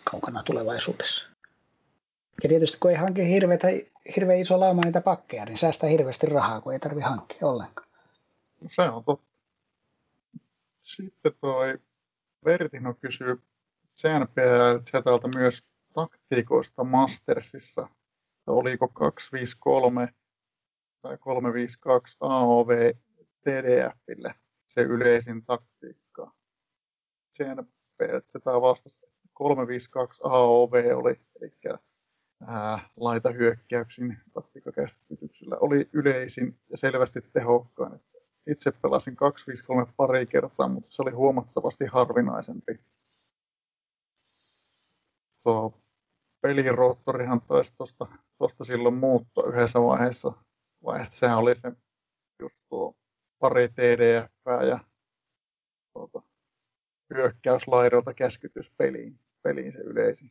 kaukana 0.04 0.42
tulevaisuudessa. 0.42 1.29
Ja 2.42 2.48
tietysti 2.48 2.78
kun 2.80 2.90
ei 2.90 2.96
hanki 2.96 3.22
hirveän 4.16 4.40
iso 4.40 4.60
lauma 4.60 4.82
niitä 4.84 5.00
pakkeja, 5.00 5.44
niin 5.44 5.58
säästää 5.58 5.90
hirveästi 5.90 6.26
rahaa, 6.26 6.60
kun 6.60 6.72
ei 6.72 6.78
tarvi 6.78 7.00
hankkia 7.00 7.48
ollenkaan. 7.48 7.88
No 8.60 8.68
se 8.70 8.82
on 8.82 9.04
totta. 9.04 9.40
Sitten 10.80 11.32
toi 11.40 11.78
Vertino 12.44 12.94
kysyy 12.94 13.42
CNPL-zetalta 13.96 15.28
myös 15.34 15.66
taktiikoista 15.94 16.84
Mastersissa. 16.84 17.88
Oliko 18.46 18.88
253 18.88 20.08
tai 21.02 21.18
352 21.18 22.16
AOV 22.20 22.90
TDFille 23.40 24.34
se 24.66 24.80
yleisin 24.80 25.44
taktiikka. 25.44 26.32
CNPL-zetaa 27.32 28.60
vastasi 28.60 29.00
352 29.32 30.20
AOV 30.24 30.72
oli, 30.96 31.20
eli 31.40 31.52
laitahyökkäyksin 32.96 34.18
taktiikkakäsityksellä 34.34 35.56
oli 35.60 35.88
yleisin 35.92 36.58
ja 36.70 36.76
selvästi 36.76 37.20
tehokkain. 37.32 38.00
Itse 38.46 38.72
pelasin 38.72 39.16
253 39.16 39.92
pari 39.96 40.26
kertaa, 40.26 40.68
mutta 40.68 40.90
se 40.90 41.02
oli 41.02 41.10
huomattavasti 41.10 41.86
harvinaisempi. 41.86 42.80
Tuo 45.42 45.74
peliroottorihan 46.40 47.40
taisi 47.40 47.74
tuosta, 47.76 48.06
tuosta 48.38 48.64
silloin 48.64 48.94
muuttua 48.94 49.44
yhdessä 49.46 49.82
vaiheessa. 49.82 50.32
vaiheessa. 50.84 51.18
Sehän 51.18 51.38
oli 51.38 51.56
se 51.56 51.72
just 52.40 52.64
tuo 52.68 52.96
pari 53.38 53.68
TDF 53.68 54.32
ja 54.68 54.78
tuota, 55.92 56.22
hyökkäyslaidolta 57.14 58.14
käskytys 58.14 58.70
peliin, 58.70 59.20
peliin 59.42 59.72
se 59.72 59.78
yleisin. 59.78 60.30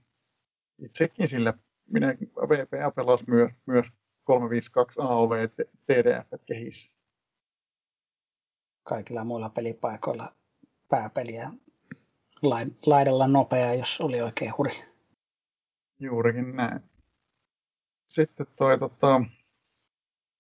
Itsekin 0.80 1.28
sillä 1.28 1.54
minä 1.90 2.08
VPA 2.50 2.92
pelasi 2.92 3.26
myös, 3.28 3.52
myös 3.66 3.88
352 4.24 5.02
AOV 5.02 5.32
TDF 5.86 6.46
kehissä. 6.46 6.94
Kaikilla 8.84 9.24
muilla 9.24 9.50
pelipaikoilla 9.50 10.36
pääpeliä 10.90 11.52
laidalla 12.86 13.28
nopea, 13.28 13.74
jos 13.74 14.02
oli 14.02 14.22
oikein 14.22 14.54
huri. 14.58 14.84
Juurikin 16.00 16.56
näin. 16.56 16.80
Sitten 18.10 18.48
toi 18.58 18.80
tota, 18.80 19.22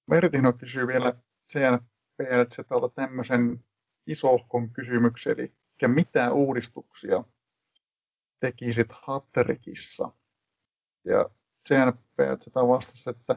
Vertino 0.09 0.53
kysyy 0.53 0.87
vielä 0.87 1.13
CNPLZltä 1.51 2.95
tämmöisen 2.95 3.65
isohkon 4.07 4.69
kysymyksen, 4.69 5.33
eli 5.33 5.53
mitä 5.87 6.31
uudistuksia 6.31 7.23
tekisit 8.39 8.87
Hatterikissa? 8.91 10.11
Ja 11.05 11.29
CNP 11.69 12.41
sitä 12.41 12.59
vastasi, 12.67 13.09
että 13.09 13.35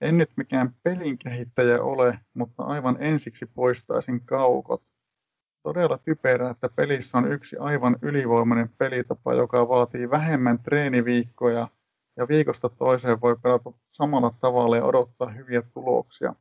en 0.00 0.18
nyt 0.18 0.30
mikään 0.36 0.74
pelin 0.82 1.18
kehittäjä 1.18 1.82
ole, 1.82 2.18
mutta 2.34 2.62
aivan 2.62 2.96
ensiksi 3.00 3.46
poistaisin 3.46 4.26
kaukot. 4.26 4.82
Todella 5.62 5.98
typerää, 5.98 6.50
että 6.50 6.68
pelissä 6.68 7.18
on 7.18 7.32
yksi 7.32 7.56
aivan 7.56 7.96
ylivoimainen 8.02 8.68
pelitapa, 8.78 9.34
joka 9.34 9.68
vaatii 9.68 10.10
vähemmän 10.10 10.58
treeniviikkoja 10.58 11.68
ja 12.16 12.28
viikosta 12.28 12.68
toiseen 12.68 13.20
voi 13.20 13.36
pelata 13.42 13.72
samalla 13.92 14.30
tavalla 14.40 14.76
ja 14.76 14.84
odottaa 14.84 15.30
hyviä 15.30 15.62
tuloksia. 15.62 16.34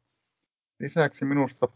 Lisäksi 0.80 1.26
minusta 1.26 1.68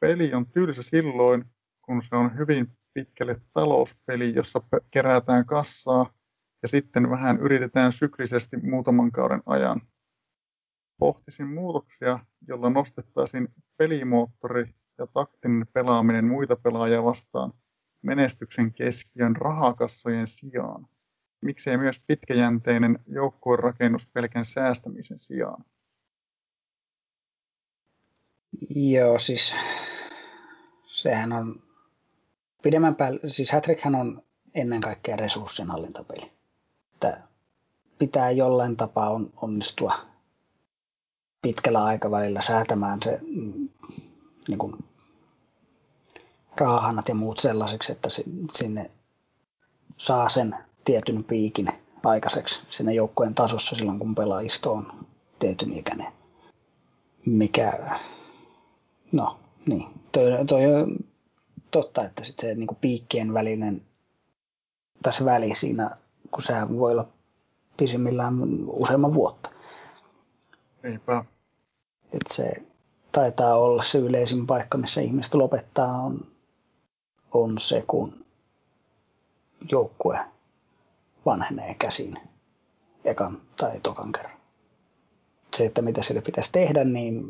peli 0.00 0.34
on 0.34 0.46
tylsä 0.46 0.82
silloin, 0.82 1.44
kun 1.82 2.02
se 2.02 2.16
on 2.16 2.38
hyvin 2.38 2.78
pitkälle 2.94 3.40
talouspeli, 3.52 4.34
jossa 4.34 4.60
kerätään 4.90 5.46
kassaa 5.46 6.19
ja 6.62 6.68
sitten 6.68 7.10
vähän 7.10 7.38
yritetään 7.38 7.92
syklisesti 7.92 8.56
muutaman 8.56 9.12
kauden 9.12 9.42
ajan. 9.46 9.80
Pohtisin 10.98 11.48
muutoksia, 11.48 12.18
jolla 12.48 12.70
nostettaisiin 12.70 13.48
pelimoottori 13.76 14.74
ja 14.98 15.06
taktinen 15.06 15.66
pelaaminen 15.72 16.24
muita 16.24 16.56
pelaajia 16.56 17.04
vastaan 17.04 17.52
menestyksen 18.02 18.72
keskiön 18.72 19.36
rahakassojen 19.36 20.26
sijaan. 20.26 20.86
Miksei 21.40 21.76
myös 21.76 22.02
pitkäjänteinen 22.06 22.98
joukkuerakennus 23.06 24.06
pelkän 24.06 24.44
säästämisen 24.44 25.18
sijaan? 25.18 25.64
Joo, 28.70 29.18
siis 29.18 29.54
sehän 30.86 31.32
on 31.32 31.62
pidemmän 32.62 32.94
päälle, 32.94 33.20
siis 33.26 33.52
Hattrickhän 33.52 33.94
on 33.94 34.22
ennen 34.54 34.80
kaikkea 34.80 35.16
resurssinhallintapeli 35.16 36.39
että 37.00 37.22
pitää 37.98 38.30
jollain 38.30 38.76
tapaa 38.76 39.10
on, 39.10 39.30
onnistua 39.36 39.94
pitkällä 41.42 41.84
aikavälillä 41.84 42.42
säätämään 42.42 42.98
se 43.04 43.18
mm, 43.22 43.68
niin 44.48 44.58
kuin, 44.58 44.84
raahannat 46.56 47.08
ja 47.08 47.14
muut 47.14 47.38
sellaiseksi, 47.38 47.92
että 47.92 48.08
sinne 48.52 48.90
saa 49.96 50.28
sen 50.28 50.56
tietyn 50.84 51.24
piikin 51.24 51.68
aikaiseksi 52.04 52.62
sinne 52.70 52.94
joukkojen 52.94 53.34
tasossa 53.34 53.76
silloin, 53.76 53.98
kun 53.98 54.14
pelaajisto 54.14 54.72
on 54.72 54.92
tietyn 55.38 55.72
ikäinen. 55.72 56.12
Mikä, 57.26 57.98
no 59.12 59.40
niin, 59.66 59.86
toi, 60.12 60.24
toi 60.46 60.66
on 60.66 60.96
totta, 61.70 62.04
että 62.04 62.24
sit 62.24 62.38
se 62.38 62.54
niin 62.54 62.66
kuin 62.66 62.78
piikkien 62.80 63.34
välinen, 63.34 63.82
tässä 65.02 65.24
väli 65.24 65.54
siinä 65.56 65.96
kun 66.32 66.42
sehän 66.42 66.78
voi 66.78 66.92
olla 66.92 67.08
pisimmillään 67.76 68.34
useamman 68.66 69.14
vuotta. 69.14 69.50
Eipä. 70.84 71.24
Et 72.12 72.24
se 72.32 72.52
taitaa 73.12 73.56
olla 73.56 73.82
se 73.82 73.98
yleisin 73.98 74.46
paikka, 74.46 74.78
missä 74.78 75.00
ihmiset 75.00 75.34
lopettaa, 75.34 75.96
on, 75.96 76.26
on 77.32 77.58
se, 77.58 77.84
kun 77.86 78.24
joukkue 79.72 80.20
vanhenee 81.26 81.74
käsin 81.74 82.18
ekan 83.04 83.40
tai 83.56 83.80
tokan 83.80 84.12
kerran. 84.12 84.36
Se, 85.56 85.66
että 85.66 85.82
mitä 85.82 86.02
sille 86.02 86.20
pitäisi 86.20 86.52
tehdä, 86.52 86.84
niin 86.84 87.24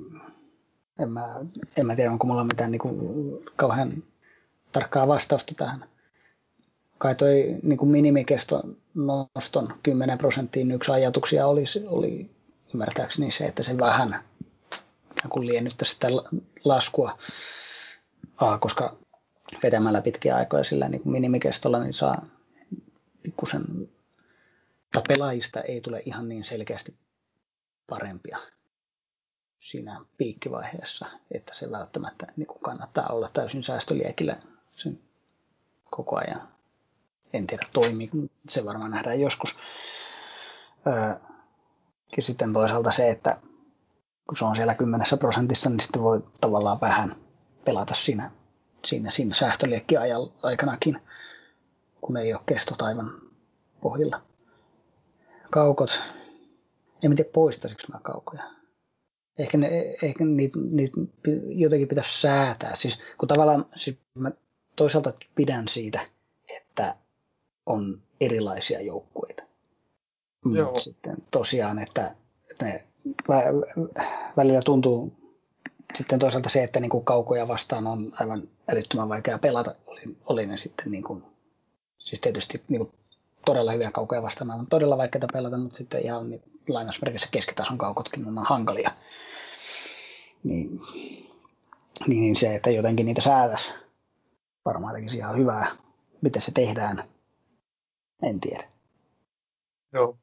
en 0.98 1.12
mä, 1.12 1.40
en 1.76 1.86
mä 1.86 1.96
tiedä, 1.96 2.12
onko 2.12 2.26
mulla 2.26 2.44
mitään 2.44 2.70
niin 2.70 2.80
kuin 2.80 2.98
kauhean 3.56 3.92
tarkkaa 4.72 5.08
vastausta 5.08 5.54
tähän 5.56 5.84
kai 7.00 7.14
toi 7.14 7.56
niin 7.62 7.78
kuin 7.78 7.90
minimikeston 7.90 8.76
noston. 8.94 9.74
10 9.82 10.18
prosenttiin 10.18 10.70
yksi 10.70 10.92
ajatuksia 10.92 11.46
oli, 11.46 11.64
oli 11.86 12.30
ymmärtääkseni 12.74 13.30
se, 13.30 13.46
että 13.46 13.62
se 13.62 13.78
vähän 13.78 14.24
kun 15.28 15.46
liennyttäisi 15.46 15.92
sitä 15.92 16.08
laskua, 16.64 17.18
A, 18.36 18.58
koska 18.58 18.96
vetämällä 19.62 20.02
pitkiä 20.02 20.36
aikoja 20.36 20.64
sillä 20.64 20.88
niin 20.88 21.02
kuin 21.02 21.12
minimikestolla 21.12 21.78
niin 21.78 21.94
saa 21.94 22.26
pikkusen, 23.22 23.64
tai 24.92 25.02
pelaajista 25.08 25.60
ei 25.60 25.80
tule 25.80 26.02
ihan 26.06 26.28
niin 26.28 26.44
selkeästi 26.44 26.94
parempia 27.86 28.38
siinä 29.60 30.00
piikkivaiheessa, 30.16 31.06
että 31.30 31.54
se 31.54 31.70
välttämättä 31.70 32.26
niin 32.36 32.46
kuin 32.46 32.60
kannattaa 32.60 33.06
olla 33.06 33.30
täysin 33.32 33.64
säästöliekillä 33.64 34.36
sen 34.74 35.00
koko 35.90 36.16
ajan 36.16 36.48
en 37.32 37.46
tiedä 37.46 37.66
toimii, 37.72 38.10
se 38.48 38.64
varmaan 38.64 38.90
nähdään 38.90 39.20
joskus. 39.20 39.58
ja 42.16 42.22
sitten 42.22 42.52
toisaalta 42.52 42.90
se, 42.90 43.10
että 43.10 43.36
kun 44.26 44.36
se 44.36 44.44
on 44.44 44.56
siellä 44.56 44.74
kymmenessä 44.74 45.16
prosentissa, 45.16 45.70
niin 45.70 45.80
sitten 45.80 46.02
voi 46.02 46.24
tavallaan 46.40 46.80
vähän 46.80 47.16
pelata 47.64 47.94
siinä 47.94 48.30
siinä, 48.84 49.10
siinä 49.10 49.34
säästöliekki 49.34 49.94
aikanakin, 50.42 51.00
kun 52.00 52.16
ei 52.16 52.34
ole 52.34 52.42
kestot 52.46 52.82
aivan 52.82 53.20
pohjilla. 53.80 54.22
Kaukot, 55.50 56.02
en 57.04 57.16
tiedä 57.16 57.30
poistaisinko 57.32 57.82
mä 57.92 58.00
kaukoja. 58.02 58.42
Ehkä, 59.38 59.58
ne, 59.58 59.68
ehkä 60.02 60.24
niitä, 60.24 60.58
niitä 60.70 61.00
jotenkin 61.48 61.88
pitäisi 61.88 62.20
säätää. 62.20 62.76
Siis, 62.76 62.98
kun 63.18 63.28
tavallaan 63.28 63.66
siis 63.76 63.98
mä 64.14 64.30
toisaalta 64.76 65.12
pidän 65.34 65.68
siitä, 65.68 66.00
että 66.48 66.96
on 67.70 68.02
erilaisia 68.20 68.80
joukkueita. 68.80 69.42
Mutta 70.44 70.80
sitten 70.80 71.16
tosiaan, 71.30 71.78
että, 71.78 72.14
että 72.50 72.64
ne 72.64 72.84
välillä 74.36 74.62
tuntuu 74.62 75.12
sitten 75.94 76.18
toisaalta 76.18 76.48
se, 76.48 76.62
että 76.62 76.80
niin 76.80 76.90
kuin 76.90 77.04
kaukoja 77.04 77.48
vastaan 77.48 77.86
on 77.86 78.12
aivan 78.20 78.48
älyttömän 78.72 79.08
vaikea 79.08 79.38
pelata, 79.38 79.74
oli, 79.86 80.00
oli 80.26 80.46
ne 80.46 80.58
sitten 80.58 80.90
niin 80.90 81.04
kuin, 81.04 81.22
siis 81.98 82.20
tietysti 82.20 82.62
niin 82.68 82.78
kuin 82.78 82.92
todella 83.44 83.72
hyviä 83.72 83.90
kaukoja 83.90 84.22
vastaan 84.22 84.50
on 84.50 84.66
todella 84.66 84.98
vaikeaa 84.98 85.28
pelata, 85.32 85.58
mutta 85.58 85.78
sitten 85.78 86.04
ihan 86.04 86.30
niin, 86.30 86.42
lainausmerkissä 86.68 87.28
keskitason 87.30 87.78
kaukotkin 87.78 88.26
on 88.28 88.46
hankalia. 88.48 88.90
Niin, 90.44 90.80
niin, 92.06 92.20
niin 92.20 92.36
se, 92.36 92.54
että 92.54 92.70
jotenkin 92.70 93.06
niitä 93.06 93.20
säätäisi, 93.20 93.72
varmaan 94.64 94.94
tekisi 94.94 95.16
ihan 95.16 95.36
hyvää. 95.36 95.70
Miten 96.20 96.42
se 96.42 96.52
tehdään, 96.52 97.04
en 98.22 98.40
tiedä. 98.40 98.68
Joo, 99.92 100.18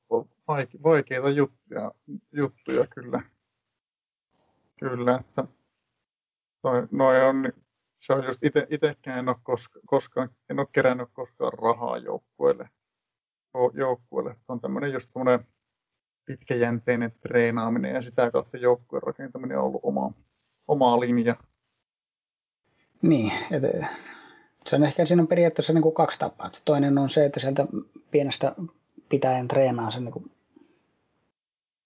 vaikeita 0.84 1.30
juttuja, 1.30 1.92
juttuja 2.32 2.88
kyllä. 2.88 3.22
Kyllä, 4.80 5.16
että 5.16 5.44
toi, 6.62 6.88
noi 6.92 7.26
on, 7.26 7.54
se 7.98 8.14
on 8.14 8.26
just 8.26 8.44
ite, 8.44 8.68
itekään 8.70 9.20
en 9.20 9.30
ole 9.30 9.36
koska, 9.44 9.80
koskaan, 9.86 10.30
en 10.50 10.60
ole 10.60 10.68
kerännyt 10.72 11.10
koskaan 11.14 11.54
rahaa 11.54 11.98
joukkueelle. 11.98 12.70
joukkueelle. 13.74 14.34
Se 14.34 14.52
on 14.52 14.62
tämmöinen 14.62 14.92
just 14.92 15.10
tämmöinen 15.14 15.48
pitkäjänteinen 16.26 17.12
treenaaminen 17.12 17.94
ja 17.94 18.02
sitä 18.02 18.32
kautta 18.32 18.58
joukkueen 18.58 19.04
rakentaminen 19.04 19.58
on 19.58 19.64
ollut 19.64 19.82
oma, 19.84 20.14
oma 20.68 21.00
linja. 21.00 21.36
Niin, 23.02 23.32
et, 23.52 23.64
se 24.68 24.76
on 24.76 24.84
ehkä 24.84 25.06
siinä 25.06 25.22
on 25.22 25.28
periaatteessa 25.28 25.74
niin 25.74 25.82
kuin 25.82 25.96
kaksi 25.96 26.20
tapaa. 26.20 26.52
Toinen 26.66 26.98
on 26.98 27.10
se, 27.10 27.26
että 27.26 27.40
sieltä 27.40 27.66
pienestä 28.12 28.56
pitäen 29.10 29.48
treenaa 29.48 29.92
sen 29.92 30.04
niin 30.04 30.14
kuin 30.14 30.32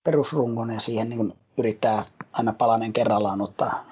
perusrungon 0.03 0.73
ja 0.73 0.79
siihen 0.79 1.09
niin 1.09 1.17
kuin 1.17 1.33
yrittää 1.57 2.05
aina 2.31 2.53
palanen 2.53 2.93
kerrallaan 2.93 3.41
ottaa 3.41 3.85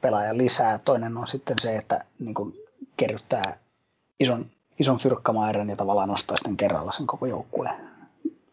pelaajan 0.00 0.38
lisää. 0.38 0.78
Toinen 0.78 1.16
on 1.16 1.26
sitten 1.26 1.56
se, 1.60 1.76
että 1.76 2.04
niin 2.18 2.34
kuin 2.34 2.54
kerryttää 2.96 3.58
ison, 4.20 4.46
ison 4.78 4.98
fyrkkamäärän 4.98 5.70
ja 5.70 5.76
tavallaan 5.76 6.08
nostaa 6.08 6.36
sitten 6.36 6.56
kerralla 6.56 6.92
sen 6.92 7.06
koko 7.06 7.26
joukkueen. 7.26 7.74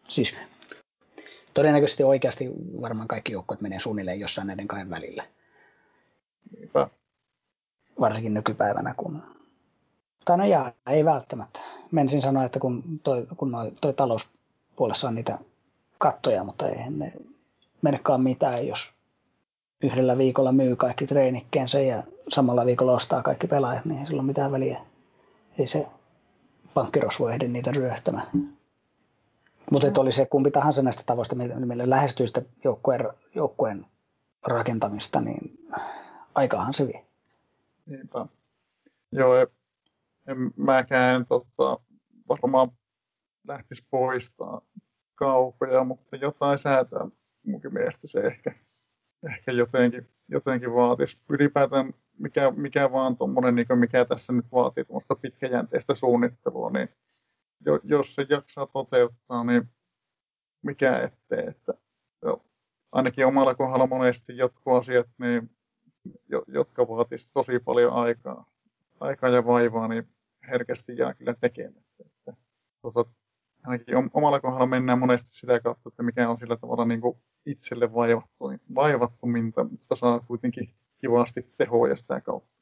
Siis 0.08 0.36
todennäköisesti 1.54 2.04
oikeasti 2.04 2.50
varmaan 2.80 3.08
kaikki 3.08 3.32
joukkueet 3.32 3.60
menee 3.60 3.80
suunnilleen 3.80 4.20
jossain 4.20 4.46
näiden 4.46 4.68
kahden 4.68 4.90
välillä. 4.90 5.24
Niinpä. 6.56 6.88
Varsinkin 8.00 8.34
nykypäivänä, 8.34 8.94
kun... 8.96 9.22
Tai 10.24 10.38
no 10.38 10.44
jaa, 10.44 10.72
ei 10.86 11.04
välttämättä. 11.04 11.60
Menisin 11.90 12.22
sanoa, 12.22 12.44
että 12.44 12.60
kun 12.60 12.82
toi, 13.02 13.26
kun 13.36 13.50
noi, 13.50 13.72
toi 13.80 13.92
talouspuolessa 13.92 15.08
on 15.08 15.14
niitä 15.14 15.38
kattoja, 15.98 16.44
mutta 16.44 16.68
eihän 16.68 16.98
ne 16.98 17.12
merkkaa 17.82 18.18
mitään, 18.18 18.66
jos 18.66 18.90
yhdellä 19.82 20.18
viikolla 20.18 20.52
myy 20.52 20.76
kaikki 20.76 21.06
treenikkeensä 21.06 21.80
ja 21.80 22.02
samalla 22.28 22.66
viikolla 22.66 22.92
ostaa 22.92 23.22
kaikki 23.22 23.46
pelaajat, 23.46 23.84
niin 23.84 24.00
ei 24.00 24.06
sillä 24.06 24.20
ole 24.20 24.26
mitään 24.26 24.52
väliä. 24.52 24.80
Ei 25.58 25.68
se 25.68 25.86
pankkirosvo 26.74 27.28
ehdi 27.28 27.48
niitä 27.48 27.70
ryöhtämään. 27.70 28.26
Mutta 29.70 29.88
että 29.88 30.00
oli 30.00 30.12
se 30.12 30.26
kumpi 30.26 30.50
tahansa 30.50 30.82
näistä 30.82 31.02
tavoista, 31.06 31.36
millä 31.36 31.90
lähestyy 31.90 32.26
sitä 32.26 32.42
joukkueen, 32.64 33.08
joukkueen 33.34 33.86
rakentamista, 34.46 35.20
niin 35.20 35.68
aikahan 36.34 36.74
se 36.74 36.86
vie. 36.86 37.07
Niinpä. 37.88 38.26
Joo, 39.12 39.36
en, 40.26 40.52
mäkään 40.56 41.26
tota, 41.26 41.80
varmaan 42.28 42.70
lähtisi 43.48 43.86
poistaa 43.90 44.62
kaupoja, 45.14 45.84
mutta 45.84 46.16
jotain 46.16 46.58
säätöä 46.58 47.08
munkin 47.46 47.74
mielestä 47.74 48.06
se 48.06 48.20
ehkä, 48.20 48.54
ehkä 49.30 49.52
jotenkin, 49.52 50.08
jotenkin 50.28 50.74
vaatisi. 50.74 51.20
Ylipäätään 51.28 51.94
mikä, 52.18 52.50
mikä 52.50 52.92
vaan 52.92 53.16
tuommoinen, 53.16 53.54
niin 53.54 53.66
mikä 53.74 54.04
tässä 54.04 54.32
nyt 54.32 54.46
vaatii 54.52 54.84
tuommoista 54.84 55.14
pitkäjänteistä 55.14 55.94
suunnittelua, 55.94 56.70
niin 56.70 56.88
jo, 57.66 57.80
jos 57.84 58.14
se 58.14 58.26
jaksaa 58.28 58.66
toteuttaa, 58.66 59.44
niin 59.44 59.68
mikä 60.62 60.98
ettei. 60.98 61.46
Että, 61.46 61.72
jo, 62.22 62.44
ainakin 62.92 63.26
omalla 63.26 63.54
kohdalla 63.54 63.86
monesti 63.86 64.36
jotkut 64.36 64.76
asiat, 64.78 65.08
niin, 65.18 65.57
jo, 66.28 66.42
jotka 66.48 66.88
vaatisivat 66.88 67.32
tosi 67.34 67.58
paljon 67.58 67.92
aikaa, 67.92 68.50
aikaa 69.00 69.30
ja 69.30 69.46
vaivaa, 69.46 69.88
niin 69.88 70.08
herkästi 70.48 70.96
jää 70.96 71.14
kyllä 71.14 71.34
tekemättä. 71.40 72.04
Että, 72.06 72.32
tota, 72.82 73.04
ainakin 73.64 74.10
omalla 74.14 74.40
kohdalla 74.40 74.66
mennään 74.66 74.98
monesti 74.98 75.30
sitä 75.30 75.60
kautta, 75.60 75.88
että 75.88 76.02
mikä 76.02 76.28
on 76.28 76.38
sillä 76.38 76.56
tavalla 76.56 76.84
niin 76.84 77.00
kuin 77.00 77.18
itselle 77.46 77.92
vaivattominta, 78.74 79.64
mutta 79.64 79.96
saa 79.96 80.20
kuitenkin 80.20 80.74
kivasti 81.00 81.52
tehoja 81.58 81.96
sitä 81.96 82.20
kautta. 82.20 82.58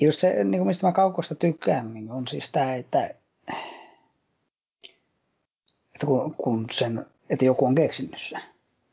Just 0.00 0.20
se, 0.20 0.44
niin 0.44 0.58
kuin 0.58 0.66
mistä 0.66 0.86
mä 0.86 0.92
kaukosta 0.92 1.34
tykkään, 1.34 1.94
niin 1.94 2.10
on 2.10 2.28
siis 2.28 2.52
tämä, 2.52 2.74
että, 2.74 3.14
että 5.94 6.06
kun, 6.06 6.34
kun 6.34 6.66
sen, 6.70 7.06
että 7.30 7.44
joku 7.44 7.66
on 7.66 7.74
keksinyt 7.74 8.18
sen. 8.18 8.40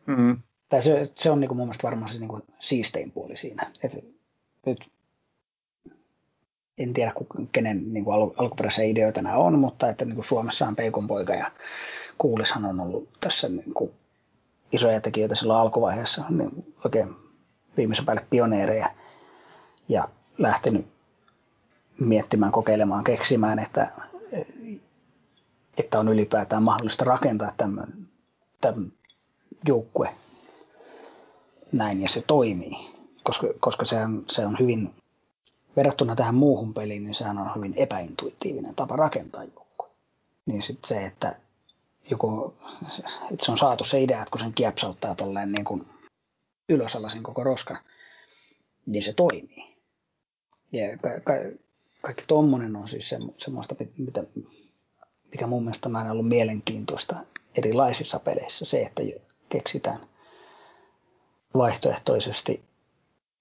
Mm. 0.06 0.38
Tai 0.72 0.82
se, 0.82 1.02
se 1.16 1.32
on 1.32 1.40
niin 1.40 1.48
kuin 1.48 1.58
mun 1.58 1.68
mielestä 1.68 1.84
varmaan 1.88 2.12
se 2.12 2.20
niin 2.20 2.28
kuin 2.28 2.44
siistein 2.60 3.12
puoli 3.12 3.38
siinä. 3.38 3.72
Että 3.84 3.98
nyt 4.66 4.92
en 6.78 6.94
tiedä 6.94 7.14
kenen 7.52 7.94
niin 7.94 8.06
kuin 8.06 8.16
al, 8.16 8.30
alkuperäisiä 8.38 8.86
ideoita 8.86 9.22
nämä 9.22 9.38
on, 9.38 9.60
mutta 9.60 9.90
että 9.90 10.06
niin 10.06 10.16
kuin 10.16 10.26
Suomessahan 10.26 10.76
Peikon 10.76 11.08
poika 11.08 11.34
ja 11.34 11.52
Kuulishan 12.18 12.66
on 12.66 12.80
ollut 12.80 13.10
tässä 13.20 13.50
niin 13.50 13.74
kuin 13.74 13.92
isoja 14.72 15.02
tekijöitä 15.02 15.36
silloin 15.36 15.60
alkuvaiheessa, 15.60 16.24
niin 16.30 16.74
oikein 16.86 17.16
viimeisen 17.78 18.06
päälle 18.06 18.26
pioneereja 18.30 18.90
ja 19.90 20.08
lähtenyt 20.38 20.86
miettimään, 22.00 22.52
kokeilemaan, 22.52 23.04
keksimään, 23.04 23.60
että, 23.60 23.88
että 25.78 26.00
on 26.00 26.08
ylipäätään 26.08 26.64
mahdollista 26.64 27.06
rakentaa 27.06 27.54
tämmöinen 27.58 28.94
joukkue 29.68 30.10
näin 31.72 32.02
ja 32.02 32.10
se 32.10 32.22
toimii, 32.22 32.92
koska, 33.24 33.48
koska 33.60 33.86
se, 33.86 34.02
on, 34.02 34.26
se 34.30 34.46
on 34.46 34.60
hyvin 34.60 34.90
verrattuna 35.76 36.16
tähän 36.16 36.36
muuhun 36.36 36.74
peliin, 36.74 37.04
niin 37.04 37.16
sehän 37.16 37.38
on 37.38 37.56
hyvin 37.56 37.74
epäintuitiivinen 37.78 38.76
tapa 38.76 38.96
rakentaa 38.96 39.44
joukkue. 39.44 39.90
Niin 40.46 40.62
sitten 40.62 40.88
se, 40.88 41.06
että, 41.06 41.36
joku, 42.10 42.54
että 43.32 43.46
se 43.46 43.52
on 43.52 43.58
saatu 43.58 43.84
se 43.84 44.02
idea, 44.02 44.22
että 44.22 44.32
kun 44.32 44.40
sen 44.40 44.54
kiepsauttaa 44.54 45.16
tolleen 45.16 45.52
niin 45.52 45.66
kuin 45.66 45.86
ylösalasin 46.70 47.24
koko 47.24 47.44
roskan, 47.44 47.80
niin 48.86 49.04
se 49.04 49.14
toimii. 49.14 49.78
Ja 50.72 50.98
ka- 50.98 51.20
ka- 51.24 51.58
kaikki 52.02 52.24
tommonen 52.28 52.76
on 52.76 52.88
siis 52.88 53.16
semmoista, 53.38 53.76
mitä, 53.98 54.24
mikä 55.32 55.48
mun 55.48 55.64
mielestä 55.64 55.90
on 55.90 55.96
aina 55.96 56.12
ollut 56.12 56.28
mielenkiintoista 56.28 57.16
erilaisissa 57.56 58.20
peleissä. 58.20 58.66
Se, 58.66 58.82
että 58.82 59.04
keksitään 59.50 60.00
vaihtoehtoisesti 61.58 62.64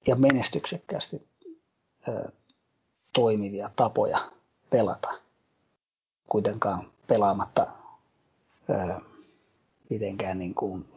ja 0.07 0.16
menestyksekkäästi 0.16 1.28
toimivia 3.12 3.70
tapoja 3.77 4.31
pelata, 4.70 5.09
kuitenkaan 6.28 6.91
pelaamatta 7.07 7.66
mitenkään 9.91 10.39
niin 10.39 10.55
kuin, 10.55 10.89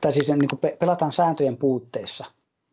tai 0.00 0.12
siis 0.12 0.28
niin 0.28 0.48
kuin 0.48 0.76
pelataan 0.78 1.12
sääntöjen 1.12 1.56
puutteissa 1.56 2.24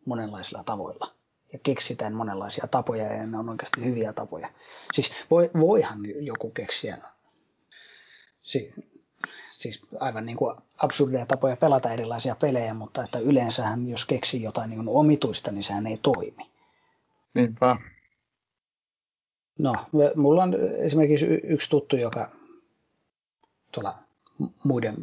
monenlaisilla 0.05 0.63
tavoilla 0.63 1.11
ja 1.53 1.59
keksitään 1.63 2.13
monenlaisia 2.13 2.67
tapoja 2.71 3.13
ja 3.13 3.25
ne 3.27 3.37
on 3.37 3.49
oikeasti 3.49 3.85
hyviä 3.85 4.13
tapoja. 4.13 4.49
Siis 4.93 5.11
voi, 5.31 5.51
voihan 5.59 5.99
joku 6.25 6.49
keksiä 6.49 6.97
si, 8.41 8.73
siis 9.61 9.81
aivan 9.99 10.25
niin 10.25 10.37
kuin 10.37 10.55
absurdeja 10.77 11.25
tapoja 11.25 11.57
pelata 11.57 11.91
erilaisia 11.91 12.35
pelejä, 12.35 12.73
mutta 12.73 13.03
että 13.03 13.19
yleensähän 13.19 13.87
jos 13.87 14.05
keksii 14.05 14.43
jotain 14.43 14.69
niin 14.69 14.89
omituista, 14.89 15.51
niin 15.51 15.63
sehän 15.63 15.87
ei 15.87 15.99
toimi. 16.01 16.49
Niinpä. 17.33 17.77
No, 19.59 19.75
mulla 20.15 20.43
on 20.43 20.55
esimerkiksi 20.77 21.25
yksi 21.25 21.69
tuttu, 21.69 21.95
joka 21.95 22.31
tuolla 23.71 23.97
muiden, 24.63 24.95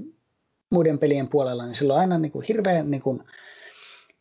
muiden 0.70 0.98
pelien 0.98 1.28
puolella, 1.28 1.66
niin 1.66 1.76
sillä 1.76 1.94
on 1.94 2.00
aina 2.00 2.18
niin 2.18 2.32
kuin 2.32 2.44
hirveän 2.48 2.90
niin 2.90 3.02
kuin 3.02 3.24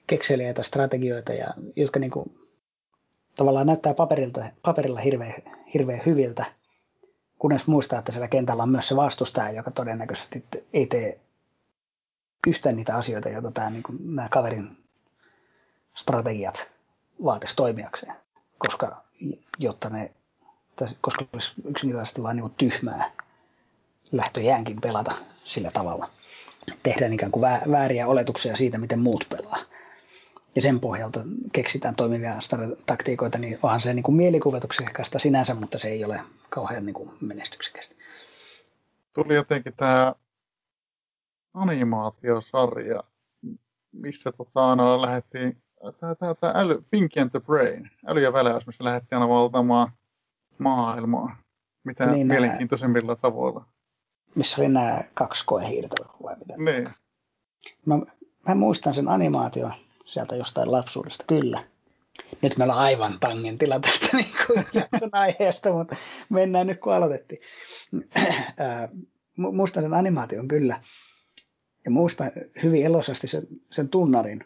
kekseliäitä 0.07 0.64
strategioita, 0.64 1.34
ja, 1.34 1.47
jotka 1.76 1.99
niin 1.99 2.11
kuin, 2.11 2.39
tavallaan 3.35 3.68
näyttää 3.68 3.93
paperilta, 3.93 4.45
paperilla 4.61 4.99
hirveän, 4.99 5.34
hirveän 5.73 6.01
hyviltä, 6.05 6.45
kunnes 7.39 7.68
muistaa, 7.68 7.99
että 7.99 8.11
siellä 8.11 8.27
kentällä 8.27 8.64
on 8.64 8.69
myös 8.69 8.88
se 8.88 8.95
vastustaja, 8.95 9.51
joka 9.51 9.72
todennäköisesti 9.72 10.45
ei 10.73 10.88
tee 10.88 11.19
yhtään 12.47 12.76
niitä 12.76 12.95
asioita, 12.95 13.30
joita 13.30 13.51
tämä, 13.51 13.69
niin 13.69 13.84
kuin, 13.84 14.15
nämä 14.15 14.30
kaverin 14.30 14.77
strategiat 15.95 16.72
vaatisi 17.23 17.55
toimijakseen, 17.55 18.14
koska 18.57 19.03
jotta 19.57 19.89
ne, 19.89 20.11
koska 21.01 21.26
olisi 21.34 21.53
yksinkertaisesti 21.65 22.23
vain 22.23 22.38
niin 22.38 22.53
tyhmää 22.57 23.11
lähtöjäänkin 24.11 24.81
pelata 24.81 25.15
sillä 25.43 25.72
tavalla. 25.72 26.09
Tehdään 26.84 27.14
ikään 27.14 27.31
kuin 27.31 27.41
vääriä 27.72 28.07
oletuksia 28.07 28.55
siitä, 28.55 28.77
miten 28.77 28.99
muut 28.99 29.26
pelaa. 29.30 29.57
Ja 30.56 30.61
sen 30.61 30.80
pohjalta 30.80 31.19
keksitään 31.53 31.95
toimivia 31.95 32.40
taktiikoita, 32.86 33.38
niin 33.38 33.60
onhan 33.64 33.82
se 33.82 33.94
niin 33.94 34.03
kuin 34.03 34.15
mielikuvituksekasta 34.15 35.19
sinänsä, 35.19 35.53
mutta 35.53 35.80
se 35.80 35.88
ei 35.88 36.06
ole 36.06 36.22
kauhean 36.49 36.86
niin 36.86 36.94
kuin 36.94 37.11
menestyksekästä. 37.22 37.95
Tuli 39.14 39.36
jotenkin 39.36 39.74
tämä 39.74 40.14
animaatiosarja, 41.53 43.03
missä 43.91 44.32
tota, 44.32 44.69
aina 44.69 45.02
lähdettiin, 45.02 45.57
tämä, 45.99 46.15
tämä, 46.15 46.34
tämä 46.36 46.53
äly, 46.56 46.84
Pinky 46.90 47.19
and 47.19 47.30
the 47.30 47.40
Brain, 47.40 47.91
äly 48.07 48.22
ja 48.22 48.34
väläys, 48.34 48.68
missä 48.68 48.84
lähdettiin 48.84 49.22
aina 49.22 49.34
valtamaan 49.34 49.91
maailmaa, 50.57 51.38
mitä 51.84 52.06
niin, 52.06 52.28
mielenkiintoisemmilla 52.28 53.07
nämä, 53.07 53.22
tavoilla. 53.22 53.65
Missä 54.36 54.61
oli 54.61 54.69
nämä 54.69 55.03
kaksi 55.14 55.44
koehiirtä 55.45 55.95
vai 56.24 56.36
mitä? 56.36 56.53
Niin. 56.57 56.90
Mä, 57.86 57.95
mä 58.48 58.56
muistan 58.56 58.94
sen 58.94 59.07
animaation 59.07 59.86
sieltä 60.07 60.35
jostain 60.35 60.71
lapsuudesta, 60.71 61.23
kyllä. 61.27 61.63
Nyt 62.41 62.57
me 62.57 62.63
ollaan 62.63 62.79
aivan 62.79 63.19
tangentilla 63.19 63.79
tästä 63.79 64.09
niin 64.17 64.35
kuin 64.47 64.63
aiheesta, 65.11 65.73
mutta 65.73 65.95
mennään 66.29 66.67
nyt 66.67 66.79
kun 66.79 66.93
aloitettiin. 66.93 67.41
muistan 69.38 69.84
sen 69.84 69.93
animaation 69.93 70.47
kyllä. 70.47 70.81
Ja 71.85 71.91
muistan 71.91 72.31
hyvin 72.63 72.85
elosasti 72.85 73.27
sen, 73.27 73.47
sen 73.71 73.89
tunnarin. 73.89 74.45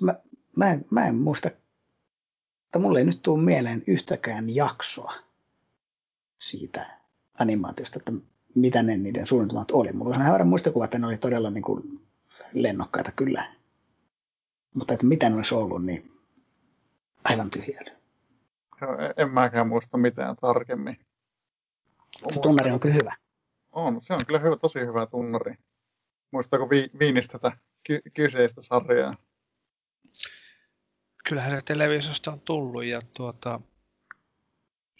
Mä, 0.00 0.14
mä, 0.56 0.72
en, 0.72 0.84
mä 0.90 1.06
en 1.06 1.14
muista, 1.14 1.48
että 1.48 2.78
mulle 2.78 2.98
ei 2.98 3.04
nyt 3.04 3.22
tule 3.22 3.42
mieleen 3.42 3.84
yhtäkään 3.86 4.54
jaksoa 4.54 5.14
siitä 6.38 6.86
animaatiosta, 7.38 7.98
että 7.98 8.12
mitä 8.54 8.82
ne 8.82 8.96
niiden 8.96 9.26
suunnitelmat 9.26 9.70
oli. 9.70 9.92
Mulla 9.92 10.14
on 10.16 10.22
hämärä 10.22 10.44
muistikuva, 10.44 10.84
että 10.84 10.98
ne 10.98 11.06
oli 11.06 11.16
todella 11.16 11.50
niin 11.50 11.62
kuin 11.62 12.00
lennokkaita 12.52 13.12
kyllä. 13.12 13.57
Mutta 14.74 14.94
että 14.94 15.06
mitä 15.06 15.28
ne 15.28 15.36
olisi 15.36 15.54
ollut, 15.54 15.84
niin 15.84 16.20
aivan 17.24 17.50
tyhjällä. 17.50 17.98
En 19.16 19.30
mäkään 19.30 19.68
muista 19.68 19.98
mitään 19.98 20.36
tarkemmin. 20.36 20.98
Se 22.30 22.40
tunnari 22.40 22.70
on 22.70 22.80
kyllä 22.80 22.94
hyvä. 22.94 23.16
On, 23.72 24.00
se 24.00 24.14
on 24.14 24.26
kyllä 24.26 24.38
hyvä, 24.38 24.56
tosi 24.56 24.80
hyvä 24.80 25.06
tunnari. 25.06 25.54
Muistaako 26.30 26.70
vi- 26.70 26.90
Viinistä 26.98 27.38
tätä 27.38 27.56
ky- 27.84 28.02
kyseistä 28.14 28.62
sarjaa? 28.62 29.16
Kyllähän 31.28 31.50
se 31.50 31.60
televisiosta 31.64 32.30
on 32.32 32.40
tullut 32.40 32.84
ja 32.84 33.02
tuota, 33.16 33.60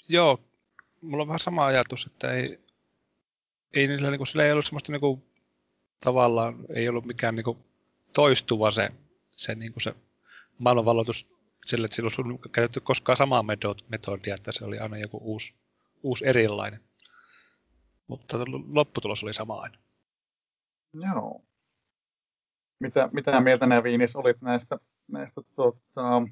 joo, 0.09 0.41
mulla 1.01 1.23
on 1.23 1.29
vähän 1.29 1.39
sama 1.39 1.67
ajatus, 1.67 2.07
että 2.07 2.33
ei, 2.33 2.61
ei 3.75 3.87
niillä, 3.89 4.11
niin 4.11 4.19
kuin, 4.19 4.27
sillä 4.27 4.45
ei 4.45 4.53
ollut 4.53 4.65
semmoista 4.65 4.93
niin 4.93 5.01
kuin, 5.01 5.23
tavallaan, 6.05 6.67
ei 6.75 6.89
ollut 6.89 7.07
mikään 7.07 7.35
niin 7.35 7.45
kuin, 7.45 7.59
toistuva 8.13 8.71
se, 8.71 8.91
se, 9.39 9.55
niin 9.55 9.73
kuin 9.73 9.83
se 9.83 9.95
maailmanvalloitus 10.59 11.31
sille, 11.67 11.85
että 11.85 11.95
silloin 11.95 12.33
on 12.33 12.39
käytetty 12.53 12.81
koskaan 12.81 13.17
samaa 13.17 13.45
metodia, 13.89 14.35
että 14.35 14.53
se 14.53 14.65
oli 14.65 14.79
aina 14.79 14.99
joku 14.99 15.19
uusi, 15.23 15.55
uusi 16.03 16.27
erilainen. 16.27 16.81
Mutta 18.07 18.39
lopputulos 18.67 19.23
oli 19.25 19.35
sama 19.35 19.61
aina. 19.61 19.79
Joo. 20.93 21.45
Mitä, 22.81 23.09
mitä 23.13 23.41
mieltä 23.41 23.67
nämä 23.67 23.83
Viinis 23.83 24.17
olit 24.17 24.41
näistä, 24.41 24.79
näistä 25.09 25.41
tota, 25.57 26.23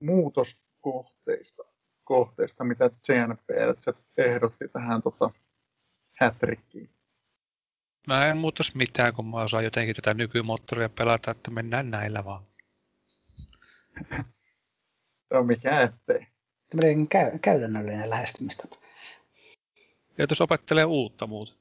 muutoskohteista, 0.00 1.62
kohteista, 2.04 2.64
mitä 2.64 2.90
CNP 3.06 3.50
ehdotti 4.18 4.68
tähän 4.68 5.02
tota, 5.02 5.30
hätrikkiin? 6.20 6.97
Mä 8.08 8.26
en 8.26 8.36
muutos 8.36 8.74
mitään, 8.74 9.14
kun 9.14 9.26
mä 9.26 9.36
osaan 9.36 9.64
jotenkin 9.64 9.96
tätä 9.96 10.14
nykymoottoria 10.14 10.88
pelata, 10.88 11.30
että 11.30 11.50
mennään 11.50 11.90
näillä 11.90 12.24
vaan. 12.24 12.44
no 15.32 15.42
mikä 15.42 15.80
ettei. 15.80 16.26
Tämmöinen 16.70 17.08
käy, 17.08 17.38
käytännöllinen 17.38 18.10
lähestymistapa. 18.10 18.76
Joutuisi 20.18 20.42
opettelee 20.42 20.84
uutta 20.84 21.26
muuta. 21.26 21.52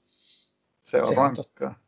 Se 0.84 1.02
on 1.02 1.18
rankkaa. 1.18 1.80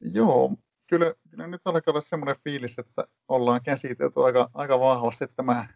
Joo, 0.00 0.56
kyllä, 0.86 1.14
kyllä 1.30 1.46
nyt 1.46 1.60
alkaa 1.64 1.92
olla 1.92 2.00
semmoinen 2.00 2.36
fiilis, 2.44 2.78
että 2.78 3.04
ollaan 3.28 3.62
käsitelty 3.62 4.24
aika, 4.24 4.50
aika 4.54 4.80
vahvasti 4.80 5.26
tämä 5.36 5.68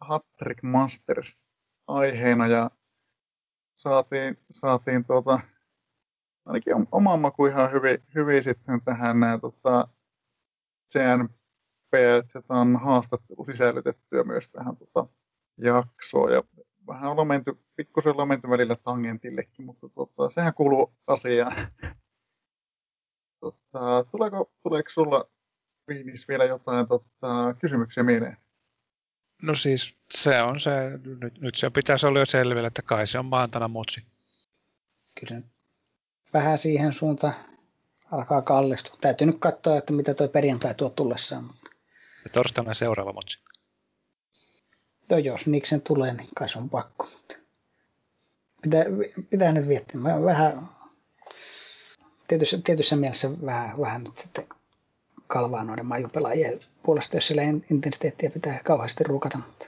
Hattrick 0.00 0.62
Masters 0.62 1.44
aiheena 1.86 2.46
ja 2.46 2.70
saatiin, 3.74 4.38
saatiin 4.50 5.04
tuota, 5.04 5.40
ainakin 6.48 6.74
oman 6.92 7.20
maku 7.20 7.46
ihan 7.46 7.72
hyvin, 7.72 7.98
hyvin 8.14 8.42
sitten 8.42 8.80
tähän 8.84 9.20
nämä 9.20 9.38
tota, 9.38 9.88
CNP, 10.92 11.94
että 12.18 12.42
on 12.48 12.80
haastattelu 12.80 13.44
sisällytettyä 13.44 14.24
myös 14.24 14.48
tähän 14.48 14.76
tota, 14.76 15.06
jaksoon 15.56 16.32
ja 16.32 16.42
vähän 16.86 17.10
ollaan 17.10 17.28
menty, 17.28 17.58
pikkusen 17.76 18.12
ollaan 18.12 18.28
menty 18.28 18.50
välillä 18.50 18.76
tangentillekin, 18.76 19.64
mutta 19.64 19.88
tota, 19.88 20.30
sehän 20.30 20.54
kuuluu 20.54 20.92
asiaan. 21.06 21.52
tota, 23.40 24.04
tuleeko, 24.10 24.52
tuleeko 24.62 24.88
sulla 24.88 25.30
Viinis 25.88 26.28
vielä 26.28 26.44
jotain 26.44 26.88
tota, 26.88 27.54
kysymyksiä 27.60 28.02
mieleen? 28.02 28.36
No 29.42 29.54
siis 29.54 29.96
se 30.10 30.42
on 30.42 30.60
se, 30.60 30.70
nyt, 31.20 31.40
nyt 31.40 31.54
se 31.54 31.70
pitäisi 31.70 32.06
olla 32.06 32.18
jo 32.18 32.26
selvillä, 32.26 32.66
että 32.68 32.82
kai 32.82 33.06
se 33.06 33.18
on 33.18 33.24
maantana 33.24 33.68
mutsi. 33.68 34.06
Kyllä 35.20 35.42
vähän 36.34 36.58
siihen 36.58 36.94
suuntaan 36.94 37.34
alkaa 38.12 38.42
kallistua. 38.42 38.96
Täytyy 39.00 39.26
nyt 39.26 39.38
katsoa, 39.38 39.78
että 39.78 39.92
mitä 39.92 40.14
tuo 40.14 40.28
perjantai 40.28 40.74
tuo 40.74 40.90
tullessaan. 40.90 41.50
Ja 42.24 42.30
torstaina 42.32 42.74
seuraava 42.74 43.12
motsi. 43.12 43.38
No 45.10 45.18
jos 45.18 45.46
Niksen 45.46 45.80
tulee, 45.80 46.14
niin 46.14 46.28
kai 46.36 46.48
se 46.48 46.58
on 46.58 46.70
pakko. 46.70 47.08
Pitää, 48.62 48.84
pitää 49.30 49.52
nyt 49.52 49.68
viettiä. 49.68 50.00
Mä 50.00 50.24
vähän, 50.24 50.68
tietyssä, 52.28 52.58
tietyssä 52.64 52.96
mielessä 52.96 53.30
vähän, 53.46 53.80
vähän 53.80 54.04
nyt 54.04 54.18
sitten 54.18 54.46
kalvaa 55.26 55.64
noiden 55.64 55.86
majupelaajien 55.86 56.60
puolesta, 56.82 57.16
jos 57.16 57.26
siellä 57.26 57.42
intensiteettiä 57.42 58.30
pitää 58.30 58.60
kauheasti 58.64 59.04
ruukata. 59.04 59.38
Mutta 59.38 59.66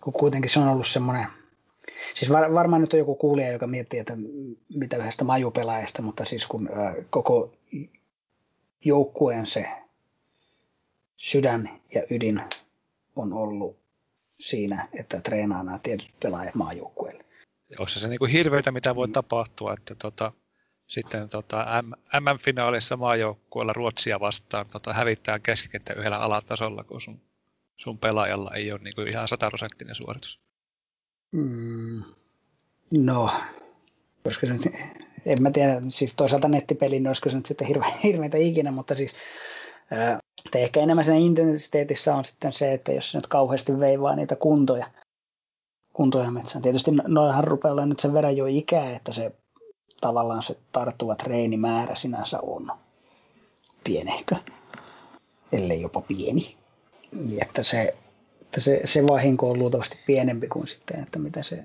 kun 0.00 0.12
kuitenkin 0.12 0.50
se 0.50 0.60
on 0.60 0.68
ollut 0.68 0.88
semmoinen 0.88 1.26
Siis 2.14 2.30
var, 2.30 2.54
varmaan 2.54 2.80
nyt 2.80 2.92
on 2.92 2.98
joku 2.98 3.14
kuulija, 3.14 3.52
joka 3.52 3.66
miettii, 3.66 4.00
että 4.00 4.16
mitä 4.74 4.96
yhdestä 4.96 5.24
majupelaajasta, 5.24 6.02
mutta 6.02 6.24
siis 6.24 6.46
kun 6.46 6.68
ö, 6.68 7.04
koko 7.10 7.52
joukkueen 8.84 9.46
se 9.46 9.66
sydän 11.16 11.80
ja 11.94 12.02
ydin 12.10 12.42
on 13.16 13.32
ollut 13.32 13.76
siinä, 14.40 14.88
että 14.92 15.20
treenaa 15.20 15.62
nämä 15.62 15.78
tietyt 15.78 16.10
pelaajat 16.22 16.54
maajoukkueelle. 16.54 17.24
Onko 17.78 17.88
se 17.88 18.08
niin 18.08 18.18
kuin 18.18 18.30
hirveitä, 18.30 18.72
mitä 18.72 18.94
voi 18.94 19.08
tapahtua, 19.08 19.72
että 19.72 19.94
tota, 19.94 20.32
sitten 20.86 21.28
tota, 21.28 21.66
MM-finaalissa 22.20 22.96
maajoukkueella 22.96 23.72
Ruotsia 23.72 24.20
vastaan 24.20 24.66
tota, 24.72 24.92
hävittää 24.92 25.38
keskikenttä 25.38 25.94
yhdellä 25.94 26.18
alatasolla, 26.18 26.84
kun 26.84 27.00
sun, 27.00 27.20
sun 27.76 27.98
pelaajalla 27.98 28.54
ei 28.54 28.72
ole 28.72 28.80
niin 28.82 28.94
kuin 28.94 29.08
ihan 29.08 29.28
sataprosenttinen 29.28 29.94
suoritus? 29.94 30.40
Mm, 31.32 32.02
no, 32.90 33.30
koska 34.24 34.46
se 34.46 34.52
nyt, 34.52 34.62
en 35.26 35.42
mä 35.42 35.50
tiedä, 35.50 35.82
siis 35.88 36.14
toisaalta 36.16 36.48
nettipeli, 36.48 36.94
niin 36.94 37.06
olisiko 37.08 37.30
se 37.30 37.36
nyt 37.36 37.46
sitten 37.46 37.66
hirve, 37.66 37.86
hirveitä 38.02 38.38
ikinä, 38.38 38.72
mutta 38.72 38.94
siis 38.94 39.12
ää, 39.90 40.18
ehkä 40.54 40.80
enemmän 40.80 41.04
siinä 41.04 41.18
intensiteetissä 41.18 42.14
on 42.14 42.24
sitten 42.24 42.52
se, 42.52 42.72
että 42.72 42.92
jos 42.92 43.10
se 43.10 43.18
nyt 43.18 43.26
kauheasti 43.26 43.80
veivaa 43.80 44.16
niitä 44.16 44.36
kuntoja, 44.36 44.86
kuntoja 45.92 46.30
metsään. 46.30 46.62
Tietysti 46.62 46.90
no, 46.90 47.04
noihan 47.06 47.44
rupeaa 47.44 47.72
olla 47.72 47.86
nyt 47.86 48.00
sen 48.00 48.12
verran 48.12 48.36
jo 48.36 48.46
ikää, 48.46 48.96
että 48.96 49.12
se 49.12 49.32
tavallaan 50.00 50.42
se 50.42 50.56
tarttuva 50.72 51.14
treenimäärä 51.14 51.94
sinänsä 51.94 52.40
on 52.40 52.70
pienehkö, 53.84 54.36
ellei 55.52 55.82
jopa 55.82 56.00
pieni. 56.00 56.56
Niin 57.12 57.42
että 57.42 57.62
se 57.62 57.94
että 58.52 58.60
se, 58.60 58.80
se 58.84 59.06
vahinko 59.06 59.50
on 59.50 59.58
luultavasti 59.58 59.98
pienempi 60.06 60.48
kuin 60.48 60.68
sitten, 60.68 61.02
että 61.02 61.18
mitä 61.18 61.42
se 61.42 61.64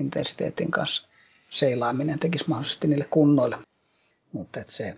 intensiteetin 0.00 0.70
kanssa 0.70 1.08
seilaaminen 1.50 2.18
tekisi 2.18 2.44
mahdollisesti 2.48 2.88
niille 2.88 3.06
kunnoille. 3.10 3.58
Mutta 4.32 4.60
että 4.60 4.72
se, 4.72 4.96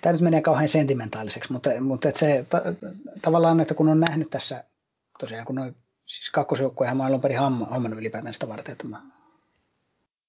Tämä 0.00 0.12
nyt 0.12 0.20
menee 0.20 0.42
kauhean 0.42 0.68
sentimentaaliseksi, 0.68 1.52
mutta, 1.52 1.70
mutta 1.80 2.08
että 2.08 2.18
se 2.18 2.46
ta, 2.50 2.62
tavallaan, 3.22 3.60
että 3.60 3.74
kun 3.74 3.88
on 3.88 4.00
nähnyt 4.00 4.30
tässä, 4.30 4.64
tosiaan 5.18 5.44
kun 5.44 5.58
on, 5.58 5.76
siis 6.06 6.30
kakkosjoukkuehan 6.30 6.96
mä 6.96 7.04
alun 7.06 7.20
perin 7.20 7.38
hommannut 7.38 7.98
ylipäätään 7.98 8.34
sitä 8.34 8.48
varten, 8.48 8.72
että 8.72 8.86
mä 8.86 9.02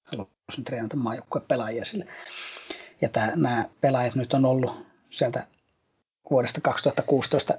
haluaisin 0.04 0.64
treenata 0.64 0.96
maajoukkueen 0.96 1.46
pelaajia 1.48 1.84
sille. 1.84 2.06
Ja 3.00 3.08
tämä, 3.08 3.32
nämä 3.36 3.68
pelaajat 3.80 4.14
nyt 4.14 4.34
on 4.34 4.44
ollut 4.44 4.86
sieltä 5.10 5.46
vuodesta 6.30 6.60
2016 6.60 7.54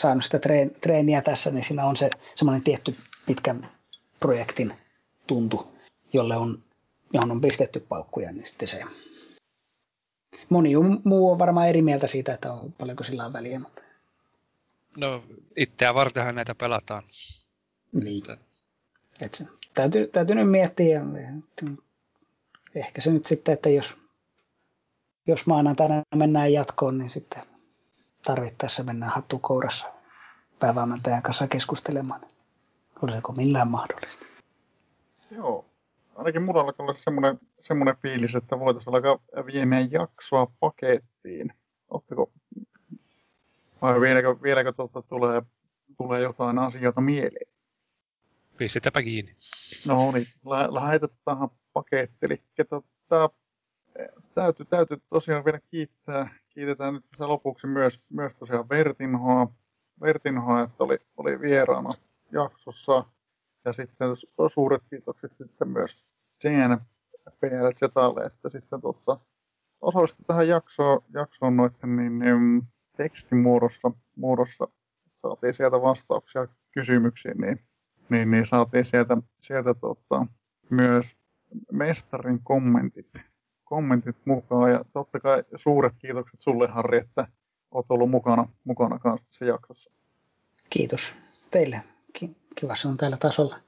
saanut 0.00 0.24
sitä 0.24 0.40
treeniä 0.80 1.22
tässä, 1.22 1.50
niin 1.50 1.64
siinä 1.64 1.84
on 1.84 1.96
se 1.96 2.10
semmoinen 2.34 2.62
tietty 2.62 2.96
pitkän 3.26 3.70
projektin 4.20 4.74
tuntu, 5.26 5.68
jolle 6.12 6.36
on, 6.36 6.62
johon 7.12 7.30
on 7.30 7.40
pistetty 7.40 7.80
paukkuja, 7.80 8.32
niin 8.32 8.46
sitten 8.46 8.68
se 8.68 8.84
moni 10.48 10.72
muu 11.04 11.30
on 11.30 11.38
varmaan 11.38 11.68
eri 11.68 11.82
mieltä 11.82 12.06
siitä, 12.06 12.34
että 12.34 12.52
on, 12.52 12.72
paljonko 12.72 13.04
sillä 13.04 13.26
on 13.26 13.32
väliä. 13.32 13.58
Mutta... 13.58 13.82
No 15.00 15.22
itseä 15.56 15.94
vartenhan 15.94 16.34
näitä 16.34 16.54
pelataan. 16.54 17.02
Niin. 17.92 18.22
Et 19.20 19.34
se, 19.34 19.44
täytyy, 19.74 20.06
täytyy 20.06 20.36
nyt 20.36 20.50
miettiä. 20.50 21.02
Ehkä 22.74 23.00
se 23.00 23.12
nyt 23.12 23.26
sitten, 23.26 23.52
että 23.52 23.68
jos, 23.68 23.96
jos 25.26 25.46
maanantaina 25.46 26.02
mennään 26.14 26.52
jatkoon, 26.52 26.98
niin 26.98 27.10
sitten 27.10 27.42
tarvittaessa 28.24 28.82
mennään 28.82 29.12
hattukourassa 29.12 29.86
päävalmentajan 30.58 31.22
kanssa 31.22 31.48
keskustelemaan. 31.48 32.20
Olisiko 33.02 33.32
millään 33.32 33.70
mahdollista? 33.70 34.24
Joo. 35.30 35.64
Ainakin 36.14 36.42
mulla 36.42 36.60
alkaa 36.60 36.84
olla 36.84 36.94
semmoinen, 36.94 37.38
semmoinen 37.60 37.96
fiilis, 38.02 38.34
että 38.34 38.58
voitaisiin 38.58 38.94
alkaa 38.94 39.18
viemään 39.46 39.92
jaksoa 39.92 40.46
pakettiin. 40.60 41.52
Oletteko, 41.90 42.32
vai 43.82 44.00
vieläkö, 44.00 44.36
vieläkö 44.42 44.72
tuota 44.72 45.02
tulee, 45.02 45.42
tulee 45.96 46.20
jotain 46.20 46.58
asioita 46.58 47.00
mieleen? 47.00 47.52
Pistetäpä 48.56 49.02
kiinni. 49.02 49.36
No 49.86 50.12
niin, 50.12 50.26
lähetetään 50.70 51.48
paketti. 51.72 52.26
Eli 52.26 52.42
tota, 52.68 53.30
täytyy, 54.34 54.66
täytyy 54.66 55.02
tosiaan 55.10 55.44
vielä 55.44 55.60
kiittää, 55.70 56.34
kiitetään 56.58 56.94
nyt 56.94 57.04
tässä 57.10 57.28
lopuksi 57.28 57.66
myös, 57.66 58.04
myös 58.10 58.36
tosiaan 58.36 58.68
Vertinhoa, 58.68 59.52
Vertinhoa 60.00 60.62
että 60.62 60.84
oli, 60.84 60.98
oli 61.16 61.40
vieraana 61.40 61.90
jaksossa. 62.32 63.04
Ja 63.64 63.72
sitten 63.72 64.08
suuret 64.52 64.82
kiitokset 64.90 65.32
sitten 65.38 65.68
myös 65.68 66.04
CNPL 66.42 67.68
Zetalle, 67.74 68.24
että 68.24 68.48
sitten 68.48 68.80
tuota, 68.80 69.20
osallistui 69.80 70.24
tähän 70.26 70.48
jaksoon, 70.48 71.04
jaksoon 71.14 71.56
noiden 71.56 71.96
niin, 71.96 72.18
niin, 72.18 72.62
tekstimuodossa 72.96 73.90
muodossa 74.16 74.68
saatiin 75.14 75.54
sieltä 75.54 75.82
vastauksia 75.82 76.48
kysymyksiin, 76.70 77.38
niin, 77.38 77.60
niin, 78.08 78.30
niin 78.30 78.46
saatiin 78.46 78.84
sieltä, 78.84 79.16
sieltä 79.40 79.74
tota, 79.74 80.26
myös 80.70 81.16
mestarin 81.72 82.40
kommentit, 82.42 83.27
kommentit 83.68 84.16
mukaan. 84.24 84.70
Ja 84.70 84.84
totta 84.92 85.20
kai 85.20 85.44
suuret 85.56 85.94
kiitokset 85.98 86.40
sulle, 86.40 86.68
Harri, 86.68 86.98
että 86.98 87.28
olet 87.70 87.90
ollut 87.90 88.10
mukana, 88.10 88.48
mukana 88.64 88.98
kanssa 88.98 89.28
tässä 89.28 89.44
jaksossa. 89.44 89.90
Kiitos 90.70 91.14
teille. 91.50 91.82
Kiva 92.54 92.76
se 92.76 92.88
on 92.88 92.96
tällä 92.96 93.16
tasolla. 93.16 93.60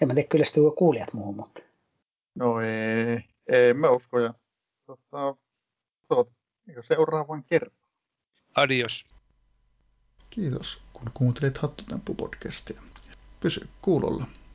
En 0.00 0.08
mä 0.08 0.14
tiedä, 0.14 0.28
kyllä 0.28 0.44
kuulijat 0.76 1.12
muuhun, 1.12 1.36
mutta... 1.36 1.62
No 2.34 2.60
ei, 2.60 3.24
ei 3.48 3.74
mä 3.74 3.90
usko. 3.90 4.18
Ja, 4.18 4.34
tota, 4.86 5.36
tot, 6.08 6.30
seuraavan 6.80 7.44
kerran. 7.44 7.76
Adios. 8.54 9.06
Kiitos, 10.30 10.82
kun 10.92 11.10
kuuntelit 11.14 11.58
Hattutemppu-podcastia. 11.58 12.82
Pysy 13.40 13.68
kuulolla. 13.82 14.26